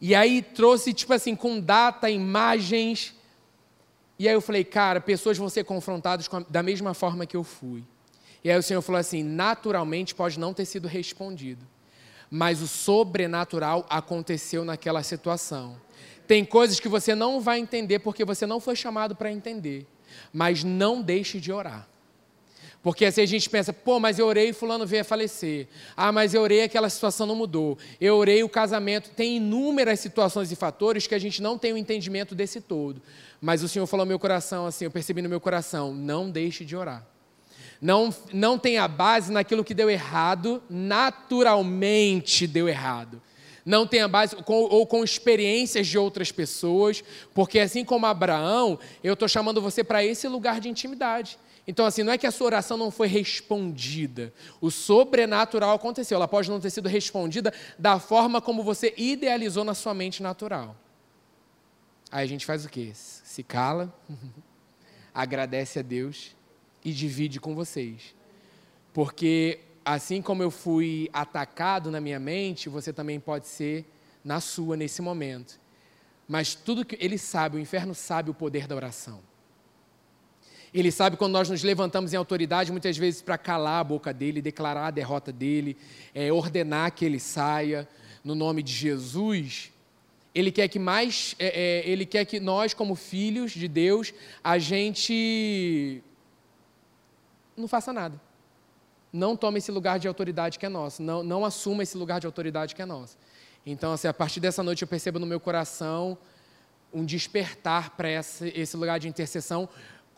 E 0.01 0.14
aí 0.14 0.42
trouxe, 0.42 0.92
tipo 0.92 1.12
assim, 1.12 1.37
com 1.37 1.61
data, 1.61 2.09
imagens. 2.09 3.14
E 4.18 4.27
aí 4.27 4.35
eu 4.35 4.40
falei, 4.40 4.64
cara, 4.64 5.01
pessoas 5.01 5.37
vão 5.37 5.49
ser 5.49 5.64
confrontadas 5.64 6.29
a, 6.33 6.40
da 6.49 6.62
mesma 6.62 6.94
forma 6.94 7.27
que 7.27 7.37
eu 7.37 7.44
fui. 7.44 7.85
E 8.42 8.51
aí 8.51 8.59
o 8.59 8.62
Senhor 8.62 8.81
falou 8.81 8.99
assim: 8.99 9.23
naturalmente 9.23 10.14
pode 10.14 10.40
não 10.40 10.55
ter 10.55 10.64
sido 10.64 10.88
respondido, 10.88 11.66
mas 12.31 12.62
o 12.62 12.66
sobrenatural 12.66 13.87
aconteceu 13.88 14.64
naquela 14.64 15.03
situação. 15.03 15.77
Tem 16.27 16.44
coisas 16.44 16.81
que 16.81 16.88
você 16.88 17.14
não 17.14 17.40
vai 17.40 17.59
entender 17.59 17.99
porque 17.99 18.25
você 18.25 18.46
não 18.46 18.61
foi 18.61 18.77
chamado 18.77 19.14
para 19.14 19.31
entender. 19.31 19.87
Mas 20.33 20.64
não 20.64 21.03
deixe 21.03 21.40
de 21.40 21.53
orar. 21.53 21.89
Porque 22.82 23.04
assim 23.04 23.20
a 23.20 23.26
gente 23.26 23.48
pensa, 23.50 23.72
pô, 23.72 24.00
mas 24.00 24.18
eu 24.18 24.26
orei 24.26 24.48
e 24.48 24.52
fulano 24.54 24.86
veio 24.86 25.02
a 25.02 25.04
falecer. 25.04 25.68
Ah, 25.94 26.10
mas 26.10 26.32
eu 26.32 26.40
orei 26.40 26.60
e 26.60 26.62
aquela 26.62 26.88
situação 26.88 27.26
não 27.26 27.36
mudou. 27.36 27.76
Eu 28.00 28.16
orei 28.16 28.42
o 28.42 28.48
casamento. 28.48 29.10
Tem 29.10 29.36
inúmeras 29.36 30.00
situações 30.00 30.50
e 30.50 30.56
fatores 30.56 31.06
que 31.06 31.14
a 31.14 31.18
gente 31.18 31.42
não 31.42 31.58
tem 31.58 31.74
o 31.74 31.76
entendimento 31.76 32.34
desse 32.34 32.60
todo. 32.60 33.02
Mas 33.40 33.62
o 33.62 33.68
Senhor 33.68 33.86
falou 33.86 34.06
no 34.06 34.08
meu 34.08 34.18
coração 34.18 34.66
assim, 34.66 34.86
eu 34.86 34.90
percebi 34.90 35.20
no 35.20 35.28
meu 35.28 35.40
coração, 35.40 35.92
não 35.92 36.30
deixe 36.30 36.64
de 36.64 36.74
orar. 36.74 37.06
Não, 37.80 38.14
não 38.32 38.58
tenha 38.58 38.86
base 38.88 39.30
naquilo 39.30 39.64
que 39.64 39.74
deu 39.74 39.90
errado, 39.90 40.62
naturalmente 40.68 42.46
deu 42.46 42.68
errado 42.68 43.20
não 43.62 43.86
tenha 43.86 44.08
base 44.08 44.34
com, 44.36 44.54
ou 44.54 44.86
com 44.86 45.04
experiências 45.04 45.86
de 45.86 45.98
outras 45.98 46.32
pessoas, 46.32 47.04
porque 47.34 47.60
assim 47.60 47.84
como 47.84 48.06
Abraão, 48.06 48.78
eu 49.04 49.12
estou 49.12 49.28
chamando 49.28 49.60
você 49.60 49.84
para 49.84 50.04
esse 50.04 50.26
lugar 50.26 50.60
de 50.60 50.68
intimidade. 50.68 51.38
Então, 51.66 51.87
assim, 51.87 52.03
não 52.03 52.12
é 52.12 52.18
que 52.18 52.27
a 52.27 52.31
sua 52.31 52.46
oração 52.46 52.77
não 52.77 52.90
foi 52.90 53.07
respondida. 53.07 54.33
O 54.61 54.70
sobrenatural 54.70 55.75
aconteceu. 55.75 56.16
Ela 56.16 56.29
pode 56.29 56.51
não 56.51 56.61
ter 56.61 56.70
sido 56.70 56.88
respondida 56.88 57.53
da 57.79 57.99
forma 57.99 58.40
como 58.40 58.62
você 58.62 58.94
idealizou 58.96 59.64
na 59.64 59.75
sua 59.75 59.94
mente 59.94 60.23
natural. 60.23 60.77
Aí 62.11 62.25
a 62.25 62.29
gente 62.29 62.44
faz 62.44 62.64
o 62.64 62.68
quê? 62.68 62.90
Se 62.94 63.42
cala, 63.42 63.94
agradece 65.14 65.79
a 65.79 65.83
Deus 65.83 66.35
e 66.85 66.92
divide 66.92 67.38
com 67.38 67.55
vocês. 67.55 68.14
Porque 68.92 69.61
assim 69.85 70.20
como 70.20 70.42
eu 70.42 70.51
fui 70.51 71.09
atacado 71.12 71.90
na 71.90 72.01
minha 72.01 72.18
mente, 72.18 72.68
você 72.68 72.92
também 72.92 73.20
pode 73.20 73.46
ser 73.46 73.85
na 74.25 74.40
sua 74.40 74.77
nesse 74.77 75.01
momento. 75.01 75.61
Mas 76.27 76.55
tudo 76.55 76.85
que 76.85 76.96
ele 77.01 77.18
sabe, 77.18 77.57
o 77.57 77.61
inferno 77.61 77.94
sabe 77.94 78.31
o 78.31 78.35
poder 78.35 78.66
da 78.66 78.75
oração. 78.75 79.20
Ele 80.72 80.90
sabe 80.90 81.16
quando 81.16 81.33
nós 81.33 81.50
nos 81.50 81.62
levantamos 81.62 82.12
em 82.12 82.16
autoridade, 82.16 82.70
muitas 82.70 82.96
vezes 82.96 83.22
para 83.22 83.37
calar 83.37 83.80
a 83.80 83.85
boca 83.85 84.12
dele, 84.12 84.40
declarar 84.40 84.87
a 84.87 84.90
derrota 84.90 85.33
dele, 85.33 85.76
é, 86.14 86.33
ordenar 86.33 86.92
que 86.92 87.04
ele 87.04 87.18
saia 87.18 87.88
no 88.22 88.35
nome 88.35 88.62
de 88.62 88.72
Jesus. 88.72 89.72
Ele 90.35 90.52
quer 90.52 90.68
que 90.68 90.78
mais, 90.78 91.35
é, 91.38 91.48
é, 91.48 91.88
ele 91.88 92.06
quer 92.06 92.24
que 92.24 92.38
nós, 92.38 92.72
como 92.72 92.94
filhos 92.94 93.50
de 93.50 93.66
Deus, 93.66 94.14
a 94.44 94.59
gente 94.59 96.02
não 97.56 97.66
faça 97.66 97.92
nada 97.92 98.20
não 99.12 99.37
tome 99.37 99.59
esse 99.59 99.72
lugar 99.72 99.98
de 99.98 100.06
autoridade 100.06 100.59
que 100.59 100.66
é 100.66 100.68
nosso, 100.68 101.02
não, 101.02 101.22
não 101.22 101.44
assuma 101.44 101.83
esse 101.83 101.96
lugar 101.96 102.20
de 102.20 102.26
autoridade 102.26 102.74
que 102.74 102.83
é 102.83 102.87
nosso. 102.87 103.16
Então, 103.64 103.92
assim, 103.92 104.09
a 104.09 104.14
partir 104.14 104.40
dessa 104.40 104.62
noite 104.62 104.83
eu 104.83 104.88
percebo 104.88 105.18
no 105.18 105.26
meu 105.26 105.40
coração 105.40 106.16
um 106.92 107.04
despertar 107.04 107.90
para 107.90 108.11
esse, 108.11 108.48
esse 108.48 108.76
lugar 108.76 108.98
de 108.98 109.09
intercessão 109.09 109.68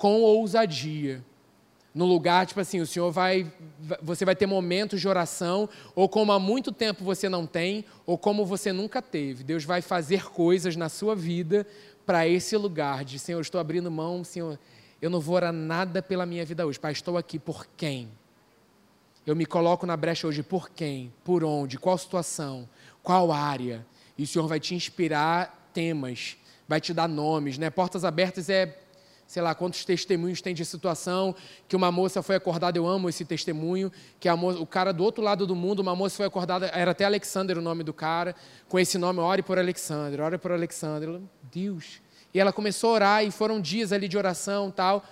com 0.03 0.21
ousadia. 0.21 1.25
No 1.95 2.07
lugar, 2.07 2.45
tipo 2.45 2.59
assim, 2.59 2.81
o 2.81 2.87
Senhor 2.89 3.13
vai, 3.13 3.53
você 4.03 4.25
vai 4.25 4.35
ter 4.35 4.47
momentos 4.47 5.01
de 5.01 5.07
oração, 5.07 5.69
ou 5.95 6.09
como 6.09 6.33
há 6.33 6.41
muito 6.41 6.73
tempo 6.73 7.05
você 7.05 7.29
não 7.29 7.47
tem, 7.47 7.85
ou 8.05 8.19
como 8.19 8.45
você 8.45 8.73
nunca 8.73 9.01
teve. 9.01 9.45
Deus 9.45 9.65
vai 9.65 9.81
fazer 9.81 10.25
coisas 10.25 10.75
na 10.75 10.89
sua 10.89 11.15
vida 11.15 11.65
para 12.05 12.27
esse 12.27 12.57
lugar 12.57 13.05
de, 13.05 13.17
Senhor, 13.17 13.41
estou 13.41 13.61
abrindo 13.61 13.93
mão, 13.93 14.25
Senhor, 14.25 14.59
eu 15.01 15.09
não 15.09 15.21
vou 15.21 15.37
orar 15.37 15.53
nada 15.53 16.03
pela 16.03 16.27
minha 16.27 16.45
vida 16.45 16.67
hoje. 16.67 16.81
Pai, 16.81 16.91
estou 16.91 17.17
aqui 17.17 17.39
por 17.39 17.69
quem? 17.77 18.09
Eu 19.25 19.37
me 19.37 19.47
coloco 19.47 19.87
na 19.87 19.97
brecha 19.97 20.27
hoje 20.27 20.43
por 20.43 20.69
quem, 20.69 21.13
por 21.23 21.45
onde, 21.45 21.79
qual 21.79 21.97
situação, 21.97 22.69
qual 23.05 23.31
área. 23.31 23.87
E 24.19 24.25
o 24.25 24.27
Senhor 24.27 24.49
vai 24.49 24.59
te 24.59 24.75
inspirar 24.75 25.71
temas, 25.73 26.37
vai 26.67 26.81
te 26.81 26.93
dar 26.93 27.09
nomes, 27.09 27.57
né? 27.57 27.71
Portas 27.71 28.05
abertas 28.05 28.49
é, 28.49 28.82
sei 29.33 29.41
lá, 29.41 29.55
quantos 29.55 29.83
testemunhos 29.83 30.43
tem 30.43 30.53
de 30.53 30.63
situação 30.63 31.35
que 31.67 31.75
uma 31.75 31.91
moça 31.91 32.23
foi 32.23 32.37
acordada, 32.37 32.77
eu 32.77 32.87
amo 32.87 33.09
esse 33.09 33.25
testemunho, 33.25 33.91
que 34.21 34.29
a 34.29 34.37
moça, 34.37 34.59
o 34.59 34.67
cara 34.67 34.93
do 34.93 35.03
outro 35.03 35.25
lado 35.25 35.47
do 35.47 35.57
mundo, 35.57 35.81
uma 35.81 35.97
moça 35.97 36.19
foi 36.19 36.27
acordada, 36.27 36.67
era 36.67 36.91
até 36.91 37.07
Alexander 37.07 37.57
o 37.57 37.63
nome 37.63 37.83
do 37.83 37.95
cara, 37.95 38.37
com 38.69 38.79
esse 38.79 38.99
nome, 38.99 39.21
ore 39.21 39.41
por 39.41 39.59
Alexander, 39.59 40.21
ore 40.21 40.37
por 40.37 40.53
Alexander. 40.53 41.19
Deus. 41.51 42.03
E 42.35 42.39
ela 42.39 42.53
começou 42.53 42.91
a 42.91 42.93
orar 42.93 43.25
e 43.25 43.31
foram 43.31 43.59
dias 43.59 43.91
ali 43.91 44.07
de 44.07 44.19
oração, 44.19 44.71
tal. 44.71 45.03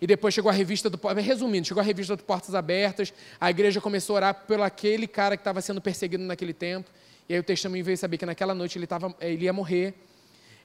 e 0.00 0.08
depois 0.08 0.34
chegou 0.34 0.50
a 0.50 0.52
revista 0.52 0.90
do 0.90 0.98
resumindo, 1.14 1.64
chegou 1.64 1.80
a 1.80 1.84
revista 1.84 2.16
do 2.16 2.24
Portas 2.24 2.56
Abertas, 2.56 3.14
a 3.40 3.48
igreja 3.48 3.80
começou 3.80 4.14
a 4.14 4.16
orar 4.16 4.34
pelo 4.48 4.64
aquele 4.64 5.06
cara 5.06 5.36
que 5.36 5.42
estava 5.42 5.60
sendo 5.60 5.80
perseguido 5.80 6.24
naquele 6.24 6.52
tempo, 6.52 6.90
e 7.28 7.34
aí 7.34 7.38
o 7.38 7.44
testemunho 7.44 7.84
veio 7.84 7.96
saber 7.96 8.18
que 8.18 8.26
naquela 8.26 8.56
noite 8.56 8.76
ele, 8.76 8.88
tava, 8.88 9.14
ele 9.20 9.44
ia 9.44 9.52
morrer. 9.52 9.94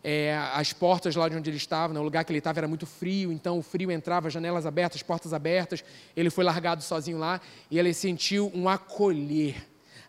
É, 0.03 0.37
as 0.53 0.73
portas 0.73 1.15
lá 1.15 1.29
de 1.29 1.35
onde 1.37 1.49
ele 1.49 1.57
estava, 1.57 1.93
né, 1.93 1.99
o 1.99 2.03
lugar 2.03 2.25
que 2.25 2.31
ele 2.31 2.39
estava 2.39 2.59
era 2.59 2.67
muito 2.67 2.85
frio, 2.85 3.31
então 3.31 3.57
o 3.57 3.61
frio 3.61 3.89
entrava, 3.89 4.29
janelas 4.29 4.65
abertas, 4.65 5.01
portas 5.01 5.33
abertas, 5.33 5.83
ele 6.15 6.29
foi 6.29 6.43
largado 6.43 6.83
sozinho 6.83 7.17
lá, 7.17 7.39
e 7.71 7.79
ele 7.79 7.93
sentiu 7.93 8.51
um 8.53 8.67
acolher, 8.67 9.55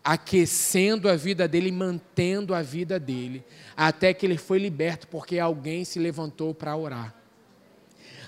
aquecendo 0.03 1.07
a 1.07 1.15
vida 1.15 1.47
dele, 1.47 1.71
mantendo 1.71 2.53
a 2.53 2.61
vida 2.61 2.99
dele, 2.99 3.41
até 3.75 4.13
que 4.13 4.25
ele 4.25 4.37
foi 4.37 4.59
liberto, 4.59 5.07
porque 5.07 5.39
alguém 5.39 5.85
se 5.85 5.97
levantou 5.97 6.53
para 6.53 6.75
orar 6.75 7.15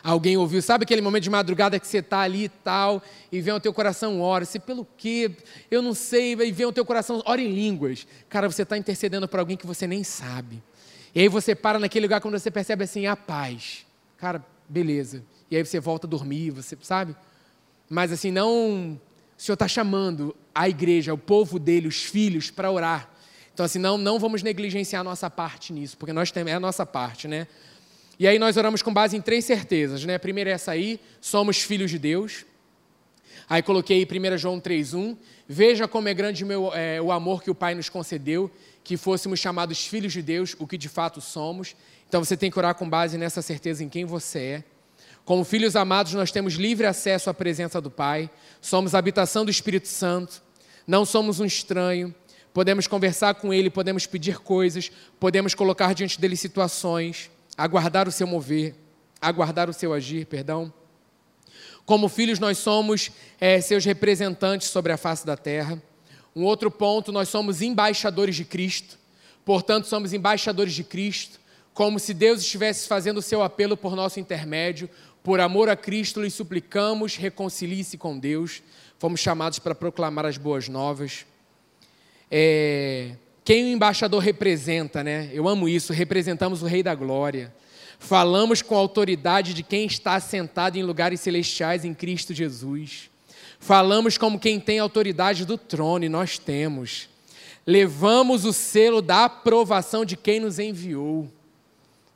alguém 0.07 0.37
ouviu. 0.37 0.61
Sabe 0.61 0.83
aquele 0.83 1.01
momento 1.01 1.23
de 1.23 1.29
madrugada 1.29 1.79
que 1.79 1.85
você 1.85 1.97
está 1.97 2.21
ali 2.21 2.45
e 2.45 2.49
tal, 2.49 3.03
e 3.31 3.41
vem 3.41 3.53
ao 3.53 3.59
teu 3.59 3.73
coração, 3.73 4.21
ora. 4.21 4.45
Se 4.45 4.57
pelo 4.59 4.87
quê? 4.97 5.31
Eu 5.69 5.81
não 5.81 5.93
sei, 5.93 6.31
e 6.31 6.51
vem 6.51 6.65
ao 6.65 6.71
teu 6.71 6.85
coração, 6.85 7.21
ora 7.25 7.41
em 7.41 7.53
línguas. 7.53 8.07
Cara, 8.29 8.49
você 8.49 8.63
está 8.63 8.77
intercedendo 8.77 9.27
para 9.27 9.41
alguém 9.41 9.57
que 9.57 9.67
você 9.67 9.85
nem 9.85 10.03
sabe. 10.03 10.63
E 11.17 11.21
aí 11.21 11.27
você 11.27 11.55
para 11.55 11.79
naquele 11.79 12.05
lugar 12.05 12.21
quando 12.21 12.37
você 12.37 12.51
percebe 12.51 12.83
assim, 12.83 13.07
a 13.07 13.15
paz. 13.15 13.87
Cara, 14.19 14.45
beleza. 14.69 15.23
E 15.49 15.57
aí 15.57 15.65
você 15.65 15.79
volta 15.79 16.05
a 16.05 16.07
dormir, 16.07 16.51
você 16.51 16.77
sabe? 16.79 17.15
Mas 17.89 18.11
assim, 18.11 18.29
não. 18.29 19.01
O 19.35 19.41
Senhor 19.41 19.55
está 19.55 19.67
chamando 19.67 20.35
a 20.53 20.69
igreja, 20.69 21.11
o 21.15 21.17
povo 21.17 21.57
dele, 21.57 21.87
os 21.87 22.03
filhos, 22.03 22.51
para 22.51 22.69
orar. 22.69 23.09
Então, 23.51 23.65
assim, 23.65 23.79
não, 23.79 23.97
não 23.97 24.19
vamos 24.19 24.43
negligenciar 24.43 25.01
a 25.01 25.03
nossa 25.03 25.27
parte 25.27 25.73
nisso, 25.73 25.97
porque 25.97 26.13
nós 26.13 26.29
temos, 26.29 26.51
é 26.51 26.55
a 26.55 26.59
nossa 26.59 26.85
parte, 26.85 27.27
né? 27.27 27.47
E 28.19 28.27
aí 28.27 28.37
nós 28.37 28.55
oramos 28.55 28.83
com 28.83 28.93
base 28.93 29.17
em 29.17 29.21
três 29.21 29.43
certezas, 29.43 30.05
né? 30.05 30.13
A 30.13 30.19
primeira 30.19 30.51
é 30.51 30.53
essa 30.53 30.71
aí, 30.71 30.99
somos 31.19 31.59
filhos 31.63 31.89
de 31.89 31.97
Deus. 31.97 32.45
Aí 33.49 33.63
coloquei 33.63 34.05
1 34.05 34.37
João 34.37 34.59
3,1. 34.59 35.17
Veja 35.47 35.87
como 35.87 36.09
é 36.09 36.13
grande 36.13 36.45
meu, 36.45 36.71
é, 36.75 37.01
o 37.01 37.11
amor 37.11 37.41
que 37.41 37.49
o 37.49 37.55
Pai 37.55 37.73
nos 37.73 37.89
concedeu, 37.89 38.51
que 38.87 38.95
fôssemos 38.95 39.37
chamados 39.37 39.85
filhos 39.85 40.13
de 40.13 40.21
Deus, 40.21 40.55
o 40.57 40.65
que 40.65 40.77
de 40.77 40.87
fato 40.87 41.19
somos. 41.19 41.75
Então 42.07 42.23
você 42.23 42.37
tem 42.37 42.49
que 42.49 42.57
orar 42.57 42.73
com 42.73 42.89
base 42.89 43.17
nessa 43.17 43.41
certeza 43.41 43.83
em 43.83 43.89
quem 43.89 44.05
você 44.05 44.39
é. 44.39 44.63
Como 45.25 45.43
filhos 45.43 45.75
amados, 45.75 46.13
nós 46.13 46.31
temos 46.31 46.53
livre 46.53 46.87
acesso 46.87 47.29
à 47.29 47.33
presença 47.33 47.81
do 47.81 47.91
Pai, 47.91 48.29
somos 48.61 48.95
habitação 48.95 49.43
do 49.43 49.51
Espírito 49.51 49.89
Santo, 49.89 50.41
não 50.87 51.03
somos 51.03 51.41
um 51.41 51.45
estranho, 51.45 52.15
podemos 52.53 52.87
conversar 52.87 53.35
com 53.35 53.53
Ele, 53.53 53.69
podemos 53.69 54.05
pedir 54.05 54.39
coisas, 54.39 54.89
podemos 55.19 55.53
colocar 55.53 55.93
diante 55.93 56.17
dele 56.17 56.37
situações 56.37 57.29
aguardar 57.57 58.07
o 58.07 58.11
seu 58.11 58.25
mover, 58.25 58.73
aguardar 59.19 59.69
o 59.69 59.73
seu 59.73 59.91
agir, 59.91 60.27
perdão. 60.27 60.71
Como 61.85 62.07
filhos, 62.07 62.39
nós 62.39 62.57
somos 62.57 63.11
é, 63.37 63.59
seus 63.59 63.83
representantes 63.83 64.69
sobre 64.69 64.93
a 64.93 64.97
face 64.97 65.25
da 65.25 65.35
terra. 65.35 65.81
Um 66.37 66.43
outro 66.43 66.69
ponto, 66.69 67.11
nós 67.11 67.29
somos 67.29 67.63
embaixadores 67.63 68.35
de 68.35 68.45
Cristo. 68.45 68.99
Portanto, 69.43 69.87
somos 69.87 70.13
embaixadores 70.13 70.71
de 70.71 70.83
Cristo, 70.83 71.39
como 71.73 71.97
se 71.97 72.13
Deus 72.13 72.41
estivesse 72.41 72.87
fazendo 72.87 73.17
o 73.17 73.23
seu 73.23 73.41
apelo 73.41 73.75
por 73.75 73.95
nosso 73.95 74.19
intermédio. 74.19 74.87
Por 75.23 75.39
amor 75.39 75.67
a 75.67 75.75
Cristo, 75.75 76.21
lhe 76.21 76.29
suplicamos, 76.29 77.15
reconcilie-se 77.15 77.97
com 77.97 78.19
Deus. 78.19 78.61
Fomos 78.99 79.19
chamados 79.19 79.57
para 79.57 79.73
proclamar 79.73 80.27
as 80.27 80.37
boas 80.37 80.69
novas. 80.69 81.25
É, 82.29 83.15
quem 83.43 83.63
o 83.63 83.67
embaixador 83.69 84.21
representa, 84.21 85.03
né? 85.03 85.31
Eu 85.33 85.47
amo 85.47 85.67
isso, 85.67 85.91
representamos 85.91 86.61
o 86.61 86.67
Rei 86.67 86.83
da 86.83 86.93
Glória. 86.93 87.51
Falamos 87.97 88.61
com 88.61 88.75
a 88.75 88.79
autoridade 88.79 89.55
de 89.55 89.63
quem 89.63 89.87
está 89.87 90.19
sentado 90.19 90.77
em 90.77 90.83
lugares 90.83 91.19
celestiais 91.19 91.83
em 91.83 91.95
Cristo 91.95 92.31
Jesus. 92.31 93.09
Falamos 93.59 94.17
como 94.17 94.39
quem 94.39 94.59
tem 94.59 94.79
autoridade 94.79 95.45
do 95.45 95.57
trono, 95.57 96.05
e 96.05 96.09
nós 96.09 96.37
temos. 96.37 97.09
Levamos 97.65 98.45
o 98.45 98.53
selo 98.53 99.01
da 99.01 99.25
aprovação 99.25 100.05
de 100.05 100.15
quem 100.15 100.39
nos 100.39 100.59
enviou. 100.59 101.27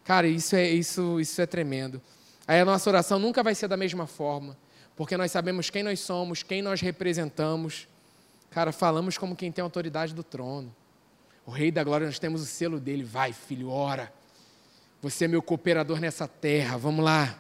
Cara, 0.03 0.27
isso 0.27 0.55
é, 0.55 0.69
isso, 0.69 1.19
isso 1.19 1.41
é 1.41 1.45
tremendo. 1.45 2.01
Aí 2.47 2.59
a 2.59 2.65
nossa 2.65 2.89
oração 2.89 3.19
nunca 3.19 3.43
vai 3.43 3.55
ser 3.55 3.67
da 3.67 3.77
mesma 3.77 4.07
forma, 4.07 4.57
porque 4.95 5.17
nós 5.17 5.31
sabemos 5.31 5.69
quem 5.69 5.83
nós 5.83 5.99
somos, 5.99 6.43
quem 6.43 6.61
nós 6.61 6.81
representamos. 6.81 7.87
Cara, 8.49 8.71
falamos 8.71 9.17
como 9.17 9.35
quem 9.35 9.51
tem 9.51 9.63
autoridade 9.63 10.13
do 10.13 10.23
trono. 10.23 10.73
O 11.45 11.51
Rei 11.51 11.71
da 11.71 11.83
Glória, 11.83 12.05
nós 12.05 12.19
temos 12.19 12.41
o 12.41 12.45
selo 12.45 12.79
dele. 12.79 13.03
Vai, 13.03 13.33
filho, 13.33 13.69
ora. 13.69 14.11
Você 15.01 15.25
é 15.25 15.27
meu 15.27 15.41
cooperador 15.41 15.99
nessa 15.99 16.27
terra. 16.27 16.77
Vamos 16.77 17.03
lá. 17.03 17.37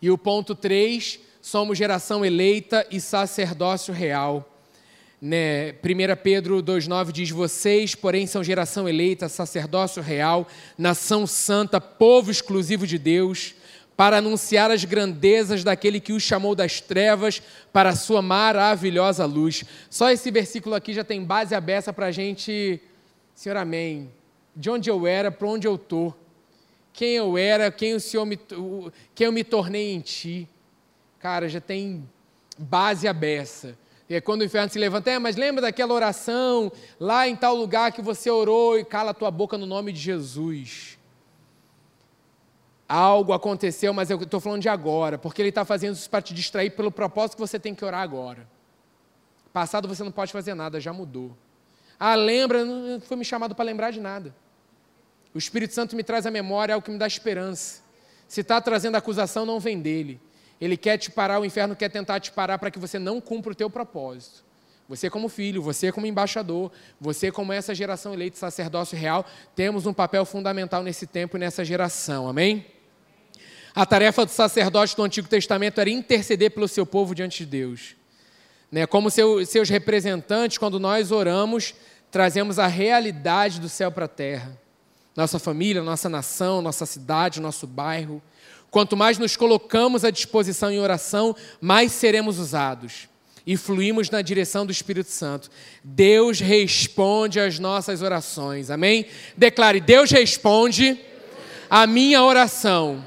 E 0.00 0.10
o 0.10 0.16
ponto 0.16 0.54
3, 0.54 1.20
somos 1.40 1.78
geração 1.78 2.24
eleita 2.24 2.86
e 2.90 3.00
sacerdócio 3.00 3.92
real. 3.92 4.46
Né? 5.20 5.72
1 5.72 5.74
Pedro 6.22 6.62
2,9 6.62 7.12
diz: 7.12 7.30
Vocês, 7.30 7.94
porém, 7.94 8.26
são 8.26 8.42
geração 8.42 8.88
eleita, 8.88 9.28
sacerdócio 9.28 10.02
real, 10.02 10.46
nação 10.78 11.26
santa, 11.26 11.80
povo 11.80 12.30
exclusivo 12.30 12.86
de 12.86 12.98
Deus 12.98 13.54
para 14.00 14.16
anunciar 14.16 14.70
as 14.70 14.82
grandezas 14.82 15.62
daquele 15.62 16.00
que 16.00 16.14
os 16.14 16.22
chamou 16.22 16.54
das 16.54 16.80
trevas 16.80 17.42
para 17.70 17.90
a 17.90 17.94
sua 17.94 18.22
maravilhosa 18.22 19.26
luz. 19.26 19.62
Só 19.90 20.10
esse 20.10 20.30
versículo 20.30 20.74
aqui 20.74 20.94
já 20.94 21.04
tem 21.04 21.22
base 21.22 21.54
aberta 21.54 21.92
para 21.92 22.06
a 22.06 22.10
gente, 22.10 22.80
Senhor, 23.34 23.58
amém. 23.58 24.10
De 24.56 24.70
onde 24.70 24.88
eu 24.88 25.06
era, 25.06 25.30
para 25.30 25.46
onde 25.46 25.68
eu 25.68 25.74
estou. 25.74 26.16
Quem 26.94 27.10
eu 27.16 27.36
era, 27.36 27.70
quem, 27.70 27.92
o 27.92 28.00
Senhor 28.00 28.24
me, 28.24 28.38
quem 29.14 29.26
eu 29.26 29.32
me 29.32 29.44
tornei 29.44 29.92
em 29.92 30.00
Ti. 30.00 30.48
Cara, 31.20 31.48
já 31.48 31.60
tem 31.60 32.08
base 32.58 33.06
aberta. 33.06 33.78
E 34.08 34.14
é 34.16 34.20
quando 34.20 34.40
o 34.40 34.44
inferno 34.44 34.68
se 34.68 34.78
levanta, 34.78 35.10
é, 35.10 35.18
mas 35.20 35.36
lembra 35.36 35.62
daquela 35.62 35.94
oração 35.94 36.72
lá 36.98 37.28
em 37.28 37.36
tal 37.36 37.54
lugar 37.54 37.92
que 37.92 38.02
você 38.02 38.28
orou 38.28 38.76
e 38.76 38.84
cala 38.84 39.12
a 39.12 39.14
tua 39.14 39.30
boca 39.30 39.56
no 39.56 39.66
nome 39.66 39.92
de 39.92 40.00
Jesus 40.00 40.98
algo 42.90 43.32
aconteceu, 43.32 43.94
mas 43.94 44.10
eu 44.10 44.20
estou 44.20 44.40
falando 44.40 44.62
de 44.62 44.68
agora, 44.68 45.16
porque 45.16 45.40
ele 45.40 45.50
está 45.50 45.64
fazendo 45.64 45.94
isso 45.94 46.10
para 46.10 46.20
te 46.20 46.34
distrair 46.34 46.70
pelo 46.70 46.90
propósito 46.90 47.36
que 47.36 47.40
você 47.40 47.56
tem 47.56 47.72
que 47.72 47.84
orar 47.84 48.00
agora. 48.00 48.48
Passado 49.52 49.86
você 49.86 50.02
não 50.02 50.10
pode 50.10 50.32
fazer 50.32 50.54
nada, 50.54 50.80
já 50.80 50.92
mudou. 50.92 51.36
Ah, 51.98 52.16
lembra, 52.16 52.64
não 52.64 53.00
foi 53.00 53.16
me 53.16 53.24
chamado 53.24 53.54
para 53.54 53.64
lembrar 53.64 53.92
de 53.92 54.00
nada. 54.00 54.34
O 55.32 55.38
Espírito 55.38 55.72
Santo 55.72 55.94
me 55.94 56.02
traz 56.02 56.26
a 56.26 56.32
memória, 56.32 56.72
é 56.72 56.76
o 56.76 56.82
que 56.82 56.90
me 56.90 56.98
dá 56.98 57.06
esperança. 57.06 57.80
Se 58.26 58.40
está 58.40 58.60
trazendo 58.60 58.96
acusação, 58.96 59.46
não 59.46 59.60
vem 59.60 59.80
dele. 59.80 60.20
Ele 60.60 60.76
quer 60.76 60.98
te 60.98 61.10
parar, 61.10 61.40
o 61.40 61.44
inferno 61.44 61.74
quer 61.74 61.88
tentar 61.88 62.20
te 62.20 62.30
parar 62.30 62.58
para 62.58 62.70
que 62.70 62.78
você 62.78 62.98
não 62.98 63.20
cumpra 63.20 63.52
o 63.52 63.54
teu 63.54 63.70
propósito. 63.70 64.44
Você 64.88 65.08
como 65.08 65.28
filho, 65.28 65.62
você 65.62 65.92
como 65.92 66.06
embaixador, 66.06 66.70
você 67.00 67.30
como 67.30 67.52
essa 67.52 67.74
geração 67.74 68.12
eleita 68.12 68.36
sacerdócio 68.36 68.98
real, 68.98 69.24
temos 69.54 69.86
um 69.86 69.92
papel 69.92 70.24
fundamental 70.24 70.82
nesse 70.82 71.06
tempo 71.06 71.36
e 71.36 71.40
nessa 71.40 71.64
geração. 71.64 72.28
Amém? 72.28 72.66
A 73.72 73.86
tarefa 73.86 74.26
do 74.26 74.32
sacerdote 74.32 74.96
do 74.96 75.04
Antigo 75.04 75.28
Testamento 75.28 75.80
era 75.80 75.88
interceder 75.88 76.50
pelo 76.50 76.66
seu 76.66 76.84
povo 76.84 77.14
diante 77.14 77.44
de 77.44 77.50
Deus. 77.50 77.94
Né? 78.70 78.84
Como 78.84 79.10
seu, 79.10 79.46
seus 79.46 79.68
representantes, 79.68 80.58
quando 80.58 80.80
nós 80.80 81.12
oramos, 81.12 81.74
trazemos 82.10 82.58
a 82.58 82.66
realidade 82.66 83.60
do 83.60 83.68
céu 83.68 83.92
para 83.92 84.06
a 84.06 84.08
terra. 84.08 84.59
Nossa 85.20 85.38
família, 85.38 85.82
nossa 85.82 86.08
nação, 86.08 86.62
nossa 86.62 86.86
cidade, 86.86 87.40
nosso 87.40 87.66
bairro. 87.66 88.22
Quanto 88.70 88.96
mais 88.96 89.18
nos 89.18 89.36
colocamos 89.36 90.04
à 90.04 90.10
disposição 90.10 90.70
em 90.70 90.78
oração, 90.78 91.36
mais 91.60 91.92
seremos 91.92 92.38
usados 92.38 93.08
e 93.46 93.56
fluímos 93.56 94.10
na 94.10 94.22
direção 94.22 94.64
do 94.64 94.72
Espírito 94.72 95.10
Santo. 95.10 95.50
Deus 95.82 96.40
responde 96.40 97.38
às 97.38 97.58
nossas 97.58 98.02
orações. 98.02 98.70
Amém? 98.70 99.06
Declare: 99.36 99.80
Deus 99.80 100.10
responde 100.10 100.98
à 101.68 101.86
minha 101.86 102.22
oração 102.22 103.04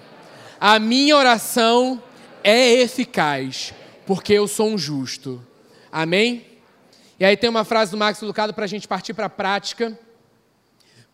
a 0.65 0.79
minha 0.79 1.17
oração 1.17 2.01
é 2.41 2.75
eficaz, 2.75 3.73
porque 4.05 4.31
eu 4.31 4.47
sou 4.47 4.69
um 4.69 4.77
justo. 4.77 5.45
Amém? 5.91 6.45
E 7.19 7.25
aí 7.25 7.35
tem 7.35 7.49
uma 7.49 7.65
frase 7.65 7.91
do 7.91 7.97
Max 7.97 8.21
Lucado 8.21 8.53
para 8.53 8.63
a 8.63 8.67
gente 8.67 8.87
partir 8.87 9.13
para 9.13 9.25
a 9.25 9.29
prática. 9.29 9.99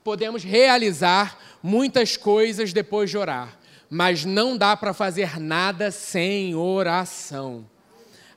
Podemos 0.04 0.44
realizar 0.44 1.38
muitas 1.62 2.16
coisas 2.18 2.74
depois 2.74 3.10
de 3.10 3.18
orar, 3.18 3.58
mas 3.90 4.26
não 4.26 4.58
dá 4.58 4.76
para 4.76 4.94
fazer 4.94 5.40
nada 5.40 5.92
sem 5.92 6.56
oração. 6.56 7.66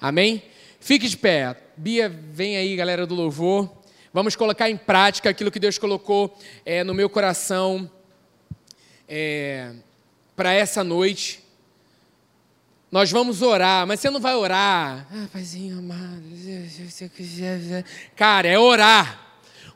Amém? 0.01 0.43
Fique 0.81 1.09
de 1.09 1.17
pé. 1.17 1.57
Bia, 1.77 2.09
vem 2.09 2.57
aí, 2.57 2.75
galera 2.75 3.07
do 3.07 3.15
louvor. 3.15 3.71
Vamos 4.13 4.37
colocar 4.37 4.69
em 4.69 4.77
prática 4.77 5.31
aquilo 5.31 5.51
que 5.51 5.61
Deus 5.61 5.79
colocou 5.79 6.37
é, 6.67 6.83
no 6.85 6.93
meu 6.93 7.09
coração. 7.09 7.91
É, 9.09 9.73
para 10.37 10.53
essa 10.53 10.83
noite. 10.83 11.43
Nós 12.91 13.11
vamos 13.11 13.41
orar, 13.41 13.87
mas 13.87 14.01
você 14.01 14.11
não 14.11 14.21
vai 14.21 14.35
orar. 14.35 15.07
Ah, 15.11 15.27
paizinho 15.33 15.79
amado. 15.79 16.23
Cara, 18.17 18.49
é 18.49 18.59
orar 18.59 19.19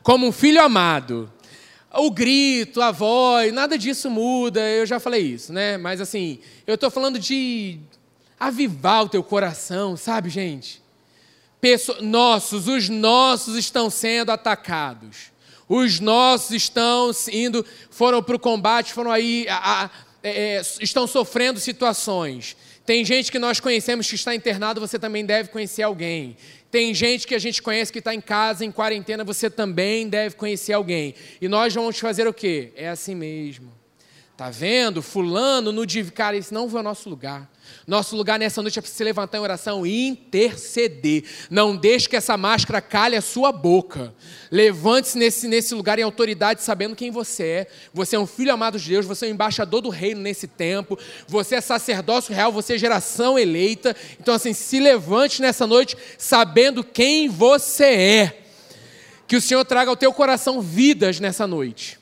como 0.03 0.27
um 0.27 0.31
filho 0.31 0.61
amado. 0.61 1.31
O 1.93 2.11
grito, 2.11 2.81
a 2.81 2.91
voz, 2.91 3.53
nada 3.53 3.77
disso 3.77 4.09
muda, 4.09 4.61
eu 4.61 4.85
já 4.85 4.99
falei 4.99 5.21
isso, 5.21 5.53
né? 5.53 5.77
Mas 5.77 6.01
assim, 6.01 6.39
eu 6.65 6.75
estou 6.75 6.91
falando 6.91 7.17
de 7.17 7.79
avivar 8.39 9.03
o 9.03 9.09
teu 9.09 9.23
coração, 9.23 9.95
sabe, 9.97 10.29
gente? 10.29 10.81
Pesso 11.59 12.03
nossos, 12.03 12.67
os 12.67 12.87
nossos 12.89 13.55
estão 13.55 13.89
sendo 13.89 14.31
atacados. 14.31 15.31
Os 15.67 15.99
nossos 15.99 16.51
estão 16.51 17.11
indo, 17.31 17.65
foram 17.89 18.23
para 18.23 18.35
o 18.35 18.39
combate, 18.39 18.93
foram 18.93 19.11
aí, 19.11 19.45
a, 19.49 19.85
a, 19.85 19.89
é, 20.23 20.55
é, 20.55 20.61
estão 20.79 21.05
sofrendo 21.05 21.59
situações. 21.59 22.55
Tem 22.85 23.03
gente 23.03 23.31
que 23.31 23.39
nós 23.39 23.59
conhecemos 23.59 24.07
que 24.07 24.15
está 24.15 24.33
internado, 24.33 24.79
você 24.79 24.97
também 24.97 25.25
deve 25.25 25.49
conhecer 25.49 25.83
alguém. 25.83 26.37
Tem 26.69 26.93
gente 26.93 27.25
que 27.25 27.33
a 27.33 27.39
gente 27.39 27.61
conhece 27.61 27.91
que 27.91 27.99
está 27.99 28.13
em 28.13 28.19
casa, 28.19 28.65
em 28.65 28.71
quarentena, 28.71 29.23
você 29.23 29.49
também 29.49 30.09
deve 30.09 30.35
conhecer 30.35 30.73
alguém. 30.73 31.15
E 31.41 31.47
nós 31.47 31.73
vamos 31.73 31.97
fazer 31.97 32.27
o 32.27 32.33
quê? 32.33 32.73
É 32.75 32.89
assim 32.89 33.15
mesmo. 33.15 33.71
Tá 34.35 34.49
vendo? 34.49 35.01
Fulano 35.01 35.71
no 35.71 35.83
Cara, 36.13 36.37
esse 36.37 36.53
não 36.53 36.69
foi 36.69 36.81
o 36.81 36.83
nosso 36.83 37.09
lugar. 37.09 37.49
Nosso 37.85 38.15
lugar 38.15 38.37
nessa 38.37 38.61
noite 38.61 38.79
é 38.79 38.81
se 38.81 39.03
levantar 39.03 39.37
em 39.37 39.41
oração 39.41 39.85
e 39.85 40.07
interceder. 40.07 41.23
Não 41.49 41.75
deixe 41.75 42.09
que 42.09 42.15
essa 42.15 42.35
máscara 42.35 42.81
calhe 42.81 43.15
a 43.15 43.21
sua 43.21 43.51
boca. 43.51 44.13
Levante-se 44.51 45.17
nesse, 45.17 45.47
nesse 45.47 45.73
lugar 45.73 45.99
em 45.99 46.03
autoridade, 46.03 46.61
sabendo 46.61 46.95
quem 46.95 47.11
você 47.11 47.43
é. 47.43 47.67
Você 47.93 48.15
é 48.15 48.19
um 48.19 48.27
filho 48.27 48.53
amado 48.53 48.79
de 48.79 48.89
Deus, 48.89 49.05
você 49.05 49.25
é 49.25 49.29
um 49.29 49.31
embaixador 49.31 49.81
do 49.81 49.89
reino 49.89 50.21
nesse 50.21 50.47
tempo. 50.47 50.97
Você 51.27 51.55
é 51.55 51.61
sacerdócio 51.61 52.33
real, 52.33 52.51
você 52.51 52.75
é 52.75 52.77
geração 52.77 53.39
eleita. 53.39 53.95
Então, 54.19 54.33
assim, 54.33 54.53
se 54.53 54.79
levante 54.79 55.41
nessa 55.41 55.65
noite 55.65 55.95
sabendo 56.17 56.83
quem 56.83 57.29
você 57.29 57.85
é. 57.85 58.41
Que 59.27 59.35
o 59.35 59.41
Senhor 59.41 59.63
traga 59.65 59.89
ao 59.89 59.97
teu 59.97 60.13
coração 60.13 60.61
vidas 60.61 61.19
nessa 61.19 61.45
noite 61.45 61.99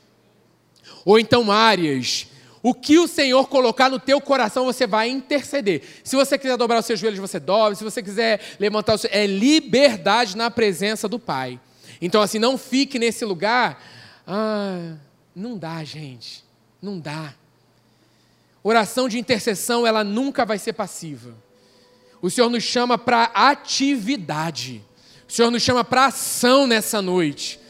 ou 1.06 1.20
então 1.20 1.52
áreas. 1.52 2.26
O 2.66 2.74
que 2.74 2.98
o 2.98 3.06
Senhor 3.06 3.46
colocar 3.46 3.88
no 3.88 4.00
teu 4.00 4.20
coração, 4.20 4.64
você 4.64 4.88
vai 4.88 5.08
interceder. 5.08 5.82
Se 6.02 6.16
você 6.16 6.36
quiser 6.36 6.56
dobrar 6.56 6.80
os 6.80 6.86
seus 6.86 6.98
joelhos, 6.98 7.20
você 7.20 7.38
dobra. 7.38 7.76
Se 7.76 7.84
você 7.84 8.02
quiser 8.02 8.40
levantar 8.58 8.94
o 8.94 8.98
seu... 8.98 9.08
É 9.12 9.24
liberdade 9.24 10.36
na 10.36 10.50
presença 10.50 11.08
do 11.08 11.16
Pai. 11.16 11.60
Então, 12.02 12.20
assim, 12.20 12.40
não 12.40 12.58
fique 12.58 12.98
nesse 12.98 13.24
lugar. 13.24 13.80
Ah, 14.26 14.94
não 15.32 15.56
dá, 15.56 15.84
gente. 15.84 16.42
Não 16.82 16.98
dá. 16.98 17.34
Oração 18.64 19.08
de 19.08 19.16
intercessão, 19.16 19.86
ela 19.86 20.02
nunca 20.02 20.44
vai 20.44 20.58
ser 20.58 20.72
passiva. 20.72 21.36
O 22.20 22.28
Senhor 22.28 22.50
nos 22.50 22.64
chama 22.64 22.98
para 22.98 23.30
atividade. 23.32 24.82
O 25.28 25.32
Senhor 25.32 25.52
nos 25.52 25.62
chama 25.62 25.84
para 25.84 26.06
ação 26.06 26.66
nessa 26.66 27.00
noite. 27.00 27.60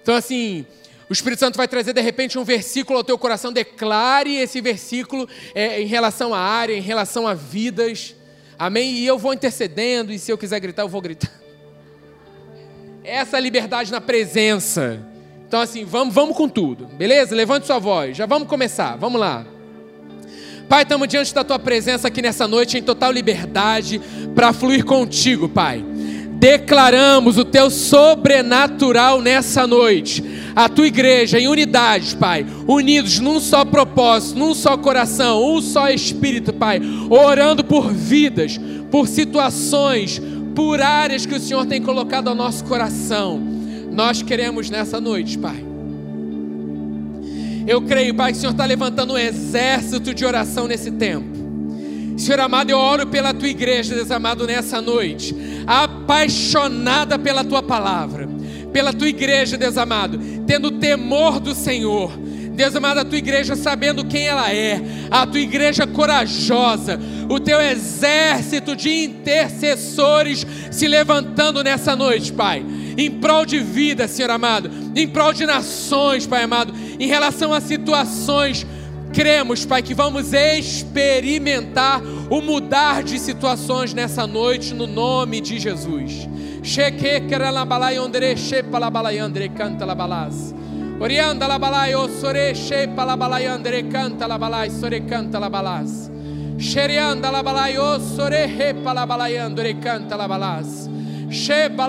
Então, 0.00 0.14
assim, 0.14 0.64
o 1.08 1.12
Espírito 1.12 1.40
Santo 1.40 1.56
vai 1.56 1.66
trazer 1.66 1.94
de 1.94 2.02
repente 2.02 2.38
um 2.38 2.44
versículo 2.44 2.98
ao 2.98 3.04
teu 3.04 3.16
coração, 3.16 3.50
declare 3.50 4.36
esse 4.36 4.60
versículo 4.60 5.26
é, 5.54 5.80
em 5.80 5.86
relação 5.86 6.34
à 6.34 6.38
área, 6.38 6.74
em 6.74 6.82
relação 6.82 7.26
a 7.26 7.32
vidas. 7.32 8.14
Amém? 8.58 8.92
E 8.94 9.06
eu 9.06 9.18
vou 9.18 9.32
intercedendo, 9.32 10.12
e 10.12 10.18
se 10.18 10.30
eu 10.30 10.36
quiser 10.36 10.60
gritar, 10.60 10.82
eu 10.82 10.88
vou 10.88 11.00
gritar. 11.00 11.32
Essa 13.02 13.40
liberdade 13.40 13.90
na 13.90 14.02
presença. 14.02 15.00
Então, 15.46 15.60
assim, 15.60 15.82
vamos, 15.82 16.12
vamos 16.12 16.36
com 16.36 16.46
tudo, 16.46 16.84
beleza? 16.86 17.34
Levante 17.34 17.66
sua 17.66 17.78
voz, 17.78 18.14
já 18.14 18.26
vamos 18.26 18.46
começar, 18.46 18.96
vamos 18.96 19.18
lá. 19.18 19.46
Pai, 20.68 20.82
estamos 20.82 21.08
diante 21.08 21.32
da 21.32 21.42
tua 21.42 21.58
presença 21.58 22.08
aqui 22.08 22.20
nessa 22.20 22.46
noite 22.46 22.76
em 22.76 22.82
total 22.82 23.10
liberdade 23.10 23.98
para 24.34 24.52
fluir 24.52 24.84
contigo, 24.84 25.48
Pai 25.48 25.82
declaramos 26.38 27.36
o 27.36 27.44
teu 27.44 27.68
sobrenatural 27.68 29.20
nessa 29.20 29.66
noite. 29.66 30.22
A 30.54 30.68
tua 30.68 30.86
igreja 30.86 31.38
em 31.38 31.48
unidade, 31.48 32.16
Pai, 32.16 32.46
unidos 32.66 33.18
num 33.18 33.40
só 33.40 33.64
propósito, 33.64 34.38
num 34.38 34.54
só 34.54 34.76
coração, 34.76 35.54
um 35.54 35.60
só 35.60 35.90
espírito, 35.90 36.52
Pai, 36.52 36.80
orando 37.10 37.64
por 37.64 37.92
vidas, 37.92 38.58
por 38.90 39.08
situações, 39.08 40.20
por 40.54 40.80
áreas 40.80 41.26
que 41.26 41.34
o 41.34 41.40
Senhor 41.40 41.66
tem 41.66 41.82
colocado 41.82 42.28
ao 42.28 42.34
nosso 42.34 42.64
coração. 42.64 43.40
Nós 43.92 44.22
queremos 44.22 44.70
nessa 44.70 45.00
noite, 45.00 45.36
Pai. 45.38 45.64
Eu 47.66 47.82
creio, 47.82 48.14
Pai, 48.14 48.32
que 48.32 48.38
o 48.38 48.40
Senhor 48.40 48.52
está 48.52 48.64
levantando 48.64 49.12
um 49.12 49.18
exército 49.18 50.14
de 50.14 50.24
oração 50.24 50.66
nesse 50.66 50.90
tempo. 50.90 51.37
Senhor 52.18 52.40
amado, 52.40 52.70
eu 52.70 52.78
oro 52.78 53.06
pela 53.06 53.32
tua 53.32 53.48
igreja, 53.48 53.94
Deus 53.94 54.10
amado, 54.10 54.44
nessa 54.44 54.82
noite, 54.82 55.34
apaixonada 55.66 57.16
pela 57.16 57.44
tua 57.44 57.62
palavra, 57.62 58.28
pela 58.72 58.92
tua 58.92 59.08
igreja, 59.08 59.56
Deus 59.56 59.78
amado, 59.78 60.18
tendo 60.44 60.72
temor 60.72 61.38
do 61.38 61.54
Senhor. 61.54 62.12
Deus 62.58 62.74
amado, 62.74 62.98
a 62.98 63.04
tua 63.04 63.18
igreja 63.18 63.54
sabendo 63.54 64.04
quem 64.04 64.26
ela 64.26 64.52
é, 64.52 64.80
a 65.12 65.24
tua 65.24 65.38
igreja 65.38 65.86
corajosa, 65.86 66.98
o 67.28 67.38
teu 67.38 67.60
exército 67.60 68.74
de 68.74 69.04
intercessores 69.04 70.44
se 70.72 70.88
levantando 70.88 71.62
nessa 71.62 71.94
noite, 71.94 72.32
Pai, 72.32 72.66
em 72.96 73.12
prol 73.12 73.46
de 73.46 73.60
vida, 73.60 74.08
Senhor 74.08 74.32
amado, 74.32 74.68
em 74.96 75.06
prol 75.06 75.32
de 75.32 75.46
nações, 75.46 76.26
Pai 76.26 76.42
amado, 76.42 76.74
em 76.98 77.06
relação 77.06 77.52
a 77.52 77.60
situações 77.60 78.66
cremos, 79.12 79.64
Pai, 79.64 79.82
que 79.82 79.94
vamos 79.94 80.32
experimentar 80.58 82.00
o 82.30 82.40
mudar 82.40 83.02
de 83.02 83.18
situações 83.18 83.94
nessa 83.94 84.26
noite, 84.26 84.74
no 84.74 84.86
nome 84.86 85.40
de 85.40 85.58
Jesus. 85.58 86.28
canta 89.48 89.84
labalas. 89.84 90.54
Orianda 91.00 91.46
labalai, 91.46 91.94
o 91.94 92.08
sore 92.08 92.54
shepa 92.54 93.04
labalayandre 93.04 93.84
canta 93.84 94.26
sore 94.68 95.00
canta. 95.02 95.38
Xerianda 96.58 97.30
labalayandre 97.30 99.74
canta. 99.74 100.16
Shepa 101.30 101.86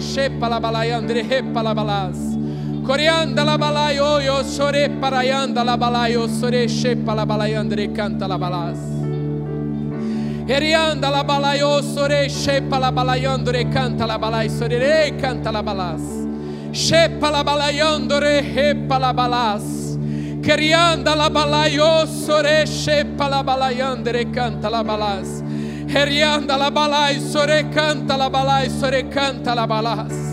shepa 0.00 0.48
labalas. 1.62 2.31
Corianda 2.84 3.44
la 3.44 3.56
balaio, 3.56 4.20
yo 4.20 4.42
sore 4.42 4.90
parayanda 4.90 5.62
la 5.62 5.76
balaio, 5.76 6.26
sore 6.26 6.66
shepa 6.66 7.14
la 7.14 7.24
balayandre 7.24 7.92
canta 7.92 8.26
la 8.26 8.36
balas. 8.36 8.78
Erianda 10.48 11.08
la 11.08 11.22
balaio, 11.22 11.80
sore 11.80 12.28
shepa 12.28 12.80
la 12.80 12.90
balayandre 12.90 13.70
canta 13.70 14.04
la 14.04 14.18
balai, 14.18 14.50
sore 14.50 14.78
re 14.78 15.14
canta 15.16 15.52
la 15.52 15.62
balas. 15.62 16.02
Shepa 16.72 17.30
la 17.30 17.44
balayandre 17.44 18.42
hepa 18.42 18.98
la 18.98 19.12
balas. 19.12 19.96
Querianda 20.42 21.14
la 21.14 21.30
balaio, 21.30 22.04
sore 22.04 22.66
shepa 22.66 23.28
la 23.28 23.44
balayandre 23.44 24.28
canta 24.32 24.68
la 24.68 24.82
balas. 24.82 25.40
Herianda 25.86 26.56
la 26.56 26.70
balai, 26.70 27.20
sore 27.20 27.68
canta 27.68 28.16
la 28.16 28.28
balai, 28.28 28.68
sore 28.68 29.08
canta 29.08 29.54
la 29.54 29.66
balas. 29.66 30.31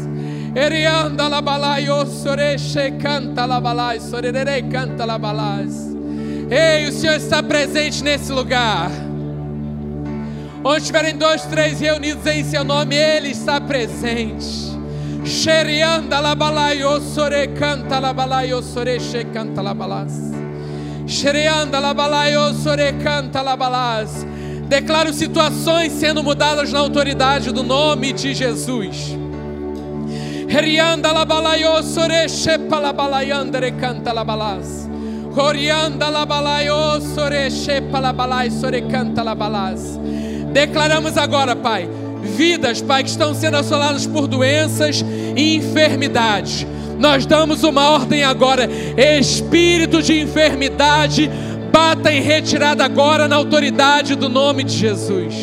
Erianda 0.55 1.27
la 1.27 1.41
balai, 1.41 1.85
soreche 2.05 2.95
canta 2.97 3.45
la 3.45 3.61
balai, 3.61 3.99
sorerei 3.99 4.67
canta 4.67 5.05
la 5.05 5.19
balai. 5.19 5.67
Ei, 6.49 6.87
o 6.87 6.91
Senhor 6.91 7.15
está 7.17 7.43
presente 7.43 8.03
nesse 8.03 8.31
lugar. 8.31 8.89
Onde 10.63 10.81
estiverem 10.81 11.15
dois, 11.15 11.43
três 11.43 11.79
reunidos 11.79 12.25
em 12.25 12.43
seu 12.43 12.63
nome, 12.63 12.95
Ele 12.95 13.29
está 13.29 13.61
presente. 13.61 14.69
Xerianda 15.23 16.19
la 16.19 16.33
balai, 16.33 16.79
sore 17.13 17.47
canta 17.49 17.99
la 17.99 18.11
balai, 18.11 18.49
soreche 18.63 19.25
canta 19.25 19.61
la 19.61 19.73
balas. 19.73 20.11
Xerianda 21.05 21.79
la 21.79 21.93
balai, 21.93 22.33
sore 22.55 22.93
canta 22.93 23.41
la 23.43 23.55
balas. 23.55 24.25
Declaro 24.67 25.13
situações 25.13 25.91
sendo 25.93 26.23
mudadas 26.23 26.71
na 26.71 26.79
autoridade 26.79 27.51
do 27.51 27.63
nome 27.63 28.13
de 28.13 28.33
Jesus. 28.33 29.18
Herianda 30.49 31.13
la 31.13 31.25
balayo 31.25 31.83
sore 31.83 32.27
shepa 32.27 32.79
la 32.81 32.91
balayandre 32.91 33.71
canta 33.79 34.11
la 34.11 34.23
balas. 34.23 34.89
Corianda 35.35 36.09
la 36.09 36.25
balayo 36.25 36.99
sore 36.99 37.51
shepa 37.51 38.01
la 38.01 38.11
balai 38.11 38.49
sore 38.49 38.81
canta 38.89 39.23
la 39.23 39.35
balas. 39.35 39.99
Declaramos 40.51 41.17
agora, 41.17 41.55
Pai, 41.55 41.87
vidas, 42.35 42.81
Pai, 42.81 43.03
que 43.03 43.11
estão 43.11 43.35
sendo 43.35 43.57
assoladas 43.57 44.07
por 44.07 44.25
doenças 44.25 45.05
e 45.35 45.55
enfermidades. 45.55 46.65
Nós 46.97 47.27
damos 47.27 47.63
uma 47.63 47.87
ordem 47.91 48.23
agora, 48.23 48.67
espírito 48.97 50.01
de 50.01 50.19
enfermidade, 50.19 51.29
bata 51.71 52.11
em 52.11 52.23
retirada 52.23 52.83
agora 52.83 53.27
na 53.27 53.35
autoridade 53.35 54.15
do 54.15 54.27
nome 54.27 54.63
de 54.63 54.75
Jesus. 54.75 55.35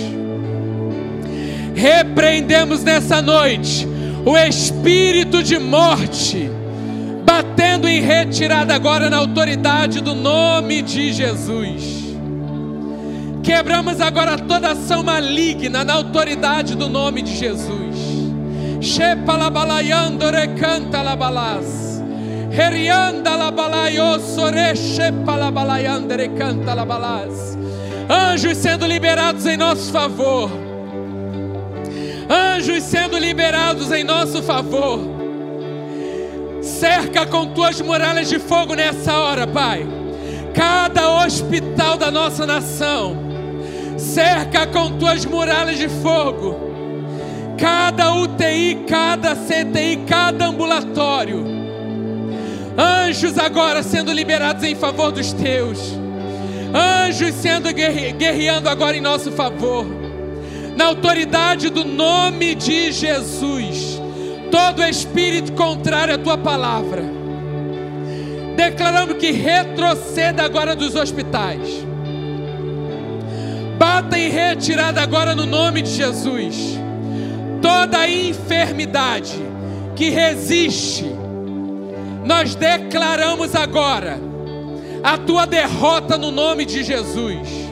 Repreendemos 1.76 2.82
nessa 2.82 3.22
noite 3.22 3.94
o 4.26 4.36
espírito 4.36 5.40
de 5.40 5.56
morte, 5.56 6.50
batendo 7.24 7.88
em 7.88 8.00
retirada 8.00 8.74
agora 8.74 9.08
na 9.08 9.18
autoridade 9.18 10.00
do 10.00 10.16
nome 10.16 10.82
de 10.82 11.12
Jesus. 11.12 12.06
Quebramos 13.40 14.00
agora 14.00 14.36
toda 14.36 14.72
ação 14.72 15.04
maligna 15.04 15.84
na 15.84 15.94
autoridade 15.94 16.74
do 16.74 16.88
nome 16.88 17.22
de 17.22 17.36
Jesus. 17.36 17.94
Shepa 18.80 19.36
labalayandore 19.36 20.48
canta 20.58 21.02
labalas. 21.02 22.02
Herianda 22.50 23.36
la 23.36 23.52
balaio 23.52 24.18
soreche 24.18 25.12
palabalaiandere 25.24 26.30
canta 26.30 26.74
la 26.74 26.84
balas. 26.84 27.56
Anjos 28.10 28.58
sendo 28.58 28.86
liberados 28.86 29.46
em 29.46 29.56
nosso 29.56 29.92
favor. 29.92 30.65
Anjos 32.28 32.82
sendo 32.82 33.16
liberados 33.16 33.92
em 33.92 34.02
nosso 34.02 34.42
favor. 34.42 34.98
Cerca 36.60 37.24
com 37.24 37.46
tuas 37.46 37.80
muralhas 37.80 38.28
de 38.28 38.38
fogo 38.38 38.74
nessa 38.74 39.16
hora, 39.16 39.46
Pai. 39.46 39.86
Cada 40.52 41.24
hospital 41.24 41.96
da 41.96 42.10
nossa 42.10 42.44
nação. 42.44 43.16
Cerca 43.96 44.66
com 44.66 44.98
tuas 44.98 45.24
muralhas 45.24 45.78
de 45.78 45.88
fogo. 45.88 46.56
Cada 47.56 48.12
UTI, 48.12 48.84
cada 48.88 49.34
CTI, 49.34 50.04
cada 50.06 50.46
ambulatório. 50.46 51.44
Anjos 52.76 53.38
agora 53.38 53.82
sendo 53.82 54.12
liberados 54.12 54.64
em 54.64 54.74
favor 54.74 55.12
dos 55.12 55.32
teus. 55.32 55.78
Anjos 56.74 57.34
sendo 57.36 57.72
guerreando 57.72 58.68
agora 58.68 58.96
em 58.96 59.00
nosso 59.00 59.30
favor. 59.30 60.05
Na 60.76 60.86
autoridade 60.86 61.70
do 61.70 61.84
nome 61.84 62.54
de 62.54 62.92
Jesus. 62.92 64.00
Todo 64.50 64.84
espírito 64.84 65.52
contrário 65.52 66.14
à 66.14 66.18
tua 66.18 66.36
palavra. 66.36 67.02
Declarando 68.54 69.14
que 69.14 69.30
retroceda 69.32 70.44
agora 70.44 70.76
dos 70.76 70.94
hospitais. 70.94 71.84
Bata 73.78 74.18
em 74.18 74.30
retirada 74.30 75.00
agora 75.02 75.34
no 75.34 75.46
nome 75.46 75.82
de 75.82 75.90
Jesus. 75.90 76.78
Toda 77.60 78.08
enfermidade 78.08 79.34
que 79.94 80.10
resiste, 80.10 81.06
nós 82.24 82.54
declaramos 82.54 83.54
agora 83.54 84.18
a 85.02 85.18
tua 85.18 85.46
derrota 85.46 86.18
no 86.18 86.30
nome 86.30 86.64
de 86.64 86.82
Jesus. 86.82 87.65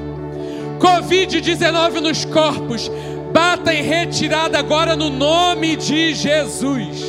Covid-19 0.84 2.00
nos 2.00 2.26
corpos, 2.26 2.90
bata 3.32 3.72
em 3.72 3.82
retirada 3.82 4.58
agora 4.58 4.94
no 4.94 5.08
nome 5.08 5.76
de 5.76 6.12
Jesus. 6.12 7.02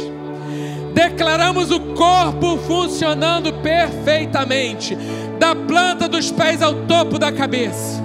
Declaramos 0.94 1.72
o 1.72 1.82
corpo 1.94 2.58
funcionando 2.60 3.52
perfeitamente, 3.56 4.98
da 5.38 5.54
planta 5.54 6.08
dos 6.08 6.32
pés 6.32 6.62
ao 6.62 6.74
topo 6.86 7.20
da 7.20 7.34
cabeça. 7.34 8.02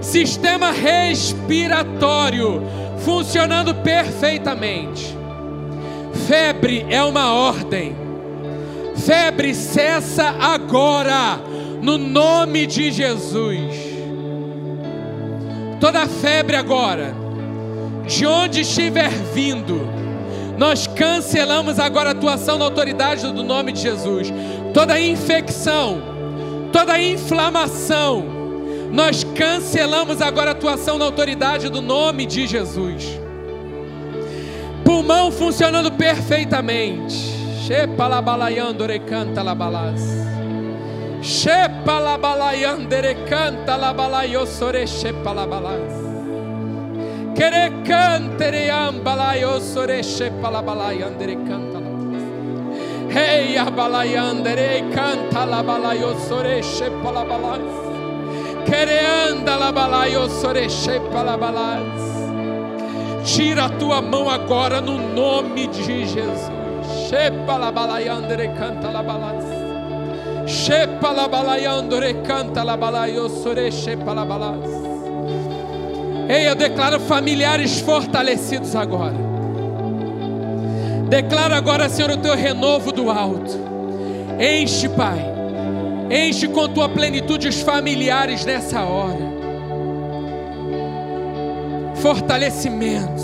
Sistema 0.00 0.70
respiratório 0.70 2.62
funcionando 3.04 3.74
perfeitamente. 3.74 5.18
Febre 6.28 6.86
é 6.88 7.02
uma 7.02 7.34
ordem. 7.34 7.96
Febre 8.94 9.52
cessa 9.52 10.28
agora, 10.38 11.40
no 11.82 11.98
nome 11.98 12.68
de 12.68 12.92
Jesus. 12.92 13.91
Toda 15.82 16.06
febre 16.06 16.54
agora, 16.54 17.12
de 18.06 18.24
onde 18.24 18.60
estiver 18.60 19.10
vindo, 19.34 19.80
nós 20.56 20.86
cancelamos 20.86 21.80
agora 21.80 22.10
a 22.10 22.12
atuação 22.12 22.56
da 22.56 22.66
autoridade 22.66 23.26
do 23.32 23.42
nome 23.42 23.72
de 23.72 23.80
Jesus. 23.80 24.32
Toda 24.72 25.00
infecção, 25.00 26.00
toda 26.72 27.02
inflamação, 27.02 28.24
nós 28.92 29.24
cancelamos 29.24 30.22
agora 30.22 30.50
a 30.50 30.52
atuação 30.52 31.00
da 31.00 31.04
autoridade 31.04 31.68
do 31.68 31.82
nome 31.82 32.26
de 32.26 32.46
Jesus. 32.46 33.18
Pulmão 34.84 35.32
funcionando 35.32 35.90
perfeitamente. 35.90 37.16
Shepalabalayandore 41.22 43.14
canta 43.28 43.78
labalas. 43.78 44.26
Shepalabalayandere 44.26 44.42
canta 44.44 44.82
labalayosore 44.82 44.86
shepalabalas. 44.86 45.94
Quere 47.36 47.70
cantere 47.84 48.70
ambalayosore 48.70 50.02
shepalabalayandere 50.02 51.36
canta 51.46 51.78
labalas. 51.78 52.26
Hey 53.12 53.56
abalayandere 53.56 54.82
canta 54.92 55.46
labalayosore 55.46 56.60
shepalabalas. 56.60 57.70
Quere 58.66 58.98
anda 58.98 59.56
labalayosore 59.58 60.68
shepalabalas. 60.68 62.02
Tira 63.24 63.66
a 63.66 63.70
tua 63.78 64.02
mão 64.02 64.28
agora 64.28 64.80
no 64.80 64.98
nome 64.98 65.68
de 65.68 65.84
Jesus. 65.84 66.50
Shepa 67.06 67.58
la 67.58 67.70
balayandere 67.70 68.48
canta 68.58 68.90
la 68.90 69.02
balas. 69.04 69.51
Ei, 76.28 76.48
eu 76.48 76.54
declaro 76.54 77.00
familiares 77.00 77.80
fortalecidos 77.80 78.74
agora. 78.74 79.32
Declaro 81.08 81.54
agora, 81.54 81.88
Senhor, 81.88 82.10
o 82.12 82.16
teu 82.16 82.34
renovo 82.34 82.90
do 82.92 83.10
alto. 83.10 83.58
Enche, 84.40 84.88
Pai. 84.88 85.20
Enche 86.10 86.48
com 86.48 86.68
tua 86.68 86.88
plenitude 86.88 87.48
os 87.48 87.60
familiares 87.60 88.44
nessa 88.44 88.82
hora 88.82 89.32
fortalecimento. 92.02 93.22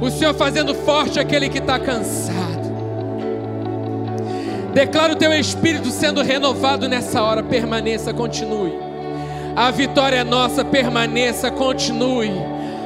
O 0.00 0.10
Senhor 0.10 0.32
fazendo 0.32 0.74
forte 0.74 1.20
aquele 1.20 1.50
que 1.50 1.58
está 1.58 1.78
cansado. 1.78 2.39
Declara 4.72 5.12
o 5.12 5.16
teu 5.16 5.32
espírito 5.32 5.90
sendo 5.90 6.22
renovado 6.22 6.88
nessa 6.88 7.22
hora. 7.22 7.42
Permaneça, 7.42 8.12
continue. 8.12 8.72
A 9.56 9.70
vitória 9.70 10.18
é 10.18 10.24
nossa, 10.24 10.64
permaneça, 10.64 11.50
continue. 11.50 12.30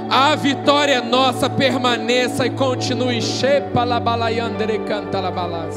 A 0.09 0.35
vitória 0.35 0.95
é 0.95 1.01
nossa, 1.01 1.49
permaneça 1.49 2.47
e 2.47 2.51
continue. 2.51 3.21
Shepa 3.21 3.85
la 3.85 4.01
balayandere 4.01 4.79
canta 4.81 5.21
la 5.21 5.31
balas. 5.31 5.77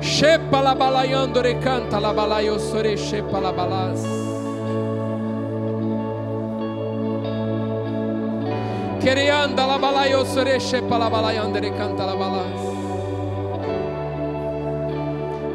Shepa 0.00 0.60
la 0.60 0.74
balayandere 0.74 1.54
canta 1.60 1.98
la 1.98 2.12
balayosore 2.12 2.96
shepa 2.96 3.40
la 3.40 3.52
balas. 3.52 4.20
Quereanda 9.00 9.64
la 9.64 9.78
balaio 9.78 10.26
soreche 10.26 10.82
palabalaiandere 10.82 11.70
canta 11.70 12.04
la 12.04 12.14
balas. 12.14 12.69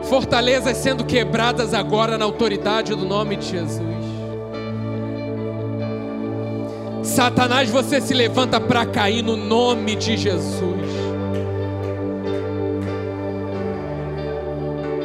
Fortalezas 0.10 0.78
sendo 0.78 1.04
quebradas 1.04 1.74
agora 1.74 2.18
na 2.18 2.26
autoridade 2.26 2.94
do 2.94 3.06
nome 3.06 3.36
de 3.36 3.48
Jesus. 3.48 4.06
Satanás, 7.04 7.70
você 7.70 8.02
se 8.02 8.14
levanta 8.14 8.60
para 8.60 8.86
cair 8.86 9.24
no 9.24 9.38
nome 9.38 9.96
de 9.96 10.18
Jesus. 10.18 11.06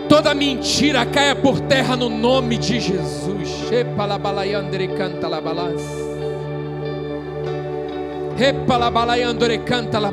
Toda 0.08 0.34
mentira 0.34 1.06
caia 1.06 1.36
por 1.36 1.60
terra 1.60 1.96
no 1.96 2.08
nome 2.08 2.58
de 2.58 2.80
Jesus. 2.80 3.48
Shepa 3.68 4.06
la 4.06 4.18
balaiandere 8.90 9.58
canta 9.58 10.00
la 10.00 10.10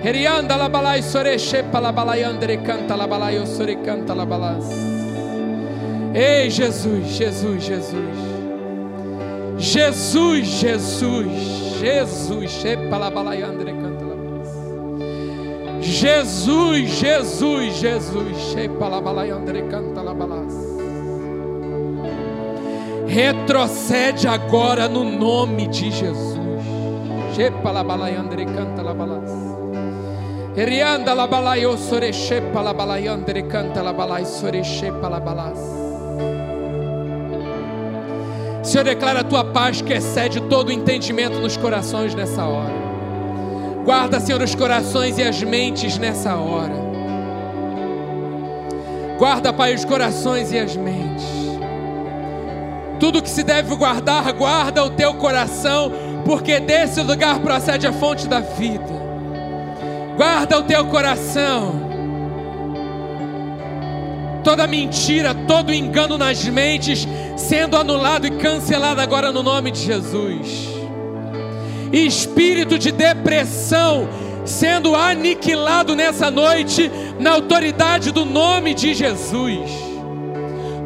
Herianda 0.00 0.56
la 0.56 0.68
balai 0.68 1.02
sore 1.02 1.36
shepa 1.38 1.80
la 1.80 1.92
balayandere 1.92 2.62
canta 2.62 2.94
la 2.94 3.06
balaio 3.08 3.44
sore 3.44 3.80
canta 3.80 4.14
la 4.14 4.24
balas. 4.24 4.66
Ei 6.14 6.48
Jesus, 6.48 7.18
Jesus, 7.18 7.66
Jesus. 7.66 8.28
Jesus, 9.58 10.46
Jesus, 10.60 11.26
Jesus, 11.80 12.62
shepa 12.62 12.96
la 12.96 13.10
balayandere 13.10 13.72
canta 13.72 14.04
la 14.04 14.14
balas. 14.14 14.48
Jesus, 15.80 17.00
Jesus, 17.00 17.80
Jesus, 17.80 18.52
shepa 18.52 18.88
la 18.88 19.00
balayandere 19.00 19.66
canta 19.66 20.02
la 20.02 20.14
balas. 20.14 20.54
Retrocede 23.08 24.28
agora 24.28 24.86
no 24.86 25.02
nome 25.02 25.66
de 25.66 25.90
Jesus. 25.90 26.38
Shepa 27.34 27.72
la 27.72 27.82
balayandere 27.82 28.44
canta 28.44 28.82
la 28.82 28.94
balas. 28.94 29.47
Erianda 30.58 31.14
la 31.14 31.28
balaio 31.28 31.76
sore 31.76 32.12
shepa 32.12 32.60
la 32.60 32.74
balayandere 32.74 33.46
canta 33.46 33.80
la 33.80 33.92
balai 33.92 34.24
sore 34.26 34.64
shepa 34.64 35.08
la 35.08 35.20
balas. 35.20 35.56
Senhor, 38.64 38.82
declara 38.82 39.20
a 39.20 39.22
tua 39.22 39.44
paz 39.44 39.80
que 39.80 39.92
excede 39.92 40.40
todo 40.48 40.70
o 40.70 40.72
entendimento 40.72 41.38
nos 41.38 41.56
corações 41.56 42.12
nessa 42.12 42.44
hora. 42.44 42.74
Guarda, 43.84 44.18
Senhor, 44.18 44.42
os 44.42 44.56
corações 44.56 45.16
e 45.16 45.22
as 45.22 45.40
mentes 45.44 45.96
nessa 45.96 46.34
hora. 46.34 46.74
Guarda, 49.16 49.52
Pai, 49.52 49.76
os 49.76 49.84
corações 49.84 50.50
e 50.50 50.58
as 50.58 50.74
mentes. 50.74 51.24
Tudo 52.98 53.22
que 53.22 53.30
se 53.30 53.44
deve 53.44 53.76
guardar, 53.76 54.32
guarda 54.32 54.82
o 54.82 54.90
teu 54.90 55.14
coração, 55.14 55.92
porque 56.24 56.58
desse 56.58 57.00
lugar 57.00 57.38
procede 57.38 57.86
a 57.86 57.92
fonte 57.92 58.26
da 58.26 58.40
vida. 58.40 59.07
Guarda 60.18 60.58
o 60.58 60.64
teu 60.64 60.84
coração. 60.86 61.80
Toda 64.42 64.66
mentira, 64.66 65.32
todo 65.32 65.72
engano 65.72 66.18
nas 66.18 66.44
mentes 66.44 67.06
sendo 67.36 67.76
anulado 67.76 68.26
e 68.26 68.32
cancelado 68.32 69.00
agora 69.00 69.30
no 69.30 69.44
nome 69.44 69.70
de 69.70 69.78
Jesus. 69.78 70.70
Espírito 71.92 72.76
de 72.76 72.90
depressão 72.90 74.08
sendo 74.44 74.96
aniquilado 74.96 75.94
nessa 75.94 76.32
noite 76.32 76.90
na 77.20 77.34
autoridade 77.34 78.10
do 78.10 78.24
nome 78.24 78.74
de 78.74 78.94
Jesus. 78.94 79.70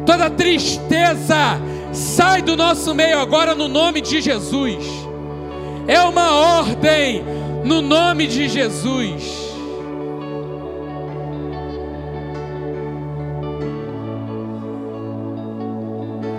Toda 0.05 0.29
tristeza 0.29 1.59
sai 1.91 2.43
do 2.43 2.55
nosso 2.55 2.93
meio 2.93 3.17
agora 3.17 3.55
no 3.55 3.67
nome 3.67 3.99
de 3.99 4.21
Jesus. 4.21 4.85
É 5.87 5.99
uma 6.01 6.59
ordem 6.59 7.42
no 7.63 7.81
nome 7.81 8.27
de 8.27 8.47
Jesus. 8.47 9.53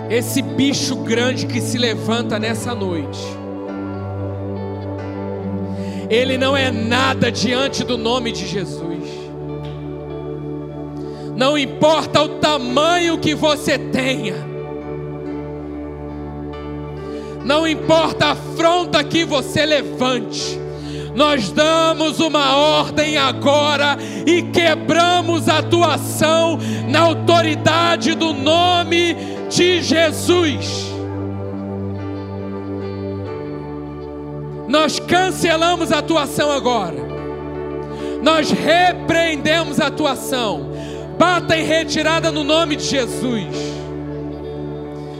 Esse 0.09 0.41
bicho 0.41 0.95
grande 0.97 1.47
que 1.47 1.59
se 1.59 1.77
levanta 1.77 2.37
nessa 2.39 2.73
noite 2.75 3.19
ele 6.09 6.37
não 6.37 6.55
é 6.55 6.71
nada 6.71 7.31
diante 7.31 7.83
do 7.83 7.97
nome 7.97 8.31
de 8.31 8.47
Jesus. 8.47 8.85
Não 11.35 11.57
importa 11.57 12.21
o 12.21 12.29
tamanho 12.39 13.17
que 13.17 13.35
você 13.35 13.77
tenha, 13.77 14.35
não 17.43 17.67
importa 17.67 18.27
a 18.27 18.31
afronta 18.31 19.03
que 19.03 19.25
você 19.25 19.65
levante, 19.65 20.57
nós 21.15 21.49
damos 21.49 22.19
uma 22.19 22.57
ordem 22.57 23.17
agora 23.17 23.97
e 24.27 24.41
quebramos 24.41 25.47
a 25.47 25.63
tua 25.63 25.93
ação 25.95 26.59
na 26.89 26.99
autoridade 26.99 28.13
do 28.15 28.33
nome 28.33 29.15
de 29.49 29.81
Jesus. 29.81 30.93
Nós 34.67 34.99
cancelamos 34.99 35.93
a 35.93 35.99
atuação 35.99 36.51
agora. 36.51 36.97
Nós 38.21 38.51
repreendemos 38.51 39.79
a 39.79 39.87
atuação. 39.87 40.71
Bata 41.17 41.57
em 41.57 41.63
retirada 41.63 42.29
no 42.29 42.43
nome 42.43 42.75
de 42.75 42.83
Jesus. 42.83 43.55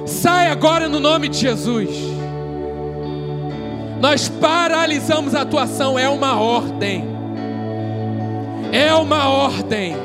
Sai 0.06 0.48
agora 0.48 0.90
no 0.90 1.00
nome 1.00 1.30
de 1.30 1.38
Jesus. 1.38 2.15
Nós 4.00 4.30
paralisamos 4.30 5.34
a 5.36 5.42
atuação, 5.42 5.98
é 5.98 6.10
uma 6.10 6.40
ordem. 6.40 7.06
É 8.72 8.94
uma 8.94 9.30
ordem. 9.30 9.96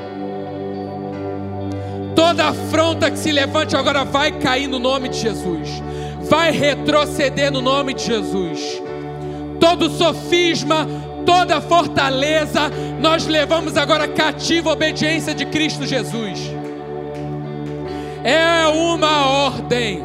Toda 2.15 2.49
afronta 2.49 3.11
que 3.11 3.19
se 3.19 3.33
levante 3.33 3.77
agora 3.77 4.05
vai 4.05 4.33
cair 4.33 4.69
no 4.69 4.79
nome 4.79 5.09
de 5.09 5.19
Jesus. 5.19 5.83
Vai 6.23 6.51
retroceder 6.51 7.51
no 7.51 7.61
nome 7.61 7.95
de 7.95 8.05
Jesus 8.05 8.81
todo 9.61 9.91
sofisma, 9.91 10.89
toda 11.25 11.61
fortaleza, 11.61 12.71
nós 12.99 13.27
levamos 13.27 13.77
agora 13.77 14.09
cativa 14.09 14.71
a 14.71 14.73
obediência 14.73 15.35
de 15.35 15.45
Cristo 15.47 15.87
Jesus. 15.87 16.51
É 18.25 18.67
uma 18.67 19.27
ordem, 19.47 20.03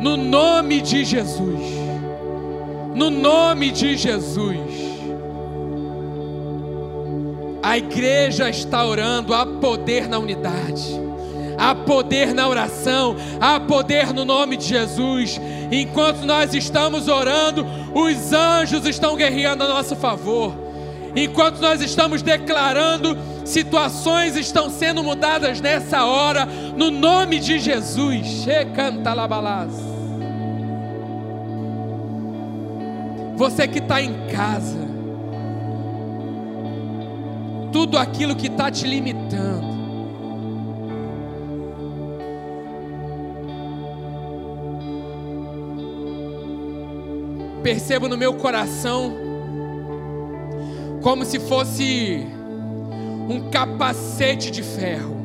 no 0.00 0.16
nome 0.16 0.80
de 0.80 1.04
Jesus, 1.04 1.79
no 3.00 3.08
nome 3.08 3.70
de 3.70 3.96
Jesus. 3.96 4.58
A 7.62 7.78
igreja 7.78 8.50
está 8.50 8.84
orando, 8.84 9.32
há 9.32 9.46
poder 9.46 10.06
na 10.06 10.18
unidade 10.18 11.00
há 11.58 11.74
poder 11.74 12.32
na 12.32 12.48
oração, 12.48 13.14
há 13.38 13.60
poder 13.60 14.14
no 14.14 14.24
nome 14.24 14.56
de 14.56 14.64
Jesus. 14.64 15.38
Enquanto 15.70 16.24
nós 16.24 16.54
estamos 16.54 17.06
orando, 17.06 17.66
os 17.94 18.32
anjos 18.32 18.86
estão 18.86 19.14
guerreando 19.14 19.64
a 19.64 19.68
nosso 19.68 19.94
favor. 19.94 20.54
Enquanto 21.14 21.60
nós 21.60 21.82
estamos 21.82 22.22
declarando, 22.22 23.14
situações 23.44 24.36
estão 24.36 24.70
sendo 24.70 25.04
mudadas 25.04 25.60
nessa 25.60 26.06
hora, 26.06 26.46
no 26.46 26.90
nome 26.90 27.38
de 27.38 27.58
Jesus. 27.58 28.46
Você 33.40 33.66
que 33.66 33.78
está 33.78 34.02
em 34.02 34.26
casa, 34.26 34.86
tudo 37.72 37.96
aquilo 37.96 38.36
que 38.36 38.48
está 38.48 38.70
te 38.70 38.86
limitando, 38.86 39.66
percebo 47.62 48.08
no 48.08 48.18
meu 48.18 48.34
coração 48.34 49.14
como 51.00 51.24
se 51.24 51.40
fosse 51.40 52.26
um 53.26 53.48
capacete 53.48 54.50
de 54.50 54.62
ferro. 54.62 55.16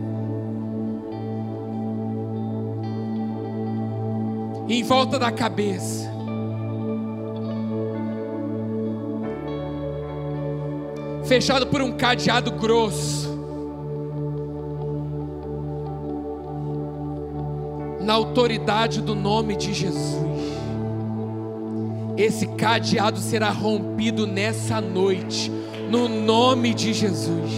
Em 4.69 4.81
volta 4.83 5.19
da 5.19 5.33
cabeça. 5.33 6.14
Fechado 11.27 11.67
por 11.67 11.81
um 11.81 11.91
cadeado 11.91 12.51
grosso. 12.51 13.35
Na 18.01 18.13
autoridade 18.13 19.01
do 19.01 19.15
nome 19.15 19.55
de 19.55 19.73
Jesus. 19.73 20.23
Esse 22.15 22.47
cadeado 22.47 23.19
será 23.19 23.49
rompido 23.49 24.27
nessa 24.27 24.79
noite, 24.79 25.51
no 25.89 26.07
nome 26.07 26.73
de 26.73 26.93
Jesus. 26.93 27.51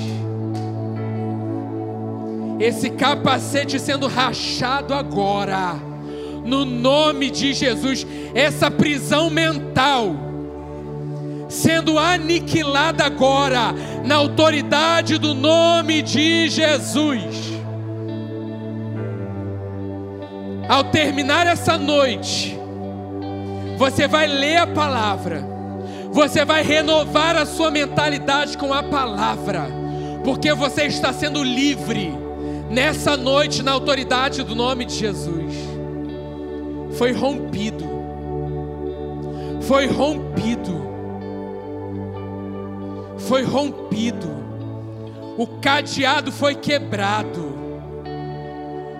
Esse 2.59 2.89
capacete 2.89 3.79
sendo 3.79 4.07
rachado 4.07 4.93
agora, 4.93 5.75
no 6.43 6.65
nome 6.65 7.29
de 7.29 7.53
Jesus. 7.53 8.07
Essa 8.33 8.71
prisão 8.71 9.29
mental 9.29 10.26
sendo 11.47 11.97
aniquilada 11.97 13.05
agora, 13.05 13.73
na 14.03 14.15
autoridade 14.15 15.17
do 15.17 15.33
nome 15.33 16.01
de 16.01 16.49
Jesus. 16.49 17.57
Ao 20.67 20.83
terminar 20.83 21.47
essa 21.47 21.77
noite, 21.77 22.57
você 23.77 24.07
vai 24.07 24.27
ler 24.27 24.57
a 24.57 24.67
palavra, 24.67 25.41
você 26.11 26.43
vai 26.43 26.63
renovar 26.63 27.35
a 27.37 27.45
sua 27.45 27.71
mentalidade 27.71 28.57
com 28.57 28.73
a 28.73 28.83
palavra, 28.83 29.67
porque 30.25 30.53
você 30.53 30.83
está 30.83 31.13
sendo 31.13 31.41
livre 31.41 32.11
nessa 32.69 33.15
noite 33.15 33.63
na 33.63 33.71
autoridade 33.71 34.43
do 34.43 34.55
nome 34.55 34.83
de 34.83 34.95
Jesus. 34.95 35.55
Foi 36.97 37.13
rompido, 37.13 37.85
foi 39.61 39.85
rompido, 39.85 40.86
foi 43.19 43.43
rompido, 43.43 44.27
o 45.37 45.47
cadeado 45.61 46.31
foi 46.31 46.55
quebrado, 46.55 47.53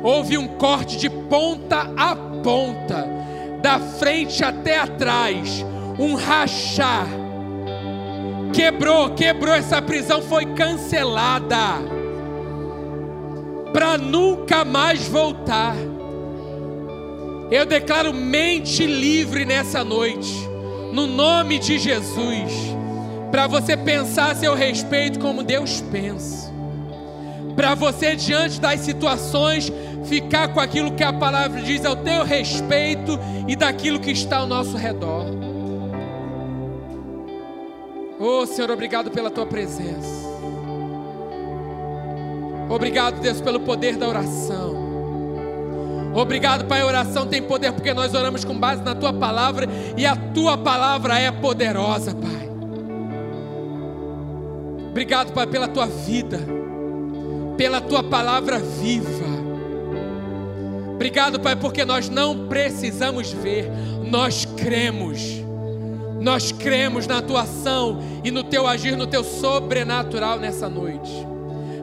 houve 0.04 0.38
um 0.38 0.48
corte 0.48 0.98
de 0.98 1.10
ponta 1.10 1.92
a 1.96 2.16
ponta 2.16 3.18
da 3.62 3.80
frente 3.80 4.44
até 4.44 4.80
atrás, 4.80 5.66
um 6.00 6.16
rachar. 6.16 7.08
Quebrou, 8.54 9.10
quebrou 9.12 9.54
essa 9.54 9.82
prisão, 9.82 10.22
foi 10.22 10.46
cancelada. 10.46 11.82
Para 13.74 13.98
nunca 13.98 14.64
mais 14.64 15.08
voltar. 15.08 15.76
Eu 17.52 17.66
declaro 17.66 18.14
mente 18.14 18.86
livre 18.86 19.46
nessa 19.46 19.84
noite, 19.84 20.34
no 20.92 21.08
nome 21.08 21.60
de 21.60 21.78
Jesus, 21.78 22.52
para 23.32 23.48
você 23.48 23.76
pensar 23.76 24.32
a 24.32 24.36
seu 24.36 24.56
respeito 24.56 25.20
como 25.20 25.44
Deus 25.44 25.82
pensa, 25.82 26.52
para 27.56 27.74
você, 27.76 28.16
diante 28.16 28.62
das 28.62 28.82
situações, 28.82 29.72
ficar 30.06 30.50
com 30.50 30.60
aquilo 30.60 30.92
que 30.92 31.04
a 31.04 31.12
palavra 31.12 31.62
diz 31.62 31.84
ao 31.86 31.96
teu 31.96 32.24
respeito 32.24 33.20
e 33.48 33.56
daquilo 33.56 34.00
que 34.00 34.12
está 34.12 34.38
ao 34.38 34.48
nosso 34.48 34.78
redor. 34.78 35.26
Oh 38.20 38.46
Senhor, 38.46 38.72
obrigado 38.72 39.12
pela 39.12 39.30
tua 39.30 39.46
presença. 39.46 40.28
Obrigado, 42.70 43.22
Deus, 43.22 43.40
pelo 43.40 43.60
poder 43.62 43.96
da 43.96 44.08
oração. 44.08 44.76
Obrigado, 46.14 46.66
Pai. 46.66 46.82
A 46.82 46.86
oração 46.86 47.28
tem 47.28 47.42
poder 47.42 47.72
porque 47.72 47.94
nós 47.94 48.14
oramos 48.14 48.44
com 48.44 48.58
base 48.58 48.82
na 48.82 48.96
tua 48.96 49.14
palavra 49.14 49.68
e 49.96 50.06
a 50.06 50.16
tua 50.16 50.58
palavra 50.58 51.20
é 51.20 51.32
poderosa, 51.32 52.14
Pai. 52.16 52.47
Obrigado, 54.98 55.32
Pai, 55.32 55.46
pela 55.46 55.68
tua 55.68 55.86
vida, 55.86 56.40
pela 57.56 57.80
tua 57.80 58.02
palavra 58.02 58.58
viva. 58.58 59.28
Obrigado, 60.96 61.40
Pai, 61.40 61.56
porque 61.56 61.86
nós 61.86 62.10
não 62.10 62.48
precisamos 62.48 63.32
ver, 63.32 63.70
nós 64.10 64.44
cremos. 64.44 65.22
Nós 66.20 66.52
cremos 66.52 67.06
na 67.06 67.22
tua 67.22 67.44
ação 67.44 68.02
e 68.24 68.32
no 68.32 68.44
teu 68.44 68.66
agir, 68.66 68.98
no 68.98 69.06
teu 69.06 69.24
sobrenatural 69.24 70.40
nessa 70.40 70.68
noite. 70.68 71.12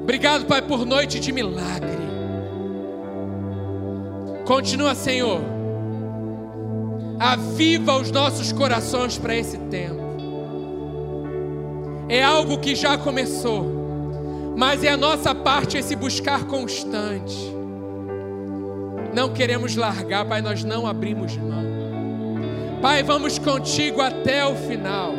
Obrigado, 0.02 0.46
Pai, 0.46 0.60
por 0.60 0.84
noite 0.84 1.20
de 1.20 1.30
milagre. 1.30 2.02
Continua, 4.44 4.92
Senhor. 4.96 5.40
Aviva 7.20 7.96
os 7.96 8.10
nossos 8.10 8.50
corações 8.50 9.16
para 9.16 9.36
esse 9.36 9.56
tempo. 9.56 10.03
É 12.08 12.22
algo 12.22 12.58
que 12.58 12.74
já 12.74 12.98
começou, 12.98 13.64
mas 14.56 14.84
é 14.84 14.90
a 14.90 14.96
nossa 14.96 15.34
parte 15.34 15.78
esse 15.78 15.96
buscar 15.96 16.44
constante. 16.44 17.54
Não 19.14 19.32
queremos 19.32 19.76
largar, 19.76 20.24
Pai, 20.24 20.42
nós 20.42 20.64
não 20.64 20.86
abrimos 20.86 21.36
mão. 21.36 21.64
Pai, 22.82 23.02
vamos 23.02 23.38
contigo 23.38 24.02
até 24.02 24.44
o 24.44 24.54
final. 24.54 25.14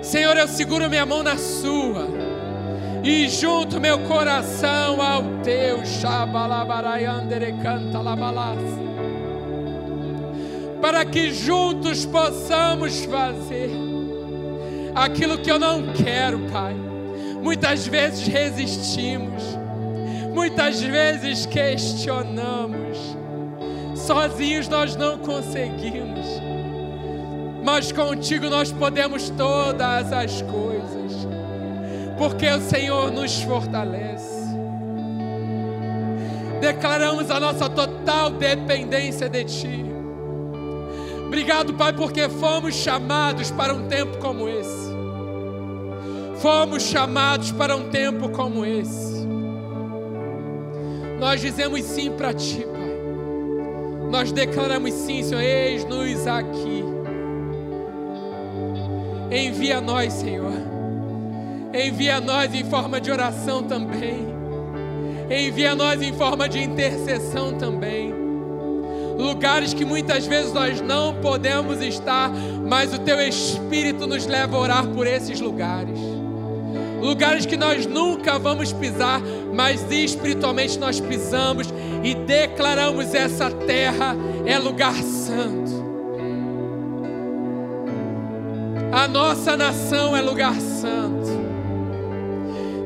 Senhor, 0.00 0.36
eu 0.36 0.48
seguro 0.48 0.88
minha 0.88 1.04
mão 1.04 1.22
na 1.22 1.36
sua 1.36 2.08
e 3.02 3.28
junto 3.28 3.80
meu 3.80 3.98
coração 4.00 5.02
ao 5.02 5.22
teu. 5.42 5.80
Para 10.80 11.04
que 11.04 11.32
juntos 11.32 12.06
possamos 12.06 13.04
fazer 13.04 13.85
aquilo 14.96 15.38
que 15.38 15.50
eu 15.50 15.58
não 15.58 15.92
quero, 15.92 16.40
Pai. 16.50 16.74
Muitas 17.40 17.86
vezes 17.86 18.26
resistimos 18.26 19.56
Muitas 20.36 20.82
vezes 20.82 21.46
questionamos, 21.46 23.16
sozinhos 23.94 24.68
nós 24.68 24.94
não 24.94 25.16
conseguimos, 25.16 26.26
mas 27.64 27.90
contigo 27.90 28.50
nós 28.50 28.70
podemos 28.70 29.30
todas 29.30 30.12
as 30.12 30.42
coisas, 30.42 31.26
porque 32.18 32.46
o 32.50 32.60
Senhor 32.60 33.10
nos 33.10 33.40
fortalece. 33.40 34.44
Declaramos 36.60 37.30
a 37.30 37.40
nossa 37.40 37.70
total 37.70 38.30
dependência 38.30 39.30
de 39.30 39.42
Ti. 39.42 39.95
Obrigado, 41.26 41.74
Pai, 41.74 41.92
porque 41.92 42.28
fomos 42.28 42.74
chamados 42.74 43.50
para 43.50 43.74
um 43.74 43.88
tempo 43.88 44.16
como 44.18 44.48
esse. 44.48 44.94
Fomos 46.38 46.84
chamados 46.84 47.50
para 47.50 47.76
um 47.76 47.88
tempo 47.88 48.28
como 48.28 48.64
esse. 48.64 49.26
Nós 51.18 51.40
dizemos 51.40 51.82
sim 51.82 52.12
para 52.12 52.32
Ti, 52.32 52.64
Pai. 52.64 54.10
Nós 54.10 54.30
declaramos 54.30 54.92
sim, 54.92 55.22
Senhor, 55.22 55.40
eis-nos 55.40 56.26
aqui. 56.26 56.84
Envia 59.30 59.80
nós, 59.80 60.12
Senhor. 60.12 60.52
Envia 61.74 62.20
nós 62.20 62.54
em 62.54 62.64
forma 62.64 63.00
de 63.00 63.10
oração 63.10 63.64
também. 63.64 64.26
Envia 65.28 65.74
nós 65.74 66.00
em 66.00 66.12
forma 66.12 66.48
de 66.48 66.62
intercessão 66.62 67.58
também. 67.58 68.25
Lugares 69.16 69.72
que 69.72 69.84
muitas 69.84 70.26
vezes 70.26 70.52
nós 70.52 70.80
não 70.80 71.14
podemos 71.14 71.80
estar, 71.80 72.30
mas 72.30 72.92
o 72.92 72.98
Teu 72.98 73.20
Espírito 73.20 74.06
nos 74.06 74.26
leva 74.26 74.56
a 74.56 74.60
orar 74.60 74.86
por 74.88 75.06
esses 75.06 75.40
lugares 75.40 75.98
lugares 77.06 77.46
que 77.46 77.56
nós 77.56 77.86
nunca 77.86 78.38
vamos 78.38 78.72
pisar, 78.72 79.20
mas 79.54 79.90
espiritualmente 79.90 80.78
nós 80.78 80.98
pisamos 80.98 81.68
e 82.02 82.14
declaramos 82.14 83.14
essa 83.14 83.50
terra 83.50 84.16
é 84.44 84.58
lugar 84.58 84.94
santo. 84.94 85.86
A 88.92 89.06
nossa 89.06 89.56
nação 89.56 90.16
é 90.16 90.22
lugar 90.22 90.54
santo. 90.60 91.46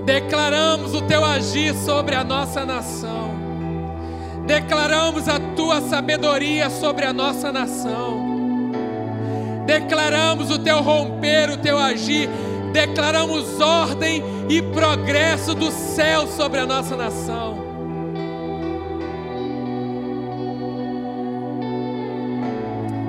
Declaramos 0.05 0.95
o 0.95 1.03
teu 1.03 1.25
agir 1.25 1.75
sobre 1.75 2.15
a 2.15 2.25
nossa 2.25 2.65
nação. 2.65 3.30
Declaramos 4.51 5.29
a 5.29 5.39
tua 5.55 5.81
sabedoria 5.81 6.69
sobre 6.69 7.05
a 7.05 7.13
nossa 7.13 7.53
nação. 7.53 8.73
Declaramos 9.65 10.51
o 10.51 10.59
teu 10.59 10.83
romper, 10.83 11.51
o 11.51 11.57
teu 11.57 11.79
agir 11.79 12.29
declaramos 12.73 13.61
ordem 13.61 14.25
e 14.49 14.61
progresso 14.61 15.55
do 15.55 15.71
céu 15.71 16.27
sobre 16.27 16.59
a 16.59 16.67
nossa 16.67 16.97
nação. 16.97 17.59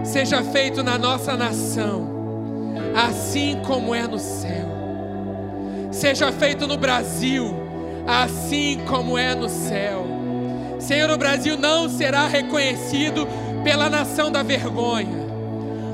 Seja 0.03 0.43
feito 0.43 0.83
na 0.83 0.99
nossa 0.99 1.35
nação, 1.35 2.07
assim 2.95 3.59
como 3.65 3.95
é 3.95 4.07
no 4.07 4.19
céu. 4.19 4.69
Seja 5.91 6.31
feito 6.31 6.67
no 6.67 6.77
Brasil, 6.77 7.51
assim 8.05 8.79
como 8.87 9.17
é 9.17 9.33
no 9.33 9.49
céu. 9.49 10.20
Senhor, 10.81 11.09
o 11.11 11.17
Brasil 11.17 11.57
não 11.57 11.87
será 11.87 12.27
reconhecido 12.27 13.27
pela 13.63 13.89
nação 13.89 14.31
da 14.31 14.43
vergonha. 14.43 15.21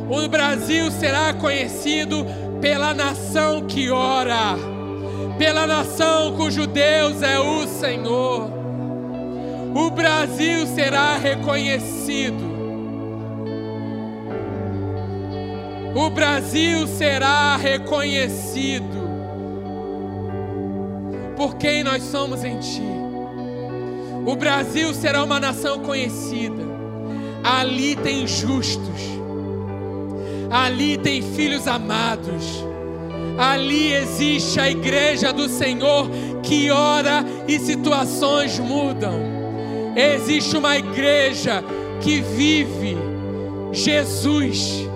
O 0.09 0.27
Brasil 0.29 0.89
será 0.91 1.33
conhecido 1.33 2.25
pela 2.61 2.93
nação 2.93 3.67
que 3.67 3.89
ora, 3.89 4.55
pela 5.37 5.67
nação 5.67 6.35
cujo 6.35 6.65
Deus 6.65 7.21
é 7.21 7.37
o 7.37 7.67
Senhor. 7.67 8.49
O 9.75 9.91
Brasil 9.91 10.65
será 10.67 11.17
reconhecido. 11.17 12.47
O 15.93 16.09
Brasil 16.09 16.87
será 16.87 17.57
reconhecido 17.57 19.07
por 21.35 21.55
quem 21.57 21.83
nós 21.83 22.03
somos 22.03 22.43
em 22.43 22.57
Ti. 22.59 22.96
O 24.27 24.35
Brasil 24.35 24.93
será 24.93 25.23
uma 25.23 25.39
nação 25.39 25.79
conhecida. 25.79 26.63
Ali 27.43 27.95
tem 27.95 28.27
justos 28.27 29.17
ali 30.49 30.97
tem 30.97 31.21
filhos 31.21 31.67
amados. 31.67 32.65
Ali 33.37 33.93
existe 33.93 34.59
a 34.59 34.69
igreja 34.69 35.31
do 35.31 35.47
Senhor 35.47 36.09
que 36.41 36.71
ora 36.71 37.23
e 37.47 37.59
situações 37.59 38.57
mudam. 38.59 39.19
Existe 39.95 40.57
uma 40.57 40.77
igreja 40.77 41.63
que 42.01 42.21
vive 42.21 42.97
Jesus, 43.71 44.87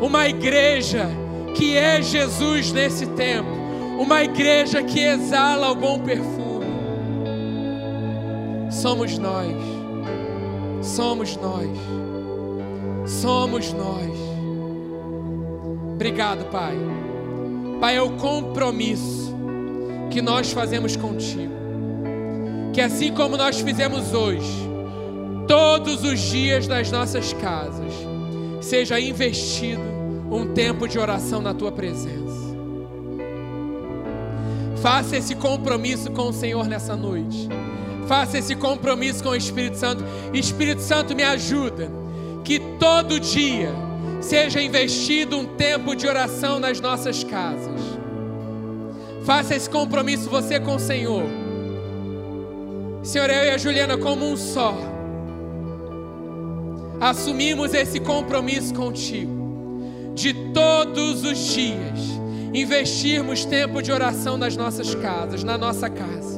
uma 0.00 0.28
igreja 0.28 1.08
que 1.54 1.76
é 1.76 2.00
Jesus 2.02 2.72
nesse 2.72 3.06
tempo, 3.06 3.50
uma 3.98 4.22
igreja 4.22 4.82
que 4.82 5.00
exala 5.00 5.70
o 5.70 5.74
bom 5.74 5.98
perfume. 6.00 6.47
Somos 8.70 9.16
nós, 9.16 9.56
somos 10.82 11.36
nós, 11.36 11.70
somos 13.06 13.72
nós. 13.72 14.18
Obrigado, 15.94 16.44
Pai. 16.50 16.76
Pai, 17.80 17.96
é 17.96 18.02
o 18.02 18.10
compromisso 18.10 19.34
que 20.10 20.20
nós 20.20 20.52
fazemos 20.52 20.96
contigo. 20.96 21.52
Que 22.72 22.80
assim 22.80 23.12
como 23.12 23.36
nós 23.36 23.60
fizemos 23.60 24.12
hoje, 24.12 24.68
todos 25.46 26.04
os 26.04 26.20
dias 26.20 26.66
das 26.66 26.90
nossas 26.90 27.32
casas, 27.32 27.92
seja 28.60 29.00
investido 29.00 29.82
um 30.30 30.52
tempo 30.52 30.86
de 30.86 30.98
oração 30.98 31.40
na 31.40 31.54
tua 31.54 31.72
presença. 31.72 32.28
Faça 34.82 35.16
esse 35.16 35.34
compromisso 35.34 36.10
com 36.12 36.28
o 36.28 36.32
Senhor 36.32 36.66
nessa 36.66 36.94
noite. 36.94 37.48
Faça 38.08 38.38
esse 38.38 38.56
compromisso 38.56 39.22
com 39.22 39.30
o 39.30 39.36
Espírito 39.36 39.76
Santo. 39.76 40.02
Espírito 40.32 40.80
Santo, 40.80 41.14
me 41.14 41.22
ajuda. 41.22 41.88
Que 42.42 42.58
todo 42.58 43.20
dia 43.20 43.70
seja 44.20 44.60
investido 44.60 45.36
um 45.36 45.44
tempo 45.44 45.94
de 45.94 46.06
oração 46.06 46.58
nas 46.58 46.80
nossas 46.80 47.22
casas. 47.22 47.80
Faça 49.24 49.54
esse 49.54 49.68
compromisso 49.68 50.30
você 50.30 50.58
com 50.58 50.76
o 50.76 50.80
Senhor. 50.80 51.24
Senhor, 53.02 53.28
eu 53.30 53.44
e 53.44 53.50
a 53.50 53.58
Juliana, 53.58 53.96
como 53.96 54.26
um 54.26 54.36
só, 54.36 54.74
assumimos 57.00 57.74
esse 57.74 58.00
compromisso 58.00 58.74
contigo, 58.74 60.12
de 60.14 60.34
todos 60.52 61.24
os 61.24 61.38
dias 61.38 62.18
investirmos 62.52 63.44
tempo 63.44 63.82
de 63.82 63.92
oração 63.92 64.36
nas 64.36 64.56
nossas 64.56 64.94
casas, 64.94 65.44
na 65.44 65.58
nossa 65.58 65.88
casa, 65.88 66.37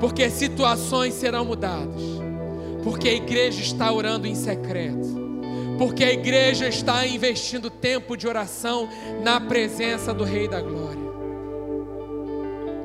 porque 0.00 0.28
situações 0.30 1.14
serão 1.14 1.44
mudadas, 1.44 2.02
porque 2.82 3.08
a 3.08 3.14
igreja 3.14 3.60
está 3.60 3.92
orando 3.92 4.26
em 4.26 4.34
secreto 4.34 5.24
porque 5.78 6.04
a 6.04 6.12
igreja 6.12 6.68
está 6.68 7.06
investindo 7.06 7.68
tempo 7.68 8.16
de 8.16 8.28
oração 8.28 8.88
na 9.22 9.40
presença 9.40 10.14
do 10.14 10.24
Rei 10.24 10.46
da 10.46 10.60
Glória. 10.60 11.02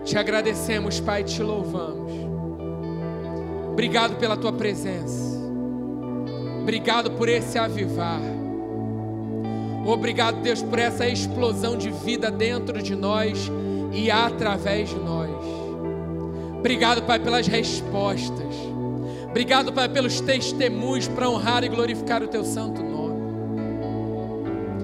Te 0.03 0.17
agradecemos, 0.17 0.99
Pai, 0.99 1.23
te 1.23 1.43
louvamos. 1.43 2.11
Obrigado 3.71 4.17
pela 4.17 4.35
tua 4.35 4.51
presença. 4.51 5.37
Obrigado 6.61 7.11
por 7.11 7.29
esse 7.29 7.57
avivar. 7.57 8.21
Obrigado, 9.85 10.41
Deus, 10.41 10.61
por 10.61 10.77
essa 10.77 11.07
explosão 11.07 11.77
de 11.77 11.89
vida 11.89 12.29
dentro 12.29 12.81
de 12.81 12.95
nós 12.95 13.51
e 13.93 14.09
através 14.11 14.89
de 14.89 14.95
nós. 14.95 15.58
Obrigado, 16.59 17.03
Pai, 17.03 17.17
pelas 17.19 17.47
respostas. 17.47 18.55
Obrigado, 19.29 19.71
Pai, 19.71 19.87
pelos 19.87 20.19
testemunhos 20.19 21.07
para 21.07 21.29
honrar 21.29 21.63
e 21.63 21.69
glorificar 21.69 22.21
o 22.21 22.27
Teu 22.27 22.43
santo 22.43 22.83
nome. 22.83 23.21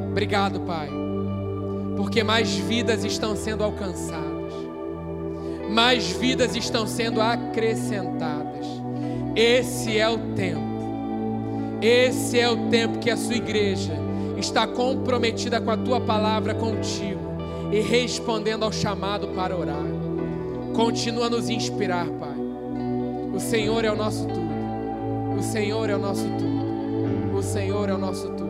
Obrigado, 0.09 0.61
Pai, 0.61 0.89
porque 1.97 2.23
mais 2.23 2.55
vidas 2.55 3.03
estão 3.03 3.35
sendo 3.35 3.63
alcançadas, 3.63 4.53
mais 5.69 6.09
vidas 6.11 6.55
estão 6.55 6.87
sendo 6.87 7.19
acrescentadas. 7.19 8.65
Esse 9.35 9.97
é 9.97 10.07
o 10.07 10.17
tempo, 10.33 11.81
esse 11.81 12.39
é 12.39 12.49
o 12.49 12.69
tempo 12.69 12.99
que 12.99 13.09
a 13.09 13.17
Sua 13.17 13.35
igreja 13.35 13.93
está 14.37 14.65
comprometida 14.65 15.59
com 15.59 15.71
a 15.71 15.77
Tua 15.77 15.99
palavra 15.99 16.53
contigo 16.53 17.19
e 17.69 17.81
respondendo 17.81 18.63
ao 18.63 18.71
chamado 18.71 19.27
para 19.29 19.57
orar. 19.57 19.94
Continua 20.75 21.27
a 21.27 21.29
nos 21.29 21.49
inspirar, 21.49 22.05
Pai. 22.05 22.35
O 23.33 23.39
Senhor 23.39 23.85
é 23.85 23.91
o 23.91 23.95
nosso 23.95 24.27
tudo. 24.27 25.39
O 25.39 25.41
Senhor 25.41 25.89
é 25.89 25.95
o 25.95 25.99
nosso 25.99 26.25
tudo. 26.37 27.37
O 27.37 27.41
Senhor 27.41 27.89
é 27.89 27.93
o 27.93 27.97
nosso 27.97 28.27
tudo. 28.29 28.44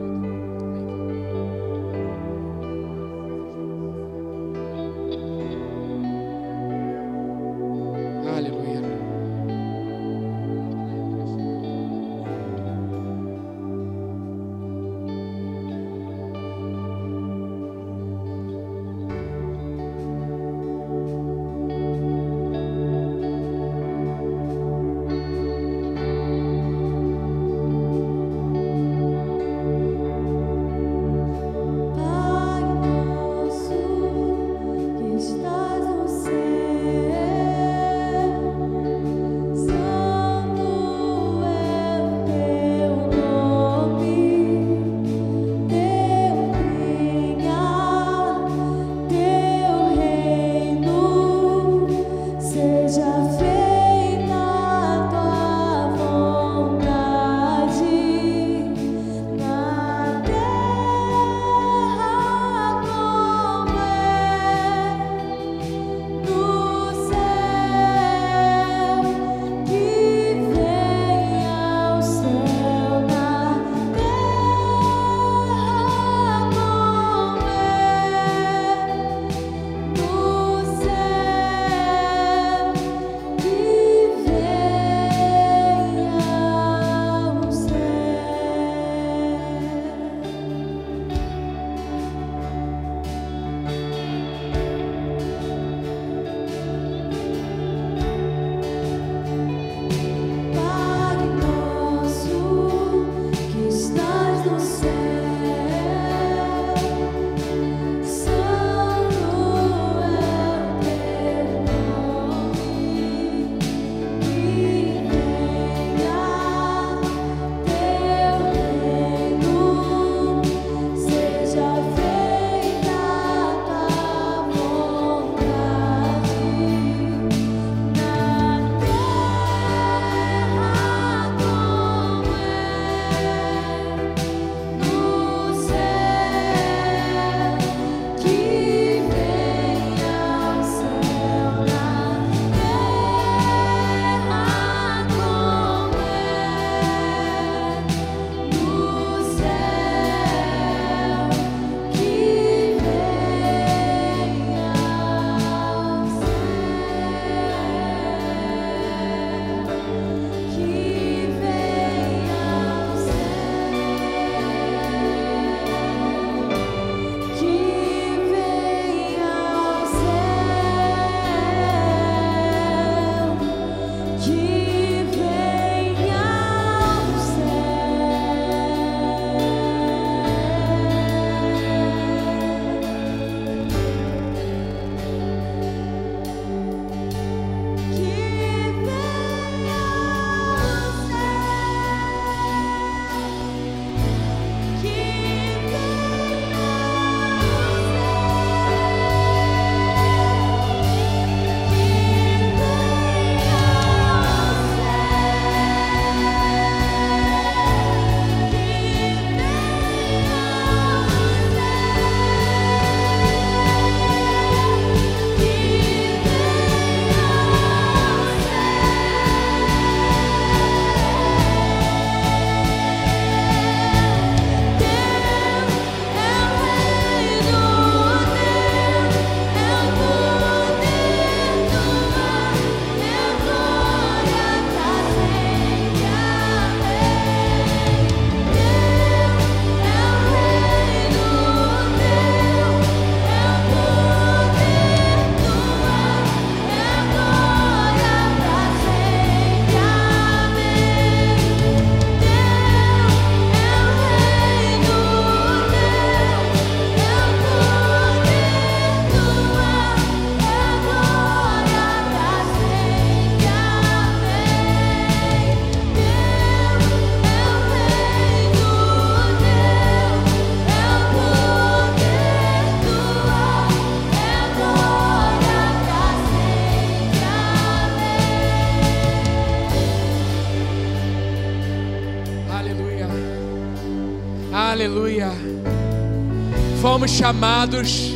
Chamados 287.16 288.12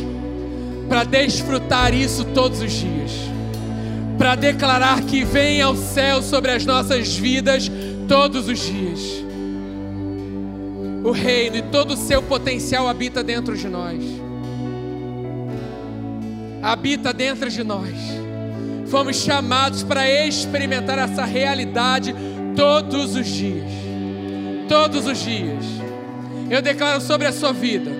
para 0.88 1.04
desfrutar 1.04 1.94
isso 1.94 2.24
todos 2.26 2.60
os 2.60 2.72
dias, 2.72 3.12
para 4.18 4.34
declarar 4.34 5.02
que 5.02 5.24
vem 5.24 5.62
ao 5.62 5.74
céu 5.74 6.22
sobre 6.22 6.50
as 6.50 6.66
nossas 6.66 7.16
vidas 7.16 7.70
todos 8.06 8.48
os 8.48 8.58
dias. 8.58 9.00
O 11.02 11.12
reino 11.12 11.56
e 11.56 11.62
todo 11.62 11.94
o 11.94 11.96
seu 11.96 12.22
potencial 12.22 12.86
habita 12.88 13.22
dentro 13.22 13.56
de 13.56 13.68
nós. 13.68 14.02
Habita 16.62 17.12
dentro 17.12 17.48
de 17.48 17.64
nós. 17.64 17.96
Fomos 18.88 19.16
chamados 19.16 19.82
para 19.82 20.10
experimentar 20.10 20.98
essa 20.98 21.24
realidade 21.24 22.14
todos 22.54 23.16
os 23.16 23.26
dias. 23.26 23.70
Todos 24.68 25.06
os 25.06 25.18
dias. 25.18 25.64
Eu 26.50 26.60
declaro 26.60 27.00
sobre 27.00 27.26
a 27.26 27.32
sua 27.32 27.52
vida 27.52 27.99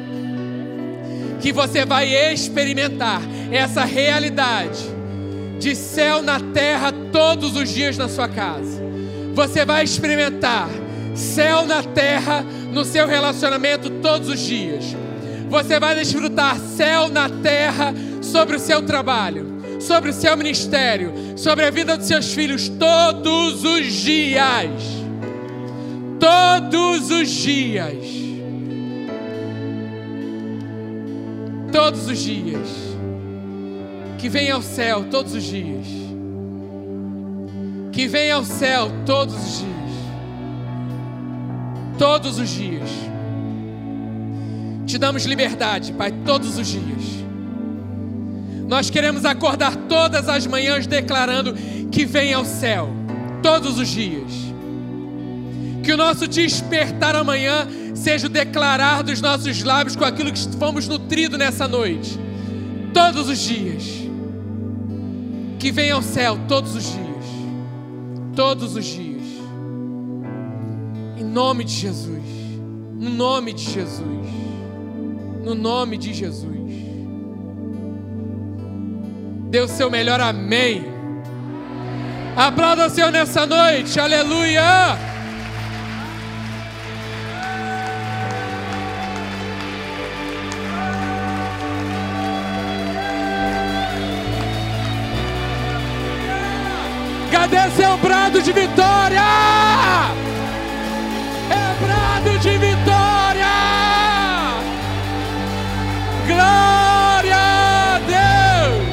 que 1.41 1.53
você 1.53 1.84
vai 1.84 2.32
experimentar 2.32 3.22
essa 3.51 3.84
realidade 3.84 4.78
de 5.59 5.74
céu 5.74 6.22
na 6.22 6.41
terra 6.41 6.93
todos 7.12 7.57
os 7.57 7.68
dias 7.68 7.97
na 7.97 8.09
sua 8.09 8.28
casa. 8.28 8.80
Você 9.34 9.64
vai 9.64 9.84
experimentar 9.84 10.68
céu 11.14 11.66
na 11.66 11.82
terra 11.82 12.43
no 12.72 12.84
seu 12.84 13.07
relacionamento 13.07 13.91
todos 14.03 14.28
os 14.28 14.41
dias. 14.41 14.97
Você 15.49 15.80
vai 15.80 15.95
desfrutar 15.95 16.59
céu 16.59 17.09
na 17.09 17.28
terra 17.28 17.93
sobre 18.22 18.57
o 18.57 18.61
seu 18.61 18.82
trabalho, 18.82 19.78
sobre 19.80 20.11
o 20.11 20.12
seu 20.12 20.36
ministério, 20.36 21.12
sobre 21.36 21.64
a 21.64 21.70
vida 21.70 21.97
dos 21.97 22.07
seus 22.07 22.32
filhos 22.32 22.68
todos 22.68 23.64
os 23.64 23.86
dias. 23.93 24.70
Todos 26.20 27.11
os 27.11 27.28
dias. 27.28 28.30
Todos 31.73 32.07
os 32.07 32.18
dias. 32.18 32.68
Que 34.18 34.29
venha 34.29 34.55
ao 34.55 34.62
céu 34.62 35.05
todos 35.11 35.35
os 35.35 35.43
dias. 35.43 35.87
Que 37.93 38.07
venha 38.07 38.35
ao 38.35 38.45
céu 38.45 38.91
todos 39.07 39.35
os 39.35 39.59
dias. 39.59 39.71
Todos 41.99 42.39
os 42.39 42.49
dias. 42.49 42.91
Te 44.87 44.99
damos 44.99 45.25
liberdade, 45.25 45.93
Pai, 45.93 46.12
todos 46.25 46.59
os 46.59 46.66
dias. 46.66 47.21
Nós 48.66 48.89
queremos 48.89 49.25
acordar 49.25 49.75
todas 49.89 50.29
as 50.29 50.47
manhãs 50.47 50.87
declarando 50.87 51.55
que 51.91 52.05
vem 52.05 52.33
ao 52.33 52.45
céu, 52.45 52.89
todos 53.43 53.79
os 53.79 53.89
dias. 53.89 54.31
Que 55.83 55.93
o 55.93 55.97
nosso 55.97 56.27
despertar 56.29 57.16
amanhã 57.16 57.66
seja 57.95 58.26
o 58.26 58.30
declarar 58.30 59.03
dos 59.03 59.20
nossos 59.20 59.62
lábios 59.62 59.97
com 59.97 60.05
aquilo 60.05 60.32
que 60.32 60.57
fomos 60.57 60.86
nutridos 60.86 61.38
nessa 61.38 61.66
noite, 61.68 62.18
todos 62.93 63.28
os 63.28 63.38
dias. 63.38 64.01
Que 65.59 65.70
venha 65.70 65.95
ao 65.95 66.03
céu 66.03 66.38
todos 66.49 66.74
os 66.74 66.84
dias, 66.84 67.24
todos 68.34 68.76
os 68.76 68.84
dias, 68.84 69.22
em 71.18 71.24
nome 71.24 71.64
de 71.64 71.72
Jesus, 71.72 72.24
no 72.95 73.11
nome 73.11 73.53
de 73.53 73.64
Jesus, 73.64 74.26
no 75.45 75.55
nome 75.55 75.99
de 75.99 76.14
Jesus. 76.14 76.51
Dê 79.51 79.61
o 79.61 79.68
seu 79.68 79.91
melhor 79.91 80.20
amém. 80.20 80.84
Aplauda 82.36 82.86
o 82.86 82.91
Senhor 82.91 83.11
nessa 83.11 83.45
noite, 83.45 83.99
aleluia. 84.01 84.97
Cadê 97.51 97.71
seu 97.73 97.97
brado 97.99 98.41
de 98.41 98.53
vitória? 98.53 99.21
É 101.51 101.75
brado 101.85 102.39
de 102.39 102.59
vitória! 102.59 103.47
Glória 106.29 107.37
a 107.37 107.99
Deus! 108.07 108.87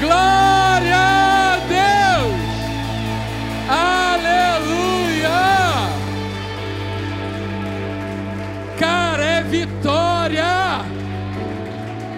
Glória 0.00 0.96
a 0.96 1.58
Deus! 1.68 2.40
Aleluia! 4.08 5.40
Cara, 8.78 9.24
é 9.24 9.42
vitória! 9.42 10.80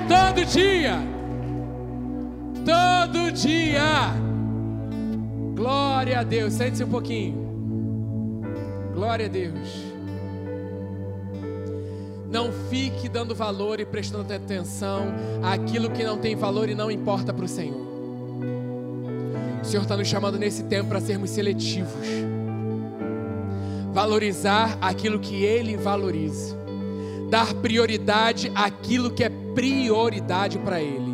Todo 0.09 0.45
dia! 0.47 1.12
Glória 6.03 6.19
a 6.19 6.25
Deus. 6.25 6.55
Sente-se 6.55 6.83
um 6.83 6.89
pouquinho. 6.89 8.43
Glória 8.93 9.27
a 9.27 9.29
Deus. 9.29 9.69
Não 12.29 12.51
fique 12.69 13.09
dando 13.09 13.37
valor 13.37 13.79
e 13.79 13.85
prestando 13.85 14.35
atenção 14.35 15.15
àquilo 15.45 15.91
que 15.91 16.03
não 16.03 16.19
tem 16.19 16.35
valor 16.35 16.69
e 16.69 16.75
não 16.75 16.91
importa 16.91 17.33
para 17.33 17.45
o 17.45 17.49
Senhor. 17.49 17.87
O 19.63 19.65
Senhor 19.65 19.85
está 19.85 19.97
nos 19.97 20.09
chamando 20.09 20.41
nesse 20.41 20.65
tempo 20.65 20.89
para 20.89 21.01
sermos 21.01 21.31
seletivos. 21.31 22.09
Valorizar 23.93 24.77
aquilo 24.81 25.21
que 25.21 25.45
Ele 25.45 25.77
valoriza. 25.77 26.57
Dar 27.31 27.55
prioridade 27.55 28.51
àquilo 28.57 29.13
que 29.13 29.23
é 29.23 29.31
prioridade 29.55 30.59
para 30.59 30.83
Ele. 30.83 31.13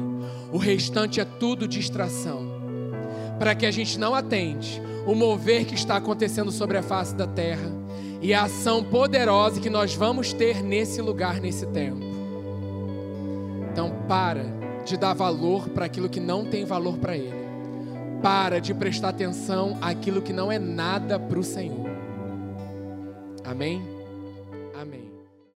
O 0.51 0.57
restante 0.57 1.21
é 1.21 1.27
tudo 1.27 1.69
distração 1.69 2.48
para 3.39 3.55
que 3.55 3.67
a 3.67 3.71
gente 3.71 3.99
não 3.99 4.15
atende 4.15 4.83
o 5.07 5.15
mover 5.15 5.65
que 5.65 5.75
está 5.75 5.97
acontecendo 5.97 6.51
sobre 6.51 6.77
a 6.77 6.83
face 6.83 7.15
da 7.15 7.27
terra 7.27 7.71
e 8.21 8.35
a 8.35 8.45
ação 8.45 8.83
poderosa 8.83 9.61
que 9.61 9.71
nós 9.71 9.95
vamos 9.95 10.33
ter 10.33 10.63
nesse 10.63 11.01
lugar, 11.01 11.41
nesse 11.41 11.67
tempo. 11.67 12.05
Então, 13.71 13.91
para 14.09 14.45
de 14.85 14.97
dar 14.97 15.15
valor 15.15 15.69
para 15.69 15.85
aquilo 15.85 16.09
que 16.09 16.21
não 16.21 16.45
tem 16.45 16.65
valor 16.65 16.99
para 16.99 17.17
Ele. 17.17 17.39
Para 18.23 18.61
de 18.61 18.75
prestar 18.75 19.11
atenção 19.11 19.79
àquilo 19.81 20.21
que 20.21 20.33
não 20.33 20.51
é 20.51 20.59
nada 20.59 21.19
para 21.19 21.39
o 21.39 21.45
Senhor. 21.45 21.89
Amém? 23.45 23.77
Amém. 23.77 23.98